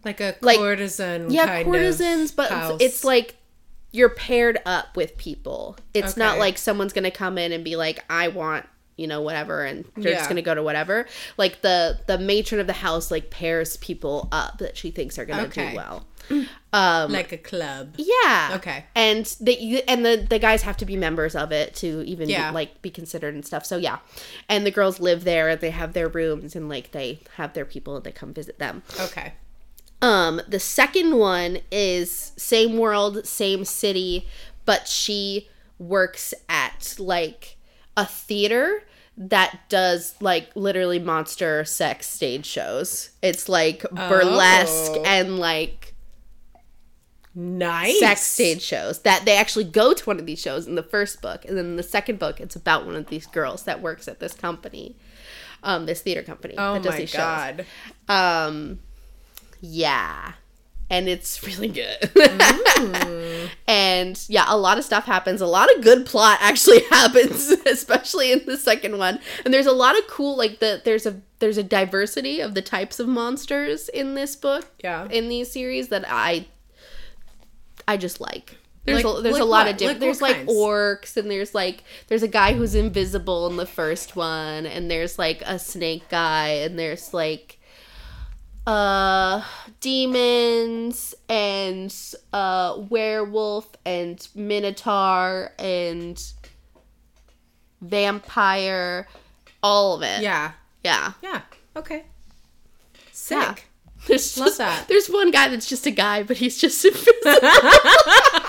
like 0.04 0.20
a 0.20 0.36
Like- 0.40 0.58
courtesan 0.58 1.30
yeah, 1.30 1.46
kind 1.46 1.66
courtesans, 1.68 2.30
of 2.30 2.36
but 2.36 2.50
house. 2.50 2.80
it's 2.80 3.02
like 3.04 3.36
you're 3.92 4.08
paired 4.08 4.58
up 4.66 4.96
with 4.96 5.16
people. 5.16 5.76
It's 5.94 6.16
not 6.16 6.38
like 6.38 6.58
someone's 6.58 6.92
gonna 6.92 7.10
come 7.10 7.38
in 7.38 7.52
and 7.52 7.64
be 7.64 7.76
like, 7.76 8.04
I 8.08 8.28
want 8.28 8.66
you 8.96 9.06
know 9.06 9.22
whatever 9.22 9.64
and 9.64 9.86
they're 9.96 10.12
Yeah. 10.12 10.18
just 10.18 10.28
gonna 10.28 10.42
go 10.42 10.54
to 10.54 10.62
whatever 10.62 11.06
like 11.38 11.62
the 11.62 11.98
the 12.06 12.18
matron 12.18 12.60
of 12.60 12.66
the 12.66 12.74
house 12.74 13.10
like 13.10 13.30
pairs 13.30 13.78
people 13.78 14.28
up 14.30 14.58
that 14.58 14.76
she 14.76 14.90
thinks 14.90 15.18
are 15.18 15.24
gonna 15.24 15.44
Okay. 15.44 15.70
do 15.70 15.76
well 15.76 16.06
um 16.74 17.10
like 17.10 17.32
a 17.32 17.38
club 17.38 17.94
yeah 17.96 18.52
Okay. 18.56 18.84
and 18.94 19.24
they 19.40 19.82
and 19.88 20.04
the 20.04 20.26
the 20.28 20.38
guys 20.38 20.60
have 20.62 20.76
to 20.76 20.84
be 20.84 20.96
members 20.96 21.34
of 21.34 21.50
it 21.50 21.74
to 21.76 22.02
even 22.06 22.28
Yeah. 22.28 22.50
be, 22.50 22.54
like 22.56 22.82
be 22.82 22.90
considered 22.90 23.32
and 23.32 23.46
stuff 23.46 23.64
so 23.64 23.78
yeah 23.78 24.00
and 24.50 24.66
the 24.66 24.70
girls 24.70 25.00
live 25.00 25.24
there 25.24 25.56
they 25.56 25.70
have 25.70 25.94
their 25.94 26.08
rooms 26.08 26.54
and 26.54 26.68
like 26.68 26.90
they 26.90 27.20
have 27.36 27.54
their 27.54 27.64
people 27.64 27.96
and 27.96 28.04
they 28.04 28.12
come 28.12 28.34
visit 28.34 28.58
them 28.58 28.82
okay 29.00 29.32
um, 30.02 30.40
the 30.48 30.60
second 30.60 31.16
one 31.18 31.58
is 31.70 32.32
same 32.36 32.78
world, 32.78 33.26
same 33.26 33.64
city, 33.64 34.26
but 34.64 34.88
she 34.88 35.48
works 35.78 36.34
at 36.48 36.94
like 36.98 37.56
a 37.96 38.06
theater 38.06 38.82
that 39.16 39.60
does 39.68 40.14
like 40.20 40.50
literally 40.54 40.98
monster 40.98 41.64
sex 41.64 42.06
stage 42.08 42.46
shows. 42.46 43.10
It's 43.22 43.48
like 43.48 43.82
burlesque 43.90 44.92
Oh. 44.94 45.02
and 45.04 45.38
like 45.38 45.94
nice 47.34 48.00
sex 48.00 48.22
stage 48.22 48.60
shows 48.60 49.00
that 49.02 49.24
they 49.24 49.36
actually 49.36 49.64
go 49.64 49.92
to 49.94 50.04
one 50.04 50.18
of 50.18 50.26
these 50.26 50.40
shows 50.40 50.66
in 50.66 50.74
the 50.74 50.82
first 50.82 51.22
book 51.22 51.44
and 51.44 51.56
then 51.56 51.64
in 51.64 51.76
the 51.76 51.82
second 51.82 52.18
book 52.18 52.40
it's 52.40 52.56
about 52.56 52.84
one 52.84 52.96
of 52.96 53.06
these 53.06 53.24
girls 53.28 53.62
that 53.62 53.80
works 53.80 54.08
at 54.08 54.18
this 54.18 54.32
company 54.34 54.96
um 55.62 55.86
this 55.86 56.00
theater 56.00 56.24
company 56.24 56.54
oh 56.58 56.74
that 56.74 56.82
does 56.82 56.92
my 56.92 56.98
these 56.98 57.12
god 57.12 57.64
shows 58.08 58.16
um 58.16 58.80
yeah 59.60 60.32
and 60.90 61.08
it's 61.08 61.46
really 61.46 61.68
good. 61.68 62.00
Mm. 62.00 63.48
and 63.68 64.24
yeah, 64.28 64.44
a 64.48 64.56
lot 64.58 64.76
of 64.76 64.84
stuff 64.84 65.04
happens. 65.04 65.40
A 65.40 65.46
lot 65.46 65.72
of 65.74 65.82
good 65.82 66.04
plot 66.04 66.38
actually 66.40 66.80
happens, 66.90 67.48
especially 67.64 68.32
in 68.32 68.44
the 68.44 68.56
second 68.56 68.98
one. 68.98 69.20
And 69.44 69.54
there's 69.54 69.66
a 69.66 69.72
lot 69.72 69.96
of 69.96 70.06
cool 70.08 70.36
like 70.36 70.58
the 70.58 70.82
there's 70.84 71.06
a 71.06 71.20
there's 71.38 71.58
a 71.58 71.62
diversity 71.62 72.40
of 72.40 72.54
the 72.54 72.60
types 72.62 72.98
of 72.98 73.06
monsters 73.06 73.88
in 73.88 74.14
this 74.16 74.34
book. 74.34 74.66
Yeah. 74.82 75.06
In 75.08 75.28
these 75.28 75.52
series 75.52 75.88
that 75.88 76.04
I 76.08 76.46
I 77.86 77.96
just 77.96 78.20
like. 78.20 78.56
There's 78.84 79.04
Like- 79.04 79.18
a, 79.18 79.22
there's 79.22 79.34
like 79.34 79.42
a 79.42 79.44
lot 79.44 79.66
what? 79.66 79.72
of 79.72 79.76
different. 79.76 80.00
Like 80.00 80.06
there's 80.06 80.22
like 80.22 80.36
kinds? 80.36 80.52
orcs 80.52 81.16
and 81.16 81.30
there's 81.30 81.54
like 81.54 81.84
there's 82.08 82.24
a 82.24 82.28
guy 82.28 82.54
who's 82.54 82.74
invisible 82.74 83.46
in 83.46 83.56
the 83.56 83.66
first 83.66 84.16
one 84.16 84.66
and 84.66 84.90
there's 84.90 85.18
like 85.20 85.40
a 85.46 85.58
snake 85.58 86.08
guy 86.08 86.48
and 86.48 86.76
there's 86.78 87.14
like 87.14 87.59
uh 88.66 89.42
demons 89.80 91.14
and 91.28 91.94
uh 92.32 92.76
werewolf 92.90 93.68
and 93.86 94.28
minotaur 94.34 95.52
and 95.58 96.22
vampire 97.80 99.08
all 99.62 99.94
of 99.96 100.02
it 100.02 100.22
Yeah. 100.22 100.52
yeah 100.84 101.12
Yeah. 101.22 101.40
Okay. 101.76 102.04
Sick. 103.12 103.38
Yeah. 103.38 103.54
there's 104.06 104.36
Love 104.38 104.46
just, 104.48 104.58
that. 104.58 104.86
there's 104.88 105.08
one 105.08 105.30
guy 105.30 105.48
that's 105.48 105.68
just 105.68 105.86
a 105.86 105.90
guy 105.90 106.22
but 106.22 106.36
he's 106.36 106.58
just 106.60 106.84
invisible 106.84 107.12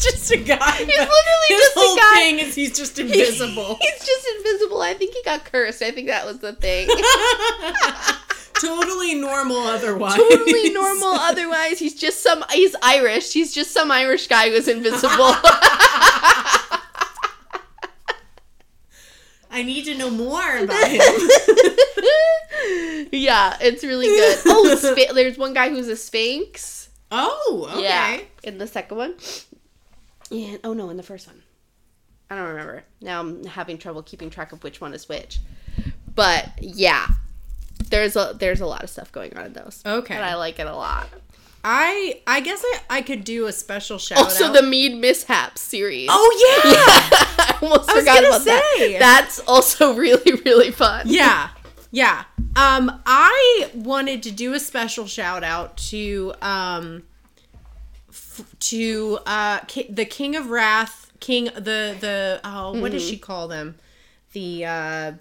just 0.00 0.30
a 0.30 0.36
guy. 0.36 0.72
He's 0.72 0.86
literally 0.88 1.48
his 1.48 1.60
just 1.60 1.76
a 1.76 1.80
whole 1.80 1.96
guy. 1.96 2.14
thing 2.14 2.38
is 2.38 2.54
he's 2.54 2.76
just 2.76 2.98
invisible. 2.98 3.78
he's 3.80 4.06
just 4.06 4.26
invisible 4.36 4.80
i 4.82 4.94
think 4.94 5.14
he 5.14 5.22
got 5.22 5.44
cursed 5.44 5.82
i 5.82 5.90
think 5.90 6.08
that 6.08 6.26
was 6.26 6.38
the 6.38 6.52
thing 6.54 6.88
totally 8.60 9.14
normal 9.14 9.56
otherwise. 9.58 10.14
totally 10.16 10.70
normal 10.70 11.08
otherwise 11.08 11.78
he's 11.78 11.94
just 11.94 12.22
some 12.22 12.44
he's 12.52 12.74
irish 12.82 13.32
he's 13.32 13.54
just 13.54 13.70
some 13.72 13.90
irish 13.90 14.26
guy 14.26 14.50
who's 14.50 14.68
invisible 14.68 15.34
I 19.50 19.62
need 19.62 19.86
to 19.86 19.96
know 19.96 20.10
more 20.10 20.58
about 20.58 20.88
him. 20.88 21.00
yeah 23.12 23.56
it's 23.60 23.82
really 23.82 24.06
good 24.06 24.38
oh 24.46 24.76
there's 25.14 25.38
one 25.38 25.54
guy 25.54 25.70
who's 25.70 25.88
a 25.88 25.96
sphinx 25.96 26.90
oh, 27.10 27.68
okay. 27.72 27.82
yeah 27.82 28.20
in 28.42 28.58
the 28.58 28.66
second 28.66 28.96
one 28.98 29.14
and 30.30 30.58
oh 30.64 30.72
no 30.72 30.90
in 30.90 30.96
the 30.96 31.02
first 31.02 31.26
one 31.26 31.42
i 32.30 32.36
don't 32.36 32.48
remember 32.48 32.84
now 33.00 33.20
i'm 33.20 33.44
having 33.44 33.78
trouble 33.78 34.02
keeping 34.02 34.30
track 34.30 34.52
of 34.52 34.62
which 34.62 34.80
one 34.80 34.92
is 34.94 35.08
which 35.08 35.38
but 36.14 36.50
yeah 36.60 37.06
there's 37.90 38.16
a 38.16 38.34
there's 38.38 38.60
a 38.60 38.66
lot 38.66 38.82
of 38.82 38.90
stuff 38.90 39.10
going 39.12 39.36
on 39.36 39.46
in 39.46 39.52
those 39.52 39.82
Okay. 39.86 40.14
and 40.14 40.24
i 40.24 40.34
like 40.34 40.58
it 40.58 40.66
a 40.66 40.74
lot 40.74 41.08
I 41.64 42.22
I 42.24 42.38
guess 42.40 42.62
I, 42.64 42.80
I 42.88 43.02
could 43.02 43.24
do 43.24 43.46
a 43.46 43.52
special 43.52 43.98
shout 43.98 44.18
also 44.18 44.44
out. 44.46 44.52
the 44.54 44.62
mead 44.62 44.96
mishaps 44.96 45.60
series 45.60 46.08
Oh 46.10 46.62
yeah. 46.64 46.70
yeah. 46.70 46.78
I 47.38 47.58
almost 47.60 47.90
I 47.90 47.94
forgot 47.98 48.14
gonna 48.22 48.28
about 48.28 48.44
that. 48.44 48.74
say. 48.78 48.98
That's 48.98 49.40
also 49.40 49.92
really, 49.96 50.34
really 50.44 50.70
fun. 50.70 51.06
yeah. 51.08 51.48
Yeah. 51.90 52.24
Um 52.54 53.02
I 53.04 53.70
wanted 53.74 54.22
to 54.22 54.30
do 54.30 54.54
a 54.54 54.60
special 54.60 55.06
shout 55.08 55.42
out 55.42 55.76
to 55.88 56.32
um 56.40 57.02
f- 57.02 57.07
to 58.60 59.18
uh 59.26 59.60
Ki- 59.60 59.86
the 59.90 60.04
King 60.04 60.36
of 60.36 60.50
Wrath, 60.50 61.10
King 61.20 61.46
the 61.54 61.96
the 62.00 62.40
oh 62.44 62.78
what 62.80 62.92
does 62.92 63.02
Mm-hmm. 63.02 63.10
she 63.10 63.18
call 63.18 63.48
them? 63.48 63.76
The 64.32 64.64
uh 64.64 65.12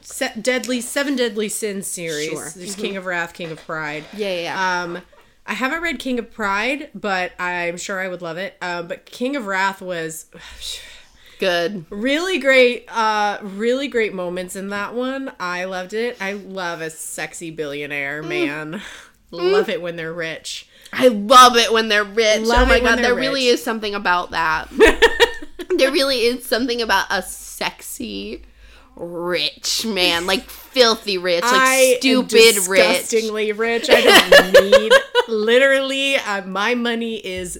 Se- 0.00 0.34
deadly 0.40 0.80
seven 0.80 1.16
deadly 1.16 1.48
sins 1.48 1.86
series. 1.86 2.28
Sure. 2.30 2.48
There's 2.54 2.76
King 2.76 2.96
of 2.96 3.06
Wrath, 3.06 3.32
King 3.34 3.50
of 3.50 3.58
Pride. 3.66 4.04
Yeah, 4.16 4.28
yeah, 4.34 4.40
yeah. 4.42 4.82
Um, 4.82 4.98
I 5.46 5.54
haven't 5.54 5.82
read 5.82 5.98
King 5.98 6.18
of 6.20 6.30
Pride, 6.32 6.90
but 6.94 7.32
I'm 7.40 7.76
sure 7.76 8.00
I 8.00 8.06
would 8.08 8.22
love 8.22 8.36
it. 8.36 8.56
Um, 8.62 8.86
but 8.86 9.04
King 9.06 9.34
of 9.36 9.46
Wrath 9.46 9.82
was 9.82 10.26
Good. 11.40 11.86
really 11.90 12.38
great. 12.38 12.84
Uh, 12.88 13.38
really 13.42 13.88
great 13.88 14.14
moments 14.14 14.54
in 14.56 14.68
that 14.68 14.94
one. 14.94 15.32
I 15.40 15.64
loved 15.64 15.92
it. 15.92 16.16
I 16.20 16.32
love 16.34 16.80
a 16.80 16.90
sexy 16.90 17.50
billionaire 17.50 18.22
Mm. 18.22 18.80
love 19.30 19.68
it 19.68 19.80
when 19.82 19.96
they're 19.96 20.12
rich. 20.12 20.68
I 20.92 21.08
love 21.08 21.56
it 21.56 21.72
when 21.72 21.88
they're 21.88 22.04
rich. 22.04 22.40
Love 22.46 22.62
oh 22.62 22.66
my 22.66 22.80
god, 22.80 22.96
there 22.98 23.06
they're 23.06 23.14
really 23.14 23.46
is 23.46 23.62
something 23.62 23.94
about 23.94 24.30
that. 24.30 24.68
there 25.76 25.90
really 25.92 26.18
is 26.20 26.44
something 26.46 26.80
about 26.80 27.06
a 27.10 27.22
sexy 27.22 28.42
rich 28.94 29.84
man, 29.84 30.26
like 30.26 30.48
filthy 30.48 31.18
rich, 31.18 31.42
like 31.42 31.52
I 31.52 31.74
am 31.74 31.96
stupid 31.98 32.32
rich. 32.32 32.54
disgustingly 32.54 33.52
rich. 33.52 33.88
I 33.90 34.00
don't 34.00 34.70
need 34.70 34.92
literally. 35.28 36.16
Uh, 36.16 36.42
my 36.46 36.74
money 36.74 37.16
is 37.16 37.58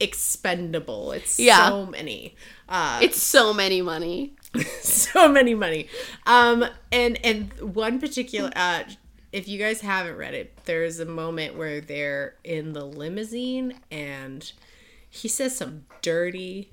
expendable. 0.00 1.12
It's 1.12 1.38
Yeah. 1.38 1.68
so 1.68 1.86
many. 1.86 2.34
Uh, 2.68 2.98
It's 3.02 3.22
so 3.22 3.52
many 3.54 3.82
money. 3.82 4.34
so 4.80 5.28
many 5.28 5.54
money. 5.54 5.88
Um, 6.26 6.64
and 6.90 7.18
and 7.24 7.52
one 7.60 8.00
particular, 8.00 8.50
uh, 8.56 8.84
if 9.32 9.48
you 9.48 9.58
guys 9.58 9.80
haven't 9.80 10.16
read 10.16 10.34
it, 10.34 10.58
there's 10.64 10.98
a 11.00 11.04
moment 11.06 11.56
where 11.56 11.80
they're 11.80 12.34
in 12.44 12.72
the 12.72 12.84
limousine 12.84 13.74
and 13.90 14.52
he 15.10 15.28
says 15.28 15.56
some 15.56 15.84
dirty, 16.02 16.70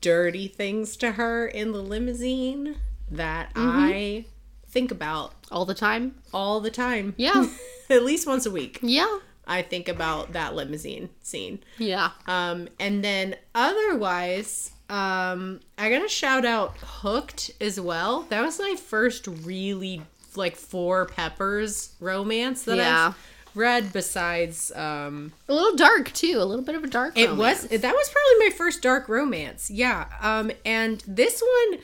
dirty 0.00 0.48
things 0.48 0.96
to 0.98 1.12
her 1.12 1.46
in 1.46 1.72
the 1.72 1.82
limousine 1.82 2.76
that 3.10 3.50
I 3.56 4.24
think 4.68 4.90
about 4.90 5.34
All 5.50 5.64
the 5.64 5.74
time. 5.74 6.16
all 6.32 6.60
the 6.60 6.70
time. 6.70 7.14
Yeah. 7.16 7.46
At 7.90 8.04
least 8.04 8.26
once 8.26 8.44
a 8.46 8.50
week, 8.50 8.78
Yeah. 8.82 9.18
I 9.46 9.62
think 9.62 9.88
about 9.88 10.34
that 10.34 10.54
limousine 10.54 11.08
scene. 11.22 11.60
Yeah. 11.78 12.10
Um, 12.26 12.68
and 12.78 13.02
then 13.02 13.34
otherwise, 13.54 14.72
um, 14.90 15.60
I 15.78 15.88
gotta 15.90 16.08
shout 16.08 16.44
out 16.44 16.76
Hooked 16.78 17.52
as 17.60 17.80
well. 17.80 18.22
That 18.28 18.42
was 18.42 18.58
my 18.58 18.74
first 18.76 19.26
really 19.26 20.02
like 20.36 20.56
four 20.56 21.06
peppers 21.06 21.90
romance 22.00 22.62
that 22.64 22.76
Yeah. 22.78 23.08
I've 23.08 23.16
read. 23.54 23.92
Besides, 23.92 24.70
um, 24.76 25.32
A 25.48 25.54
little 25.54 25.74
dark 25.76 26.12
too. 26.12 26.36
A 26.38 26.44
little 26.44 26.64
bit 26.64 26.74
of 26.74 26.84
a 26.84 26.88
dark 26.88 27.16
it 27.18 27.28
romance. 27.30 27.62
was 27.62 27.80
that 27.80 27.94
was 27.94 28.10
probably 28.10 28.48
my 28.48 28.54
first 28.56 28.82
dark 28.82 29.08
romance. 29.08 29.70
Yeah. 29.70 30.06
Um, 30.20 30.50
and 30.64 31.02
this 31.06 31.42
one. 31.42 31.80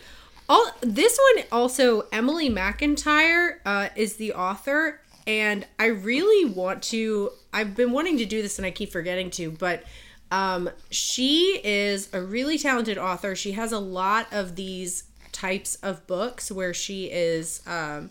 All, 0.46 0.70
this 0.82 1.18
one 1.36 1.44
also 1.50 2.02
Emily 2.12 2.50
McIntire 2.50 3.60
uh, 3.64 3.88
is 3.96 4.16
the 4.16 4.34
author, 4.34 5.00
and 5.26 5.66
I 5.78 5.86
really 5.86 6.44
want 6.50 6.82
to. 6.84 7.30
I've 7.50 7.74
been 7.74 7.92
wanting 7.92 8.18
to 8.18 8.26
do 8.26 8.42
this, 8.42 8.58
and 8.58 8.66
I 8.66 8.70
keep 8.70 8.92
forgetting 8.92 9.30
to. 9.32 9.50
But 9.50 9.84
um, 10.30 10.68
she 10.90 11.60
is 11.64 12.10
a 12.12 12.20
really 12.20 12.58
talented 12.58 12.98
author. 12.98 13.34
She 13.34 13.52
has 13.52 13.72
a 13.72 13.78
lot 13.78 14.26
of 14.32 14.54
these 14.54 15.04
types 15.32 15.76
of 15.76 16.06
books 16.06 16.52
where 16.52 16.74
she 16.74 17.06
is. 17.06 17.62
Um, 17.66 18.10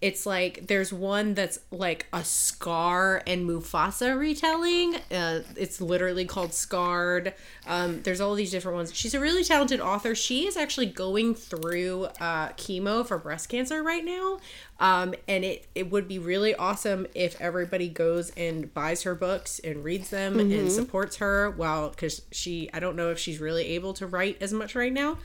it's 0.00 0.24
like 0.24 0.66
there's 0.66 0.92
one 0.92 1.34
that's 1.34 1.58
like 1.70 2.06
a 2.12 2.24
Scar 2.24 3.22
and 3.26 3.48
Mufasa 3.48 4.18
retelling. 4.18 4.96
Uh, 5.10 5.42
it's 5.56 5.80
literally 5.80 6.24
called 6.24 6.54
Scarred. 6.54 7.34
Um, 7.66 8.00
there's 8.02 8.20
all 8.20 8.34
these 8.34 8.50
different 8.50 8.76
ones. 8.76 8.94
She's 8.94 9.12
a 9.12 9.20
really 9.20 9.44
talented 9.44 9.78
author. 9.80 10.14
She 10.14 10.46
is 10.46 10.56
actually 10.56 10.86
going 10.86 11.34
through 11.34 12.04
uh, 12.18 12.48
chemo 12.50 13.06
for 13.06 13.18
breast 13.18 13.50
cancer 13.50 13.82
right 13.82 14.04
now. 14.04 14.38
Um, 14.78 15.14
and 15.28 15.44
it, 15.44 15.66
it 15.74 15.90
would 15.90 16.08
be 16.08 16.18
really 16.18 16.54
awesome 16.54 17.06
if 17.14 17.38
everybody 17.38 17.90
goes 17.90 18.30
and 18.38 18.72
buys 18.72 19.02
her 19.02 19.14
books 19.14 19.58
and 19.58 19.84
reads 19.84 20.08
them 20.08 20.40
and 20.40 20.72
supports 20.72 21.16
her. 21.16 21.50
Well, 21.50 21.90
because 21.90 22.22
she, 22.30 22.70
I 22.72 22.80
don't 22.80 22.96
know 22.96 23.10
if 23.10 23.18
she's 23.18 23.38
really 23.38 23.66
able 23.66 23.92
to 23.94 24.06
write 24.06 24.38
as 24.40 24.54
much 24.54 24.74
right 24.74 24.92
now. 24.92 25.18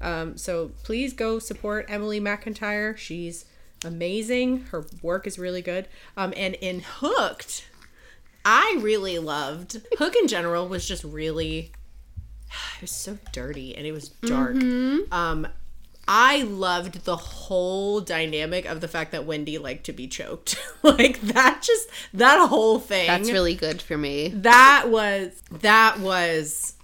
Um, 0.00 0.36
so 0.36 0.72
please 0.82 1.12
go 1.12 1.38
support 1.38 1.86
Emily 1.88 2.20
McIntire. 2.20 2.96
She's 2.96 3.44
amazing. 3.84 4.64
Her 4.70 4.86
work 5.02 5.26
is 5.26 5.38
really 5.38 5.62
good. 5.62 5.88
Um, 6.16 6.32
and 6.36 6.54
in 6.54 6.80
Hooked, 6.80 7.68
I 8.44 8.78
really 8.80 9.18
loved 9.18 9.82
Hook 9.98 10.14
in 10.16 10.28
general 10.28 10.68
was 10.68 10.86
just 10.86 11.04
really 11.04 11.72
it 12.76 12.80
was 12.82 12.92
so 12.92 13.18
dirty 13.32 13.74
and 13.76 13.86
it 13.86 13.92
was 13.92 14.08
dark. 14.08 14.56
Um 15.12 15.48
I 16.08 16.42
loved 16.42 17.04
the 17.04 17.16
whole 17.16 18.00
dynamic 18.00 18.64
of 18.64 18.80
the 18.80 18.86
fact 18.86 19.10
that 19.10 19.26
Wendy 19.26 19.58
liked 19.58 19.84
to 19.86 19.92
be 19.92 20.06
choked. 20.06 20.56
like 20.84 21.20
that 21.22 21.62
just 21.62 21.88
that 22.14 22.48
whole 22.48 22.78
thing. 22.78 23.08
That's 23.08 23.30
really 23.32 23.56
good 23.56 23.82
for 23.82 23.98
me. 23.98 24.28
that 24.28 24.84
was 24.88 25.42
that 25.50 25.98
was 25.98 26.74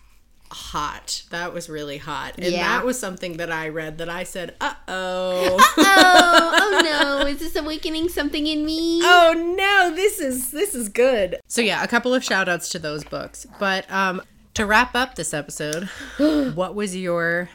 hot. 0.53 1.22
That 1.30 1.53
was 1.53 1.68
really 1.68 1.98
hot. 1.98 2.34
And 2.36 2.46
Yeah. 2.53 2.68
that 2.78 2.84
was 2.86 2.98
something 2.98 3.36
that 3.38 3.50
I 3.50 3.68
read 3.68 3.98
that 3.98 4.09
I 4.09 4.24
said, 4.24 4.55
"Uh-oh." 4.61 5.57
oh, 5.59 6.59
oh 6.61 6.80
no! 6.84 7.26
Is 7.26 7.38
this 7.40 7.57
awakening 7.57 8.09
something 8.09 8.46
in 8.46 8.64
me? 8.64 9.00
oh 9.03 9.55
no, 9.57 9.94
this 9.94 10.20
is 10.20 10.50
this 10.50 10.74
is 10.74 10.88
good. 10.88 11.40
So 11.48 11.61
yeah, 11.61 11.82
a 11.82 11.88
couple 11.88 12.14
of 12.14 12.22
shout 12.22 12.48
outs 12.48 12.68
to 12.70 12.78
those 12.78 13.05
books. 13.05 13.46
But 13.59 13.90
um 13.90 14.22
to 14.55 14.66
wrap 14.66 14.94
up 14.94 15.14
this 15.14 15.32
episode, 15.32 15.84
what 16.18 16.74
was 16.74 16.94
your 16.94 17.48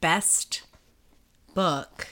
best 0.00 0.62
book 1.54 2.06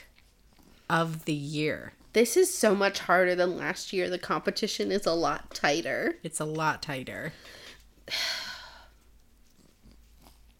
of 0.91 1.25
the 1.25 1.33
year? 1.33 1.93
This 2.13 2.37
is 2.37 2.53
so 2.53 2.75
much 2.75 3.01
harder 3.01 3.35
than 3.35 3.57
last 3.59 3.93
year. 3.93 4.09
The 4.09 4.19
competition 4.19 4.91
is 4.91 5.05
a 5.07 5.13
lot 5.13 5.55
tighter. 5.55 6.17
It's 6.23 6.41
a 6.41 6.45
lot 6.47 6.83
tighter. 6.83 7.33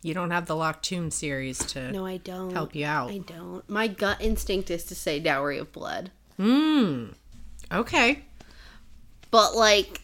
You 0.03 0.15
don't 0.15 0.31
have 0.31 0.47
the 0.47 0.55
Locked 0.57 0.85
Tomb 0.85 1.11
series 1.11 1.59
to 1.59 1.91
No, 1.91 2.07
I 2.07 2.19
don't. 2.19 2.53
help 2.53 2.75
you 2.75 2.87
out. 2.87 3.11
I 3.11 3.19
don't. 3.19 3.69
My 3.69 3.89
gut 3.89 4.21
instinct 4.21 4.71
is 4.71 4.85
to 4.85 4.95
say 4.95 5.19
Dowry 5.21 5.59
of 5.59 5.73
Blood. 5.73 6.11
Hmm. 6.37 7.07
Okay. 7.73 8.23
But 9.31 9.57
like 9.57 10.01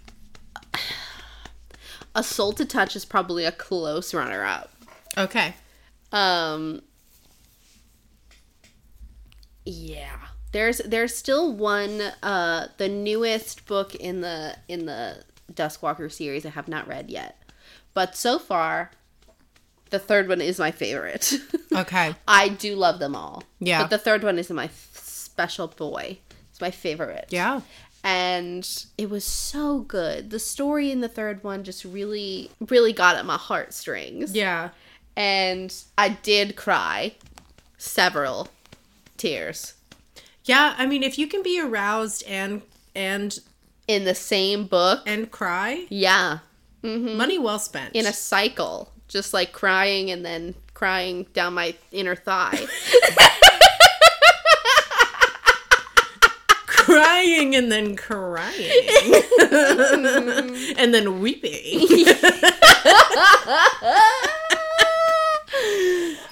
A 2.14 2.22
Soul 2.24 2.52
to 2.54 2.64
Touch 2.64 2.96
is 2.96 3.04
probably 3.04 3.44
a 3.44 3.52
close 3.52 4.12
runner 4.12 4.44
up. 4.44 4.70
Okay. 5.16 5.54
Um 6.10 6.82
Yeah. 9.64 10.18
There's 10.52 10.78
there's 10.78 11.16
still 11.16 11.52
one 11.52 12.00
uh 12.22 12.68
the 12.78 12.88
newest 12.88 13.66
book 13.66 13.94
in 13.94 14.20
the 14.20 14.56
in 14.68 14.86
the 14.86 15.24
Duskwalker 15.52 16.10
series 16.10 16.44
I 16.44 16.50
have 16.50 16.68
not 16.68 16.88
read 16.88 17.10
yet. 17.10 17.38
But 17.94 18.16
so 18.16 18.38
far 18.38 18.90
the 19.92 19.98
third 20.00 20.28
one 20.28 20.40
is 20.40 20.58
my 20.58 20.70
favorite. 20.72 21.32
Okay. 21.74 22.14
I 22.28 22.50
do 22.50 22.76
love 22.76 22.98
them 22.98 23.16
all. 23.16 23.44
Yeah. 23.58 23.80
But 23.82 23.88
the 23.88 23.96
third 23.96 24.22
one 24.22 24.38
is 24.38 24.50
my 24.50 24.64
f- 24.66 24.90
special 25.02 25.68
boy. 25.68 26.18
It's 26.50 26.60
my 26.60 26.70
favorite. 26.70 27.28
Yeah. 27.30 27.62
And 28.04 28.68
it 28.98 29.08
was 29.08 29.24
so 29.24 29.78
good. 29.78 30.28
The 30.28 30.38
story 30.38 30.90
in 30.90 31.00
the 31.00 31.08
third 31.08 31.42
one 31.42 31.64
just 31.64 31.86
really, 31.86 32.50
really 32.68 32.92
got 32.92 33.16
at 33.16 33.24
my 33.24 33.38
heartstrings. 33.38 34.34
Yeah. 34.34 34.68
And 35.16 35.74
I 35.96 36.10
did 36.10 36.56
cry 36.56 37.14
several 37.78 38.48
tears 39.16 39.74
Yeah, 40.44 40.74
I 40.76 40.84
mean 40.86 41.02
if 41.02 41.18
you 41.18 41.26
can 41.26 41.42
be 41.42 41.58
aroused 41.60 42.22
and 42.28 42.60
and 42.94 43.38
in 43.88 44.04
the 44.04 44.14
same 44.14 44.66
book. 44.66 45.00
and 45.06 45.30
cry, 45.30 45.86
Yeah. 45.88 46.40
Mm-hmm. 46.82 47.16
money 47.16 47.38
well 47.38 47.58
spent. 47.58 47.94
In 47.94 48.04
a 48.06 48.12
cycle. 48.12 48.92
Just 49.12 49.34
like 49.34 49.52
crying 49.52 50.10
and 50.10 50.24
then 50.24 50.54
crying 50.72 51.26
down 51.34 51.52
my 51.52 51.74
inner 51.90 52.16
thigh. 52.16 52.58
crying 56.66 57.54
and 57.54 57.70
then 57.70 57.94
crying. 57.94 58.70
and 60.78 60.94
then 60.94 61.20
weeping. 61.20 61.52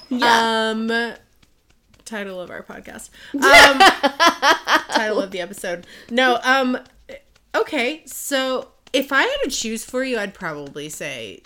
yeah. 0.08 0.70
Um 0.70 0.90
title 2.06 2.40
of 2.40 2.50
our 2.50 2.62
podcast. 2.62 3.10
Um 3.34 3.78
title 4.94 5.20
of 5.20 5.32
the 5.32 5.40
episode. 5.42 5.86
No, 6.10 6.40
um 6.44 6.78
okay, 7.54 8.02
so 8.06 8.68
if 8.94 9.12
I 9.12 9.20
had 9.20 9.36
to 9.44 9.50
choose 9.50 9.84
for 9.84 10.02
you, 10.02 10.18
I'd 10.18 10.32
probably 10.32 10.88
say 10.88 11.42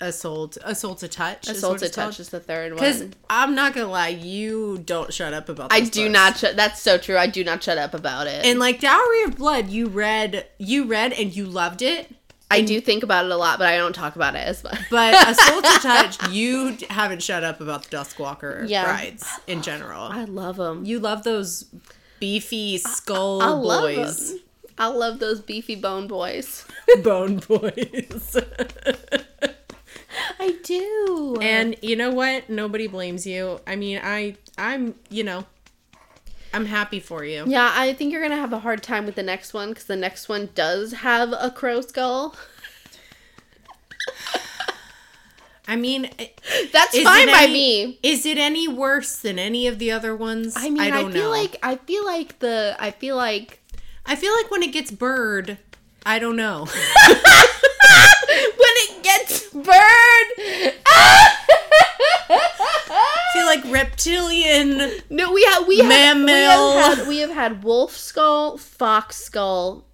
a 0.00 0.12
soul 0.12 0.48
to, 0.48 0.68
a 0.68 0.74
soul 0.74 0.94
to 0.96 1.08
touch. 1.08 1.48
A 1.48 1.54
Soul 1.54 1.76
to 1.76 1.88
Touch 1.88 2.20
is 2.20 2.28
the 2.28 2.40
third 2.40 2.72
Because 2.74 3.00
one. 3.00 3.14
I'm 3.28 3.54
not 3.54 3.74
gonna 3.74 3.88
lie, 3.88 4.08
you 4.08 4.78
don't 4.84 5.12
shut 5.12 5.32
up 5.34 5.48
about. 5.48 5.72
I 5.72 5.80
do 5.80 6.04
books. 6.04 6.12
not 6.12 6.36
shut. 6.38 6.56
That's 6.56 6.80
so 6.80 6.98
true. 6.98 7.16
I 7.16 7.26
do 7.26 7.42
not 7.44 7.62
shut 7.62 7.78
up 7.78 7.94
about 7.94 8.26
it. 8.26 8.44
And 8.44 8.58
like 8.58 8.80
Dowry 8.80 9.24
of 9.24 9.36
Blood, 9.36 9.68
you 9.68 9.88
read, 9.88 10.46
you 10.58 10.84
read, 10.84 11.12
and 11.12 11.34
you 11.34 11.46
loved 11.46 11.82
it. 11.82 12.14
I 12.50 12.62
do 12.62 12.80
think 12.80 13.02
about 13.02 13.26
it 13.26 13.30
a 13.30 13.36
lot, 13.36 13.58
but 13.58 13.68
I 13.68 13.76
don't 13.76 13.94
talk 13.94 14.16
about 14.16 14.34
it 14.34 14.38
as 14.38 14.64
much. 14.64 14.78
But 14.90 15.12
a 15.28 15.34
to 15.34 15.78
touch, 15.82 16.28
you 16.30 16.78
haven't 16.88 17.22
shut 17.22 17.44
up 17.44 17.60
about 17.60 17.84
the 17.84 17.96
Duskwalker 17.96 18.66
Yeah. 18.66 18.84
brides 18.84 19.28
in 19.46 19.60
general. 19.60 20.04
I 20.04 20.24
love 20.24 20.56
them. 20.56 20.84
You 20.86 20.98
love 20.98 21.24
those 21.24 21.66
beefy 22.20 22.78
skull 22.78 23.42
I 23.42 23.48
love. 23.50 24.18
I 24.78 24.86
love 24.86 25.18
those 25.18 25.40
beefy 25.40 25.74
bone 25.74 26.06
boys. 26.06 26.64
bone 27.02 27.36
boys. 27.36 28.36
I 30.40 30.56
do. 30.62 31.36
and 31.40 31.76
you 31.82 31.96
know 31.96 32.10
what? 32.10 32.48
Nobody 32.48 32.86
blames 32.86 33.26
you. 33.26 33.60
I 33.66 33.76
mean, 33.76 34.00
I, 34.02 34.36
I'm, 34.56 34.94
you 35.10 35.24
know, 35.24 35.44
I'm 36.52 36.64
happy 36.66 37.00
for 37.00 37.24
you. 37.24 37.44
yeah, 37.46 37.72
I 37.74 37.92
think 37.94 38.12
you're 38.12 38.22
gonna 38.22 38.36
have 38.36 38.52
a 38.52 38.58
hard 38.60 38.82
time 38.82 39.04
with 39.06 39.14
the 39.16 39.22
next 39.22 39.52
one 39.54 39.68
because 39.70 39.84
the 39.84 39.96
next 39.96 40.28
one 40.28 40.48
does 40.54 40.92
have 40.92 41.32
a 41.38 41.50
crow 41.50 41.80
skull. 41.82 42.34
I 45.70 45.76
mean, 45.76 46.08
That's 46.72 46.98
fine 47.02 47.26
by 47.26 47.42
any- 47.42 47.52
me. 47.52 47.98
is 48.02 48.24
it 48.24 48.38
any 48.38 48.66
worse 48.68 49.16
than 49.16 49.38
any 49.38 49.66
of 49.66 49.78
the 49.78 49.90
other 49.90 50.16
ones? 50.16 50.54
I 50.56 50.70
mean, 50.70 50.80
I, 50.80 50.90
don't 50.90 51.12
feel 51.12 51.24
know. 51.24 51.30
like 51.30 51.56
I 51.62 51.76
feel 51.76 52.06
like 52.06 52.38
the 52.38 52.74
I 52.78 52.90
feel 52.90 53.16
like 53.16 53.60
I 54.06 54.16
feel 54.16 54.32
like 54.32 54.50
when 54.50 54.62
it 54.62 54.72
gets 54.72 54.90
bird, 54.90 55.58
I 56.06 56.18
don't 56.18 56.36
know. 56.36 56.66
gets 59.68 60.76
feel 63.32 63.46
like 63.46 63.62
reptilian. 63.66 64.90
No, 65.10 65.32
we 65.32 65.44
have 65.44 65.66
we 65.66 65.78
have, 65.78 65.86
we 66.18 66.24
Mammal. 66.24 66.72
have 66.78 66.98
had 66.98 67.08
we 67.08 67.18
have 67.18 67.30
had 67.30 67.62
wolf 67.62 67.96
skull, 67.96 68.56
fox 68.58 69.16
skull, 69.16 69.84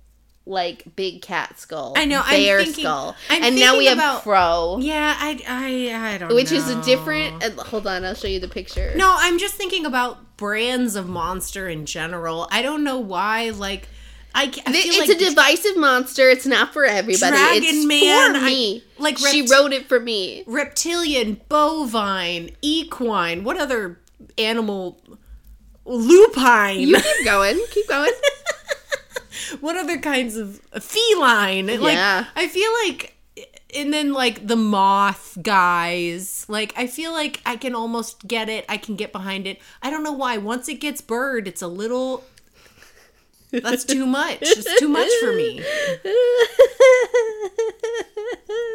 like 0.47 0.85
big 0.97 1.23
cat 1.23 1.59
skull. 1.59 1.95
I 1.97 2.05
know, 2.05 2.21
I'm 2.25 2.31
bear 2.31 2.63
thinking- 2.65 2.85
skull, 2.85 3.17
I'm 3.31 3.43
and 3.43 3.57
now 3.57 3.77
we 3.79 3.87
have 3.87 3.99
about- 3.99 4.23
crow, 4.23 4.79
Yeah, 4.81 5.17
I, 5.19 5.41
I, 5.49 6.13
I 6.15 6.19
don't 6.19 6.29
know. 6.31 6.35
which 6.35 6.51
know. 6.51 6.57
is 6.59 6.69
a 6.71 6.83
different. 6.83 7.43
Uh, 7.43 7.51
hold 7.65 7.87
on, 7.87 8.05
I'll 8.05 8.15
show 8.15 8.29
you 8.29 8.41
the 8.41 8.49
picture. 8.49 8.93
No, 8.97 9.15
I'm 9.19 9.39
just 9.39 9.55
thinking 9.55 9.87
about 9.87 10.37
brands 10.37 10.97
of 10.97 11.09
monster 11.09 11.69
in 11.69 11.87
general. 11.87 12.49
I 12.51 12.63
don't 12.63 12.83
know 12.85 12.99
why. 12.99 13.51
Like, 13.51 13.89
I, 14.37 14.45
I 14.47 14.51
it's 14.67 14.99
like 14.99 15.09
a 15.17 15.19
divisive 15.19 15.77
monster. 15.77 16.29
It's 16.29 16.45
not 16.47 16.73
for 16.73 16.85
everybody. 16.85 17.31
Dragon 17.37 17.63
it's 17.65 17.87
Man, 17.87 18.33
for 18.35 18.39
I- 18.41 18.45
me. 18.45 18.85
like 18.99 19.17
she 19.19 19.47
wrote 19.47 19.73
it 19.73 19.87
for 19.87 20.01
me. 20.01 20.43
reptilian, 20.47 21.41
bovine, 21.49 22.51
equine. 22.61 23.45
What 23.45 23.59
other 23.59 24.01
animal? 24.37 25.01
Lupine. 25.85 26.81
You 26.89 26.97
keep 27.01 27.25
going. 27.25 27.61
Keep 27.71 27.89
going. 27.89 28.13
what 29.61 29.77
other 29.77 29.99
kinds 29.99 30.37
of 30.37 30.61
uh, 30.73 30.81
feline? 30.81 31.67
Like, 31.67 31.95
Yeah. 31.95 32.25
I 32.35 32.49
feel 32.49 32.71
like, 32.85 33.15
and 33.77 33.93
then 33.93 34.13
like 34.13 34.47
the 34.47 34.57
moth 34.57 35.37
guys. 35.43 36.47
Like, 36.49 36.73
I 36.77 36.87
feel 36.87 37.13
like 37.13 37.41
I 37.45 37.57
can 37.57 37.75
almost 37.75 38.27
get 38.27 38.49
it. 38.49 38.65
I 38.69 38.77
can 38.79 38.97
get 38.97 39.13
behind 39.13 39.47
it. 39.47 39.61
I 39.83 39.91
don't 39.91 40.03
know 40.03 40.13
why. 40.13 40.39
Once 40.39 40.69
it 40.69 40.81
gets 40.81 41.01
bird, 41.01 41.47
it's 41.47 41.63
a 41.63 41.69
little. 41.69 42.25
That's 43.63 43.85
too 43.85 44.07
much. 44.07 44.39
It's 44.43 44.79
too 44.79 44.89
much 44.89 45.11
for 45.21 45.33
me. 45.33 45.61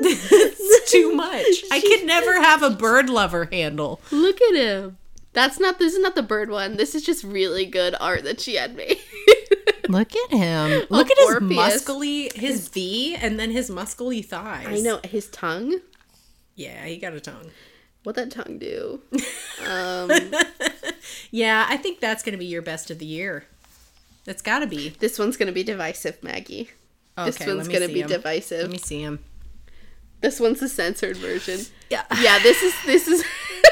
it's 0.01 0.91
too 0.91 1.13
much. 1.13 1.63
I 1.71 1.81
could 1.81 2.05
never 2.05 2.41
have 2.41 2.63
a 2.63 2.69
bird 2.69 3.09
lover 3.09 3.45
handle. 3.51 4.01
Look 4.11 4.41
at 4.41 4.55
him. 4.55 4.97
That's 5.33 5.59
not. 5.59 5.79
This 5.79 5.93
is 5.93 5.99
not 5.99 6.15
the 6.15 6.23
bird 6.23 6.49
one. 6.49 6.77
This 6.77 6.95
is 6.95 7.03
just 7.05 7.23
really 7.23 7.65
good 7.65 7.95
art 7.99 8.23
that 8.23 8.39
she 8.39 8.55
had 8.55 8.75
made. 8.75 8.97
Look 9.87 10.15
at 10.15 10.31
him. 10.31 10.85
Look 10.89 11.09
at 11.09 11.17
his 11.17 11.35
muscly, 11.39 12.31
his 12.33 12.67
V, 12.69 13.15
and 13.15 13.39
then 13.39 13.51
his 13.51 13.69
muscly 13.69 14.25
thighs. 14.25 14.67
I 14.67 14.79
know 14.81 14.99
his 15.03 15.27
tongue. 15.29 15.79
Yeah, 16.55 16.85
he 16.85 16.97
got 16.97 17.13
a 17.13 17.19
tongue. 17.19 17.51
What 18.03 18.15
that 18.15 18.31
tongue 18.31 18.57
do? 18.59 19.01
Um, 19.67 20.09
Yeah, 21.31 21.65
I 21.69 21.75
think 21.77 21.99
that's 21.99 22.23
going 22.23 22.31
to 22.33 22.37
be 22.39 22.45
your 22.45 22.61
best 22.61 22.89
of 22.89 22.97
the 22.99 23.05
year. 23.05 23.45
That's 24.25 24.41
got 24.41 24.59
to 24.59 24.67
be. 24.67 24.89
this 24.99 25.17
one's 25.17 25.37
gonna 25.37 25.51
be 25.51 25.63
divisive, 25.63 26.21
Maggie. 26.23 26.69
this 27.17 27.35
Okay, 27.41 27.47
one's 27.47 27.57
let 27.59 27.67
me 27.67 27.73
gonna 27.73 27.87
see 27.87 27.93
be 27.93 28.01
him. 28.01 28.07
divisive. 28.07 28.61
Let 28.61 28.71
me 28.71 28.77
see 28.77 29.01
him. 29.01 29.19
This 30.21 30.39
one's 30.39 30.59
the 30.59 30.69
censored 30.69 31.17
version. 31.17 31.61
Yeah. 31.89 32.03
Yeah, 32.21 32.37
this 32.43 32.61
is 32.61 32.73
this 32.85 33.07
is 33.07 33.23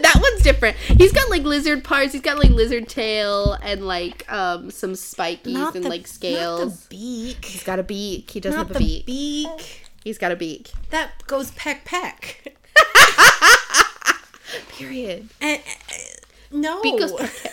that 0.00 0.18
one's 0.18 0.42
different. 0.42 0.78
He's 0.78 1.12
got 1.12 1.28
like 1.28 1.42
lizard 1.42 1.84
parts. 1.84 2.14
He's 2.14 2.22
got 2.22 2.38
like 2.38 2.48
lizard 2.48 2.88
tail 2.88 3.52
and 3.62 3.86
like 3.86 4.24
um 4.32 4.70
some 4.70 4.92
spikies 4.92 5.74
and 5.74 5.84
like 5.84 6.06
scales. 6.06 6.60
Not 6.70 6.88
the 6.88 6.96
beak. 6.96 7.44
He's 7.44 7.62
got 7.62 7.78
a 7.78 7.82
beak. 7.82 8.30
He 8.30 8.40
does 8.40 8.54
Not 8.54 8.68
have 8.68 8.70
a 8.76 8.78
the 8.78 9.02
beak. 9.02 9.04
beak. 9.06 9.82
He's 10.02 10.16
got 10.16 10.32
a 10.32 10.36
beak. 10.36 10.70
That 10.88 11.10
goes 11.26 11.50
peck 11.50 11.84
peck. 11.84 12.56
Period. 14.70 15.28
Eh, 15.42 15.58
eh, 15.66 15.96
no. 16.50 16.80
Beak 16.82 16.98
goes 16.98 17.12
peck. 17.12 17.30
peck. 17.42 17.52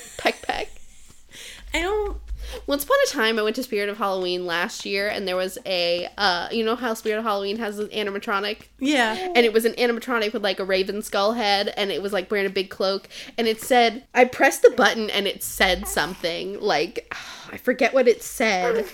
Once 2.68 2.84
upon 2.84 2.98
a 3.06 3.10
time, 3.10 3.40
I 3.40 3.44
went 3.44 3.56
to 3.56 3.64
Spirit 3.64 3.88
of 3.88 3.98
Halloween 3.98 4.46
last 4.46 4.86
year, 4.86 5.08
and 5.08 5.26
there 5.26 5.38
was 5.38 5.58
a, 5.66 6.10
uh, 6.18 6.50
you 6.52 6.66
know 6.66 6.76
how 6.76 6.94
Spirit 6.94 7.20
of 7.20 7.24
Halloween 7.24 7.58
has 7.60 7.80
an 7.80 7.88
animatronic, 7.88 8.64
Yeah. 8.80 9.16
and 9.36 9.46
it 9.46 9.54
was 9.54 9.64
an 9.64 9.72
animatronic 9.74 10.34
with 10.34 10.44
like 10.44 10.60
a 10.60 10.66
raven 10.66 11.02
skull 11.02 11.32
head, 11.34 11.74
and 11.78 11.92
it 11.92 12.02
was 12.02 12.12
like 12.12 12.30
wearing 12.30 12.46
a 12.46 12.50
big 12.50 12.70
cloak, 12.70 13.08
and 13.38 13.48
it 13.48 13.62
said, 13.62 14.04
I 14.14 14.26
pressed 14.26 14.64
the 14.64 14.70
button, 14.72 15.10
and 15.10 15.28
it 15.28 15.44
said 15.44 15.88
something 15.88 16.60
like, 16.60 17.14
I 17.52 17.56
forget 17.56 17.94
what 17.94 18.10
it 18.10 18.22
said. 18.22 18.86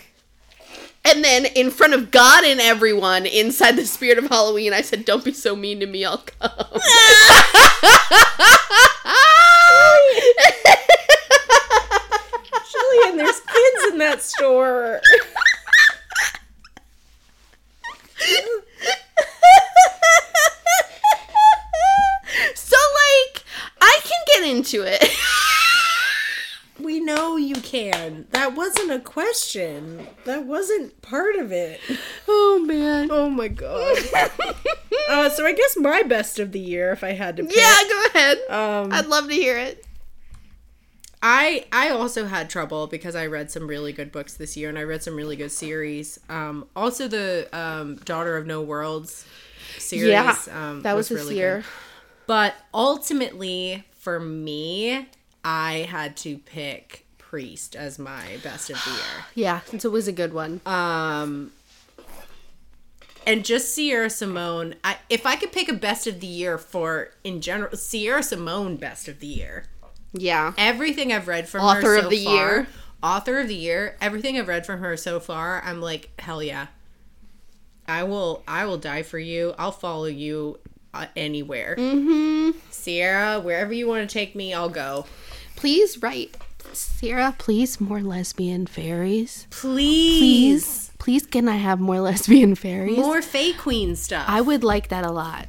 And 1.05 1.21
then 1.23 1.45
in 1.47 1.69
front 1.71 1.93
of 1.93 2.11
God 2.11 2.45
and 2.45 2.61
everyone 2.61 3.25
inside 3.25 3.75
the 3.75 3.85
Spirit 3.85 4.19
of 4.19 4.29
Halloween, 4.29 4.71
I 4.71 4.81
said, 4.81 5.03
"Don't 5.03 5.25
be 5.25 5.33
so 5.33 5.53
mean 5.53 5.81
to 5.81 5.85
me. 5.85 6.05
I'll 6.05 6.19
come." 6.19 6.49
There's 13.97 14.15
that 14.15 14.21
store. 14.23 15.01
So 22.55 22.75
like 22.75 23.43
I 23.81 23.99
can 24.03 24.23
get 24.33 24.55
into 24.55 24.83
it. 24.83 25.03
We 26.79 26.99
know 26.99 27.37
you 27.37 27.55
can. 27.55 28.27
That 28.31 28.55
wasn't 28.55 28.91
a 28.91 28.99
question. 28.99 30.07
That 30.25 30.45
wasn't 30.45 31.01
part 31.01 31.35
of 31.35 31.51
it. 31.51 31.79
oh 32.27 32.63
man. 32.65 33.09
Oh 33.11 33.29
my 33.29 33.47
god. 33.47 33.97
uh, 35.09 35.29
so 35.29 35.45
I 35.45 35.53
guess 35.53 35.77
my 35.77 36.03
best 36.03 36.39
of 36.39 36.51
the 36.51 36.59
year, 36.59 36.91
if 36.91 37.03
I 37.03 37.11
had 37.11 37.37
to 37.37 37.43
pick. 37.43 37.55
Yeah, 37.55 37.79
go 37.87 38.05
ahead. 38.07 38.37
Um, 38.49 38.91
I'd 38.91 39.05
love 39.05 39.27
to 39.27 39.33
hear 39.33 39.57
it. 39.57 39.85
I 41.25 41.65
I 41.71 41.89
also 41.89 42.25
had 42.25 42.49
trouble 42.49 42.85
because 42.85 43.15
I 43.15 43.27
read 43.27 43.49
some 43.49 43.65
really 43.65 43.93
good 43.93 44.11
books 44.11 44.33
this 44.33 44.57
year 44.57 44.67
and 44.67 44.77
I 44.77 44.83
read 44.83 45.01
some 45.01 45.15
really 45.15 45.37
good 45.37 45.53
series. 45.53 46.19
Um, 46.27 46.67
also 46.75 47.07
the 47.07 47.47
um, 47.53 47.95
Daughter 48.03 48.35
of 48.35 48.45
No 48.45 48.61
Worlds 48.61 49.25
series. 49.77 50.09
Yeah, 50.09 50.35
um, 50.51 50.81
that 50.81 50.97
was, 50.97 51.07
this 51.07 51.21
really 51.21 51.37
year. 51.37 51.57
good. 51.59 51.65
But 52.27 52.55
ultimately, 52.73 53.85
for 53.91 54.19
me, 54.19 55.07
I 55.45 55.87
had 55.89 56.17
to 56.17 56.37
pick 56.39 57.05
Priest 57.17 57.73
as 57.75 57.97
my 57.97 58.37
best 58.43 58.69
of 58.69 58.83
the 58.83 58.91
year. 58.91 58.99
Yeah, 59.33 59.61
since 59.61 59.85
it 59.85 59.91
was 59.91 60.09
a 60.09 60.11
good 60.11 60.33
one. 60.33 60.59
Um, 60.65 61.51
and 63.25 63.45
just 63.45 63.73
Sierra 63.73 64.09
Simone. 64.09 64.75
I, 64.83 64.97
if 65.09 65.25
I 65.25 65.37
could 65.37 65.53
pick 65.53 65.69
a 65.69 65.73
best 65.73 66.05
of 66.05 66.19
the 66.19 66.27
year 66.27 66.57
for 66.57 67.11
in 67.23 67.39
general, 67.39 67.77
Sierra 67.77 68.23
Simone 68.23 68.75
best 68.75 69.07
of 69.07 69.21
the 69.21 69.27
year. 69.27 69.67
Yeah. 70.13 70.53
Everything 70.57 71.11
I've 71.11 71.27
read 71.27 71.47
from 71.49 71.61
Author 71.61 71.81
her 71.81 71.95
of 71.97 72.03
so 72.05 72.09
the 72.09 72.23
far, 72.25 72.35
year. 72.35 72.67
author 73.01 73.39
of 73.39 73.47
the 73.47 73.55
year. 73.55 73.97
Everything 73.99 74.37
I've 74.37 74.47
read 74.47 74.65
from 74.65 74.79
her 74.79 74.95
so 74.97 75.19
far, 75.19 75.61
I'm 75.65 75.81
like, 75.81 76.09
hell 76.19 76.41
yeah. 76.43 76.67
I 77.87 78.03
will. 78.03 78.43
I 78.47 78.65
will 78.65 78.77
die 78.77 79.03
for 79.03 79.19
you. 79.19 79.53
I'll 79.57 79.71
follow 79.71 80.05
you 80.05 80.59
uh, 80.93 81.07
anywhere. 81.15 81.75
Mm-hmm. 81.77 82.57
Sierra, 82.69 83.39
wherever 83.39 83.73
you 83.73 83.87
want 83.87 84.07
to 84.07 84.13
take 84.13 84.35
me, 84.35 84.53
I'll 84.53 84.69
go. 84.69 85.05
Please 85.55 86.01
write 86.01 86.35
Sierra, 86.71 87.35
please 87.37 87.79
more 87.81 88.01
lesbian 88.01 88.65
fairies. 88.67 89.47
Please, 89.51 90.19
Please. 90.19 90.91
Please 90.97 91.25
can 91.25 91.47
I 91.49 91.57
have 91.57 91.79
more 91.79 91.99
lesbian 91.99 92.55
fairies? 92.55 92.97
more 92.97 93.21
Fae 93.21 93.51
Queen 93.53 93.95
stuff. 93.95 94.25
I 94.27 94.41
would 94.41 94.63
like 94.63 94.87
that 94.89 95.05
a 95.05 95.11
lot. 95.11 95.47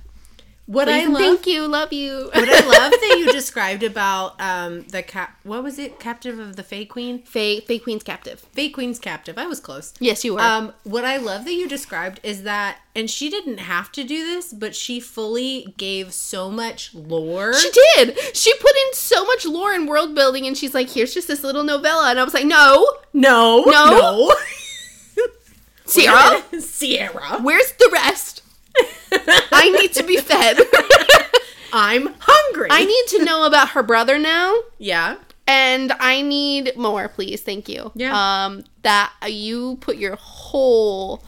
What 0.66 0.88
I 0.88 1.04
love 1.04 1.18
thank 1.20 1.46
you, 1.46 1.68
love 1.68 1.92
you. 1.92 2.30
what 2.32 2.48
I 2.48 2.66
love 2.66 2.90
that 2.92 3.16
you 3.18 3.30
described 3.30 3.82
about 3.82 4.40
um 4.40 4.82
the 4.88 5.02
cap 5.02 5.38
what 5.42 5.62
was 5.62 5.78
it 5.78 6.00
captive 6.00 6.38
of 6.38 6.56
the 6.56 6.62
Fae 6.62 6.86
Queen 6.86 7.22
Fae, 7.22 7.60
Fae 7.60 7.76
Queen's 7.78 8.02
captive. 8.02 8.40
Fae 8.52 8.68
Queen's 8.68 8.98
captive 8.98 9.36
I 9.36 9.46
was 9.46 9.60
close 9.60 9.92
Yes, 10.00 10.24
you 10.24 10.34
were. 10.34 10.40
um 10.40 10.72
what 10.84 11.04
I 11.04 11.18
love 11.18 11.44
that 11.44 11.52
you 11.52 11.68
described 11.68 12.18
is 12.22 12.44
that 12.44 12.78
and 12.96 13.10
she 13.10 13.28
didn't 13.28 13.58
have 13.58 13.92
to 13.92 14.04
do 14.04 14.24
this 14.24 14.54
but 14.54 14.74
she 14.74 15.00
fully 15.00 15.74
gave 15.76 16.14
so 16.14 16.50
much 16.50 16.94
lore 16.94 17.52
she 17.52 17.70
did. 17.96 18.18
She 18.34 18.54
put 18.58 18.72
in 18.72 18.94
so 18.94 19.24
much 19.26 19.44
lore 19.44 19.72
and 19.74 19.86
world 19.86 20.14
building, 20.14 20.46
and 20.46 20.56
she's 20.56 20.72
like, 20.74 20.88
"Here's 20.90 21.12
just 21.12 21.28
this 21.28 21.42
little 21.44 21.62
novella," 21.64 22.08
and 22.10 22.18
I 22.18 22.24
was 22.24 22.32
like, 22.34 22.46
"No, 22.46 22.86
no 23.12 23.64
No. 23.66 23.90
no 23.90 24.34
Sierra, 25.86 26.42
Sierra 26.60 27.40
where's 27.42 27.72
the 27.72 27.90
rest? 27.92 28.42
I 29.52 29.70
need 29.70 29.92
to 29.94 30.02
be 30.02 30.16
fed. 30.16 30.58
I'm 31.76 32.14
hungry 32.20 32.68
I 32.70 32.84
need 32.84 33.06
to 33.08 33.24
know 33.24 33.46
about 33.46 33.70
her 33.70 33.82
brother 33.82 34.18
now." 34.18 34.56
yeah 34.78 35.16
and 35.46 35.92
I 36.00 36.22
need 36.22 36.76
more, 36.76 37.08
please. 37.08 37.42
Thank 37.42 37.68
you. 37.68 37.92
Yeah. 37.94 38.46
Um, 38.46 38.64
that 38.82 39.12
you 39.28 39.76
put 39.80 39.96
your 39.96 40.16
whole, 40.16 41.22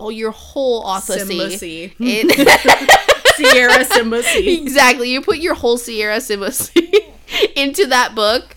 oh, 0.00 0.10
your 0.10 0.30
whole 0.30 0.86
authority 0.86 1.94
in 1.98 2.30
Sierra 3.34 3.84
Simussy 3.84 4.60
exactly. 4.62 5.10
You 5.10 5.20
put 5.20 5.38
your 5.38 5.54
whole 5.54 5.76
Sierra 5.76 6.16
Simussy 6.16 7.12
into 7.56 7.86
that 7.86 8.14
book, 8.14 8.56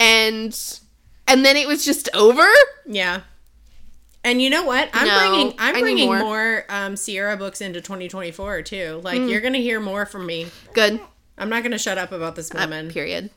and 0.00 0.80
and 1.28 1.44
then 1.44 1.56
it 1.56 1.68
was 1.68 1.84
just 1.84 2.08
over. 2.14 2.46
yeah 2.86 3.20
and 4.24 4.42
you 4.42 4.50
know 4.50 4.64
what? 4.64 4.88
I'm 4.92 5.06
No, 5.06 5.18
bringing 5.30 5.54
I'm 5.58 5.80
bringing 5.80 6.06
more. 6.06 6.18
more. 6.20 6.64
um, 6.68 6.96
Sierra 6.96 7.36
books 7.36 7.60
into 7.60 7.80
2024 7.80 8.62
too. 8.62 9.00
Like 9.04 9.18
Hmm. 9.20 9.28
you're 9.28 9.40
gonna 9.40 9.58
hear 9.58 9.78
more 9.80 10.06
from 10.06 10.26
me. 10.26 10.46
Good. 10.72 10.98
I'm 11.38 11.48
not 11.48 11.62
gonna 11.62 11.78
shut 11.78 11.98
up 11.98 12.10
about 12.12 12.34
this 12.36 12.50
Uh, 12.54 12.58
woman. 12.60 12.90
period. 12.90 13.30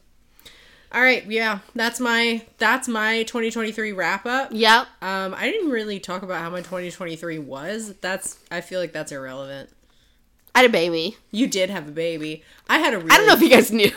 All 0.92 1.02
right, 1.02 1.26
yeah, 1.30 1.60
that's 1.76 2.00
my 2.00 2.44
that's 2.60 2.88
my 2.88 3.24
2023 3.24 3.92
wrap 3.92 4.26
up. 4.26 4.50
Yep. 4.54 4.88
Um, 5.02 5.36
I 5.38 5.52
didn't 5.52 5.70
really 5.70 6.00
talk 6.00 6.24
about 6.24 6.42
how 6.42 6.50
my 6.50 6.62
2023 6.62 7.38
was. 7.40 7.94
That's 8.02 8.38
I 8.50 8.62
feel 8.62 8.80
like 8.80 8.94
that's 8.94 9.12
irrelevant. 9.12 9.70
I 10.56 10.62
had 10.62 10.70
a 10.70 10.72
baby. 10.72 11.18
You 11.32 11.46
did 11.48 11.70
have 11.70 11.88
a 11.88 11.92
baby. 11.92 12.44
I 12.70 12.80
had 12.80 12.94
a 12.94 13.00
really, 13.00 13.12
I 13.12 13.18
don't 13.18 13.28
know 13.28 13.34
if 13.34 13.42
you 13.42 13.50
guys 13.50 13.72
knew. 13.72 13.92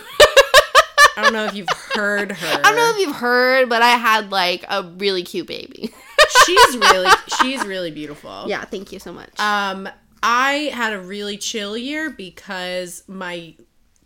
I 1.16 1.22
don't 1.22 1.32
know 1.32 1.44
if 1.46 1.54
you've 1.54 1.68
heard 1.94 2.32
her. 2.32 2.60
I 2.64 2.68
don't 2.68 2.76
know 2.76 2.90
if 2.90 2.98
you've 2.98 3.16
heard, 3.16 3.68
but 3.68 3.82
I 3.82 3.90
had 3.90 4.30
like 4.32 4.64
a 4.68 4.82
really 4.82 5.22
cute 5.22 5.46
baby. 5.46 5.92
she's 6.46 6.76
really 6.76 7.10
she's 7.40 7.64
really 7.64 7.90
beautiful. 7.90 8.44
yeah. 8.48 8.64
Thank 8.64 8.92
you 8.92 8.98
so 8.98 9.12
much. 9.12 9.30
Um, 9.38 9.88
I 10.22 10.70
had 10.74 10.92
a 10.92 11.00
really 11.00 11.36
chill 11.38 11.76
year 11.76 12.10
because 12.10 13.02
my 13.08 13.54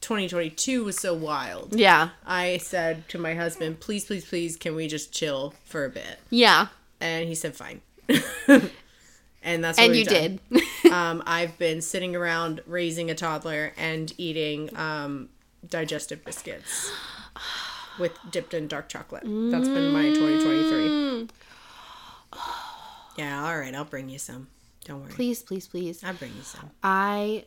2022 0.01 0.85
was 0.85 0.97
so 0.97 1.15
wild. 1.15 1.75
yeah. 1.75 2.11
I 2.27 2.59
said 2.59 3.09
to 3.09 3.19
my 3.19 3.35
husband, 3.35 3.81
"Please, 3.81 4.05
please, 4.05 4.25
please, 4.25 4.57
can 4.57 4.75
we 4.77 4.87
just 4.87 5.13
chill 5.13 5.55
for 5.65 5.85
a 5.85 5.91
bit?" 5.91 6.19
Yeah. 6.31 6.69
And 7.01 7.27
he 7.29 7.35
said, 7.35 7.57
"Fine." 7.57 7.81
and 9.43 9.63
that's 9.65 9.79
what 9.79 9.87
And 9.87 9.97
you 9.97 10.05
done. 10.05 10.41
did. 10.53 10.63
um, 10.93 11.23
I've 11.27 11.59
been 11.59 11.81
sitting 11.83 12.15
around 12.15 12.61
raising 12.67 13.11
a 13.11 13.15
toddler 13.15 13.73
and 13.77 14.13
eating 14.19 14.75
um, 14.77 15.31
digestive 15.69 16.25
biscuits 16.25 16.93
with 17.99 18.13
dipped 18.31 18.55
in 18.55 18.69
dark 18.69 18.89
chocolate. 18.89 19.23
That's 19.25 19.69
been 19.69 19.93
my 19.93 20.11
2023. 20.15 21.29
Yeah, 23.17 23.45
all 23.47 23.59
right, 23.59 23.75
I'll 23.75 23.85
bring 23.85 24.09
you 24.09 24.19
some. 24.19 24.49
Don't 24.85 25.01
worry. 25.03 25.13
please, 25.13 25.43
please, 25.43 25.67
please. 25.67 26.03
I'll 26.05 26.15
bring 26.15 26.33
you 26.37 26.43
some. 26.43 26.71
I 26.83 27.45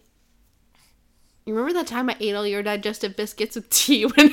you 1.48 1.54
remember 1.54 1.80
that 1.80 1.88
time 1.88 2.10
I 2.10 2.18
ate 2.20 2.36
all 2.36 2.46
your 2.46 2.62
digestive 2.62 3.16
biscuits 3.16 3.56
with 3.56 3.70
tea 3.70 4.04
when 4.16 4.32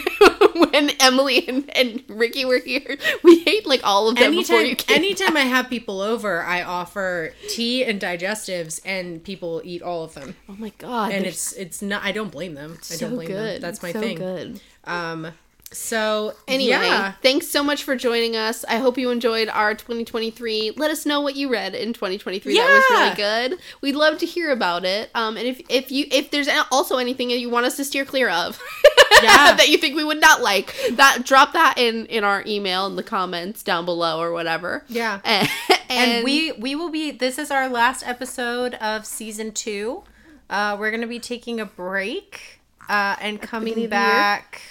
when 0.70 0.90
Emily 1.00 1.46
and, 1.46 1.76
and 1.76 2.02
Ricky 2.08 2.44
were 2.44 2.58
here? 2.58 2.96
We 3.22 3.44
ate 3.46 3.66
like 3.66 3.82
all 3.84 4.08
of 4.08 4.16
them 4.16 4.32
before 4.32 4.56
Anytime, 4.56 4.70
you 4.70 4.76
came. 4.76 4.96
anytime 4.96 5.36
I 5.36 5.42
have 5.42 5.70
people 5.70 6.00
over, 6.00 6.42
I 6.42 6.64
offer 6.64 7.32
tea 7.48 7.84
and 7.84 8.00
digestives, 8.00 8.80
and 8.84 9.22
people 9.22 9.62
eat 9.64 9.80
all 9.80 10.02
of 10.02 10.14
them. 10.14 10.34
oh 10.48 10.56
my 10.58 10.72
god! 10.78 11.12
And 11.12 11.24
it's 11.24 11.52
it's 11.52 11.80
not. 11.82 12.02
I 12.02 12.10
don't 12.10 12.32
blame 12.32 12.54
them. 12.54 12.78
I 12.80 12.82
so 12.82 13.06
don't 13.06 13.14
blame 13.16 13.28
good. 13.28 13.54
them. 13.56 13.60
That's 13.62 13.80
my 13.82 13.92
so 13.92 14.00
thing. 14.00 14.16
Good. 14.16 14.60
Um. 14.82 15.28
So 15.76 16.34
Anyway, 16.48 16.70
yeah. 16.86 17.12
thanks 17.22 17.48
so 17.48 17.62
much 17.62 17.82
for 17.84 17.96
joining 17.96 18.36
us. 18.36 18.64
I 18.68 18.76
hope 18.76 18.96
you 18.96 19.10
enjoyed 19.10 19.48
our 19.48 19.74
2023. 19.74 20.72
Let 20.76 20.90
us 20.90 21.04
know 21.04 21.20
what 21.20 21.36
you 21.36 21.50
read 21.50 21.74
in 21.74 21.92
2023 21.92 22.54
that 22.56 22.64
was 22.64 22.84
really 22.98 23.14
good. 23.16 23.60
We'd 23.80 23.96
love 23.96 24.18
to 24.18 24.26
hear 24.26 24.50
about 24.50 24.84
it. 24.84 25.10
Um, 25.14 25.36
and 25.36 25.46
if 25.46 25.60
if 25.68 25.90
you 25.90 26.06
if 26.10 26.30
there's 26.30 26.48
also 26.70 26.98
anything 26.98 27.28
that 27.28 27.38
you 27.38 27.50
want 27.50 27.66
us 27.66 27.76
to 27.76 27.84
steer 27.84 28.04
clear 28.04 28.28
of, 28.28 28.60
Yeah. 29.22 29.54
that 29.54 29.68
you 29.68 29.78
think 29.78 29.96
we 29.96 30.04
would 30.04 30.20
not 30.20 30.42
like, 30.42 30.74
that 30.92 31.22
drop 31.24 31.52
that 31.54 31.74
in 31.76 32.06
in 32.06 32.24
our 32.24 32.42
email 32.46 32.86
in 32.86 32.96
the 32.96 33.02
comments 33.02 33.62
down 33.62 33.84
below 33.84 34.20
or 34.20 34.32
whatever. 34.32 34.84
Yeah. 34.88 35.20
And, 35.86 36.10
and 36.10 36.24
we 36.24 36.50
we 36.52 36.74
will 36.74 36.90
be 36.90 37.10
this 37.12 37.38
is 37.38 37.50
our 37.50 37.68
last 37.68 38.04
episode 38.06 38.74
of 38.74 39.04
season 39.06 39.52
two 39.52 40.02
uh 40.50 40.76
we're 40.80 40.90
gonna 40.90 41.06
be 41.06 41.20
taking 41.20 41.60
a 41.60 41.66
break 41.66 42.58
uh 42.88 43.14
and 43.20 43.40
coming 43.40 43.88
back 43.88 44.62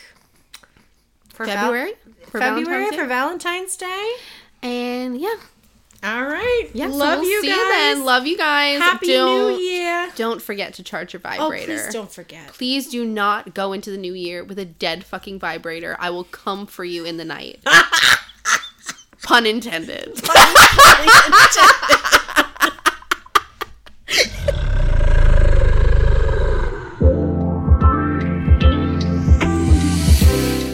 for 1.33 1.45
Val- 1.45 1.55
February 1.57 1.93
for 2.27 2.39
february 2.39 2.65
Valentine's 2.65 2.95
for 2.95 3.05
valentine's 3.05 3.75
day 3.75 4.11
and 4.63 5.19
yeah, 5.19 5.35
all 6.03 6.23
right 6.23 6.69
yeah. 6.73 6.89
so 6.89 6.95
love 6.95 7.19
we'll 7.19 7.29
you 7.29 7.41
see 7.41 7.49
guys 7.49 7.57
you 7.57 7.67
then. 7.71 8.05
Love 8.05 8.25
you 8.25 8.37
guys. 8.37 8.79
happy 8.79 9.07
don't, 9.07 9.51
new 9.53 9.57
year 9.61 10.09
Don't 10.15 10.41
forget 10.41 10.73
to 10.75 10.83
charge 10.83 11.13
your 11.13 11.21
oh, 11.25 11.29
vibrator. 11.29 11.73
oh 11.73 11.75
please 11.75 11.93
don't 11.93 12.11
forget 12.11 12.47
Please 12.49 12.89
do 12.89 13.05
not 13.05 13.53
go 13.53 13.73
into 13.73 13.91
the 13.91 13.97
new 13.97 14.13
year 14.13 14.43
with 14.43 14.57
a 14.59 14.65
dead 14.65 15.03
fucking 15.03 15.39
vibrator. 15.39 15.95
I 15.99 16.09
will 16.09 16.23
come 16.25 16.65
for 16.65 16.83
you 16.85 17.05
in 17.05 17.17
the 17.17 17.25
night. 17.25 17.59
Pun 19.23 19.45
intended. 19.45 20.19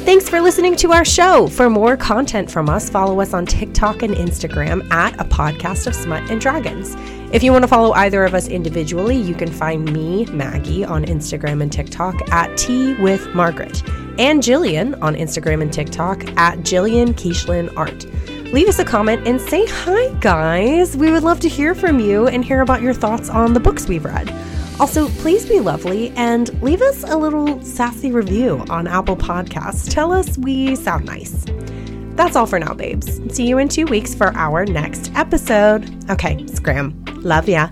Thanks 0.09 0.27
for 0.27 0.41
listening 0.41 0.75
to 0.77 0.91
our 0.91 1.05
show. 1.05 1.45
For 1.45 1.69
more 1.69 1.95
content 1.95 2.49
from 2.49 2.67
us, 2.67 2.89
follow 2.89 3.21
us 3.21 3.31
on 3.35 3.45
TikTok 3.45 4.01
and 4.01 4.15
Instagram 4.15 4.91
at 4.91 5.13
a 5.21 5.23
podcast 5.23 5.85
of 5.85 5.93
smut 5.93 6.31
and 6.31 6.41
dragons. 6.41 6.95
If 7.31 7.43
you 7.43 7.51
want 7.51 7.61
to 7.61 7.67
follow 7.67 7.91
either 7.91 8.23
of 8.23 8.33
us 8.33 8.47
individually, 8.47 9.15
you 9.15 9.35
can 9.35 9.51
find 9.51 9.93
me, 9.93 10.25
Maggie, 10.25 10.83
on 10.83 11.05
Instagram 11.05 11.61
and 11.61 11.71
TikTok 11.71 12.27
at 12.31 12.57
Tea 12.57 12.95
with 12.95 13.27
Margaret, 13.35 13.87
and 14.17 14.41
Jillian 14.41 14.99
on 14.99 15.13
Instagram 15.13 15.61
and 15.61 15.71
TikTok 15.71 16.27
at 16.39 16.57
Jillian 16.61 17.09
Kiechlin 17.09 17.71
Art. 17.77 18.05
Leave 18.51 18.67
us 18.67 18.79
a 18.79 18.85
comment 18.85 19.27
and 19.27 19.39
say 19.39 19.67
hi, 19.67 20.11
guys. 20.21 20.97
We 20.97 21.11
would 21.11 21.21
love 21.21 21.39
to 21.41 21.47
hear 21.47 21.75
from 21.75 21.99
you 21.99 22.27
and 22.27 22.43
hear 22.43 22.61
about 22.61 22.81
your 22.81 22.95
thoughts 22.95 23.29
on 23.29 23.53
the 23.53 23.59
books 23.59 23.87
we've 23.87 24.05
read. 24.05 24.27
Also, 24.79 25.09
please 25.09 25.45
be 25.45 25.59
lovely 25.59 26.11
and 26.11 26.61
leave 26.63 26.81
us 26.81 27.03
a 27.03 27.17
little 27.17 27.61
sassy 27.61 28.11
review 28.11 28.63
on 28.69 28.87
Apple 28.87 29.17
Podcasts. 29.17 29.91
Tell 29.91 30.13
us 30.13 30.37
we 30.37 30.75
sound 30.75 31.05
nice. 31.05 31.45
That's 32.15 32.35
all 32.35 32.45
for 32.45 32.59
now, 32.59 32.73
babes. 32.73 33.19
See 33.33 33.47
you 33.47 33.57
in 33.57 33.67
two 33.67 33.85
weeks 33.85 34.15
for 34.15 34.27
our 34.35 34.65
next 34.65 35.11
episode. 35.15 36.09
Okay, 36.09 36.45
scram. 36.47 37.03
Love 37.21 37.49
ya. 37.49 37.69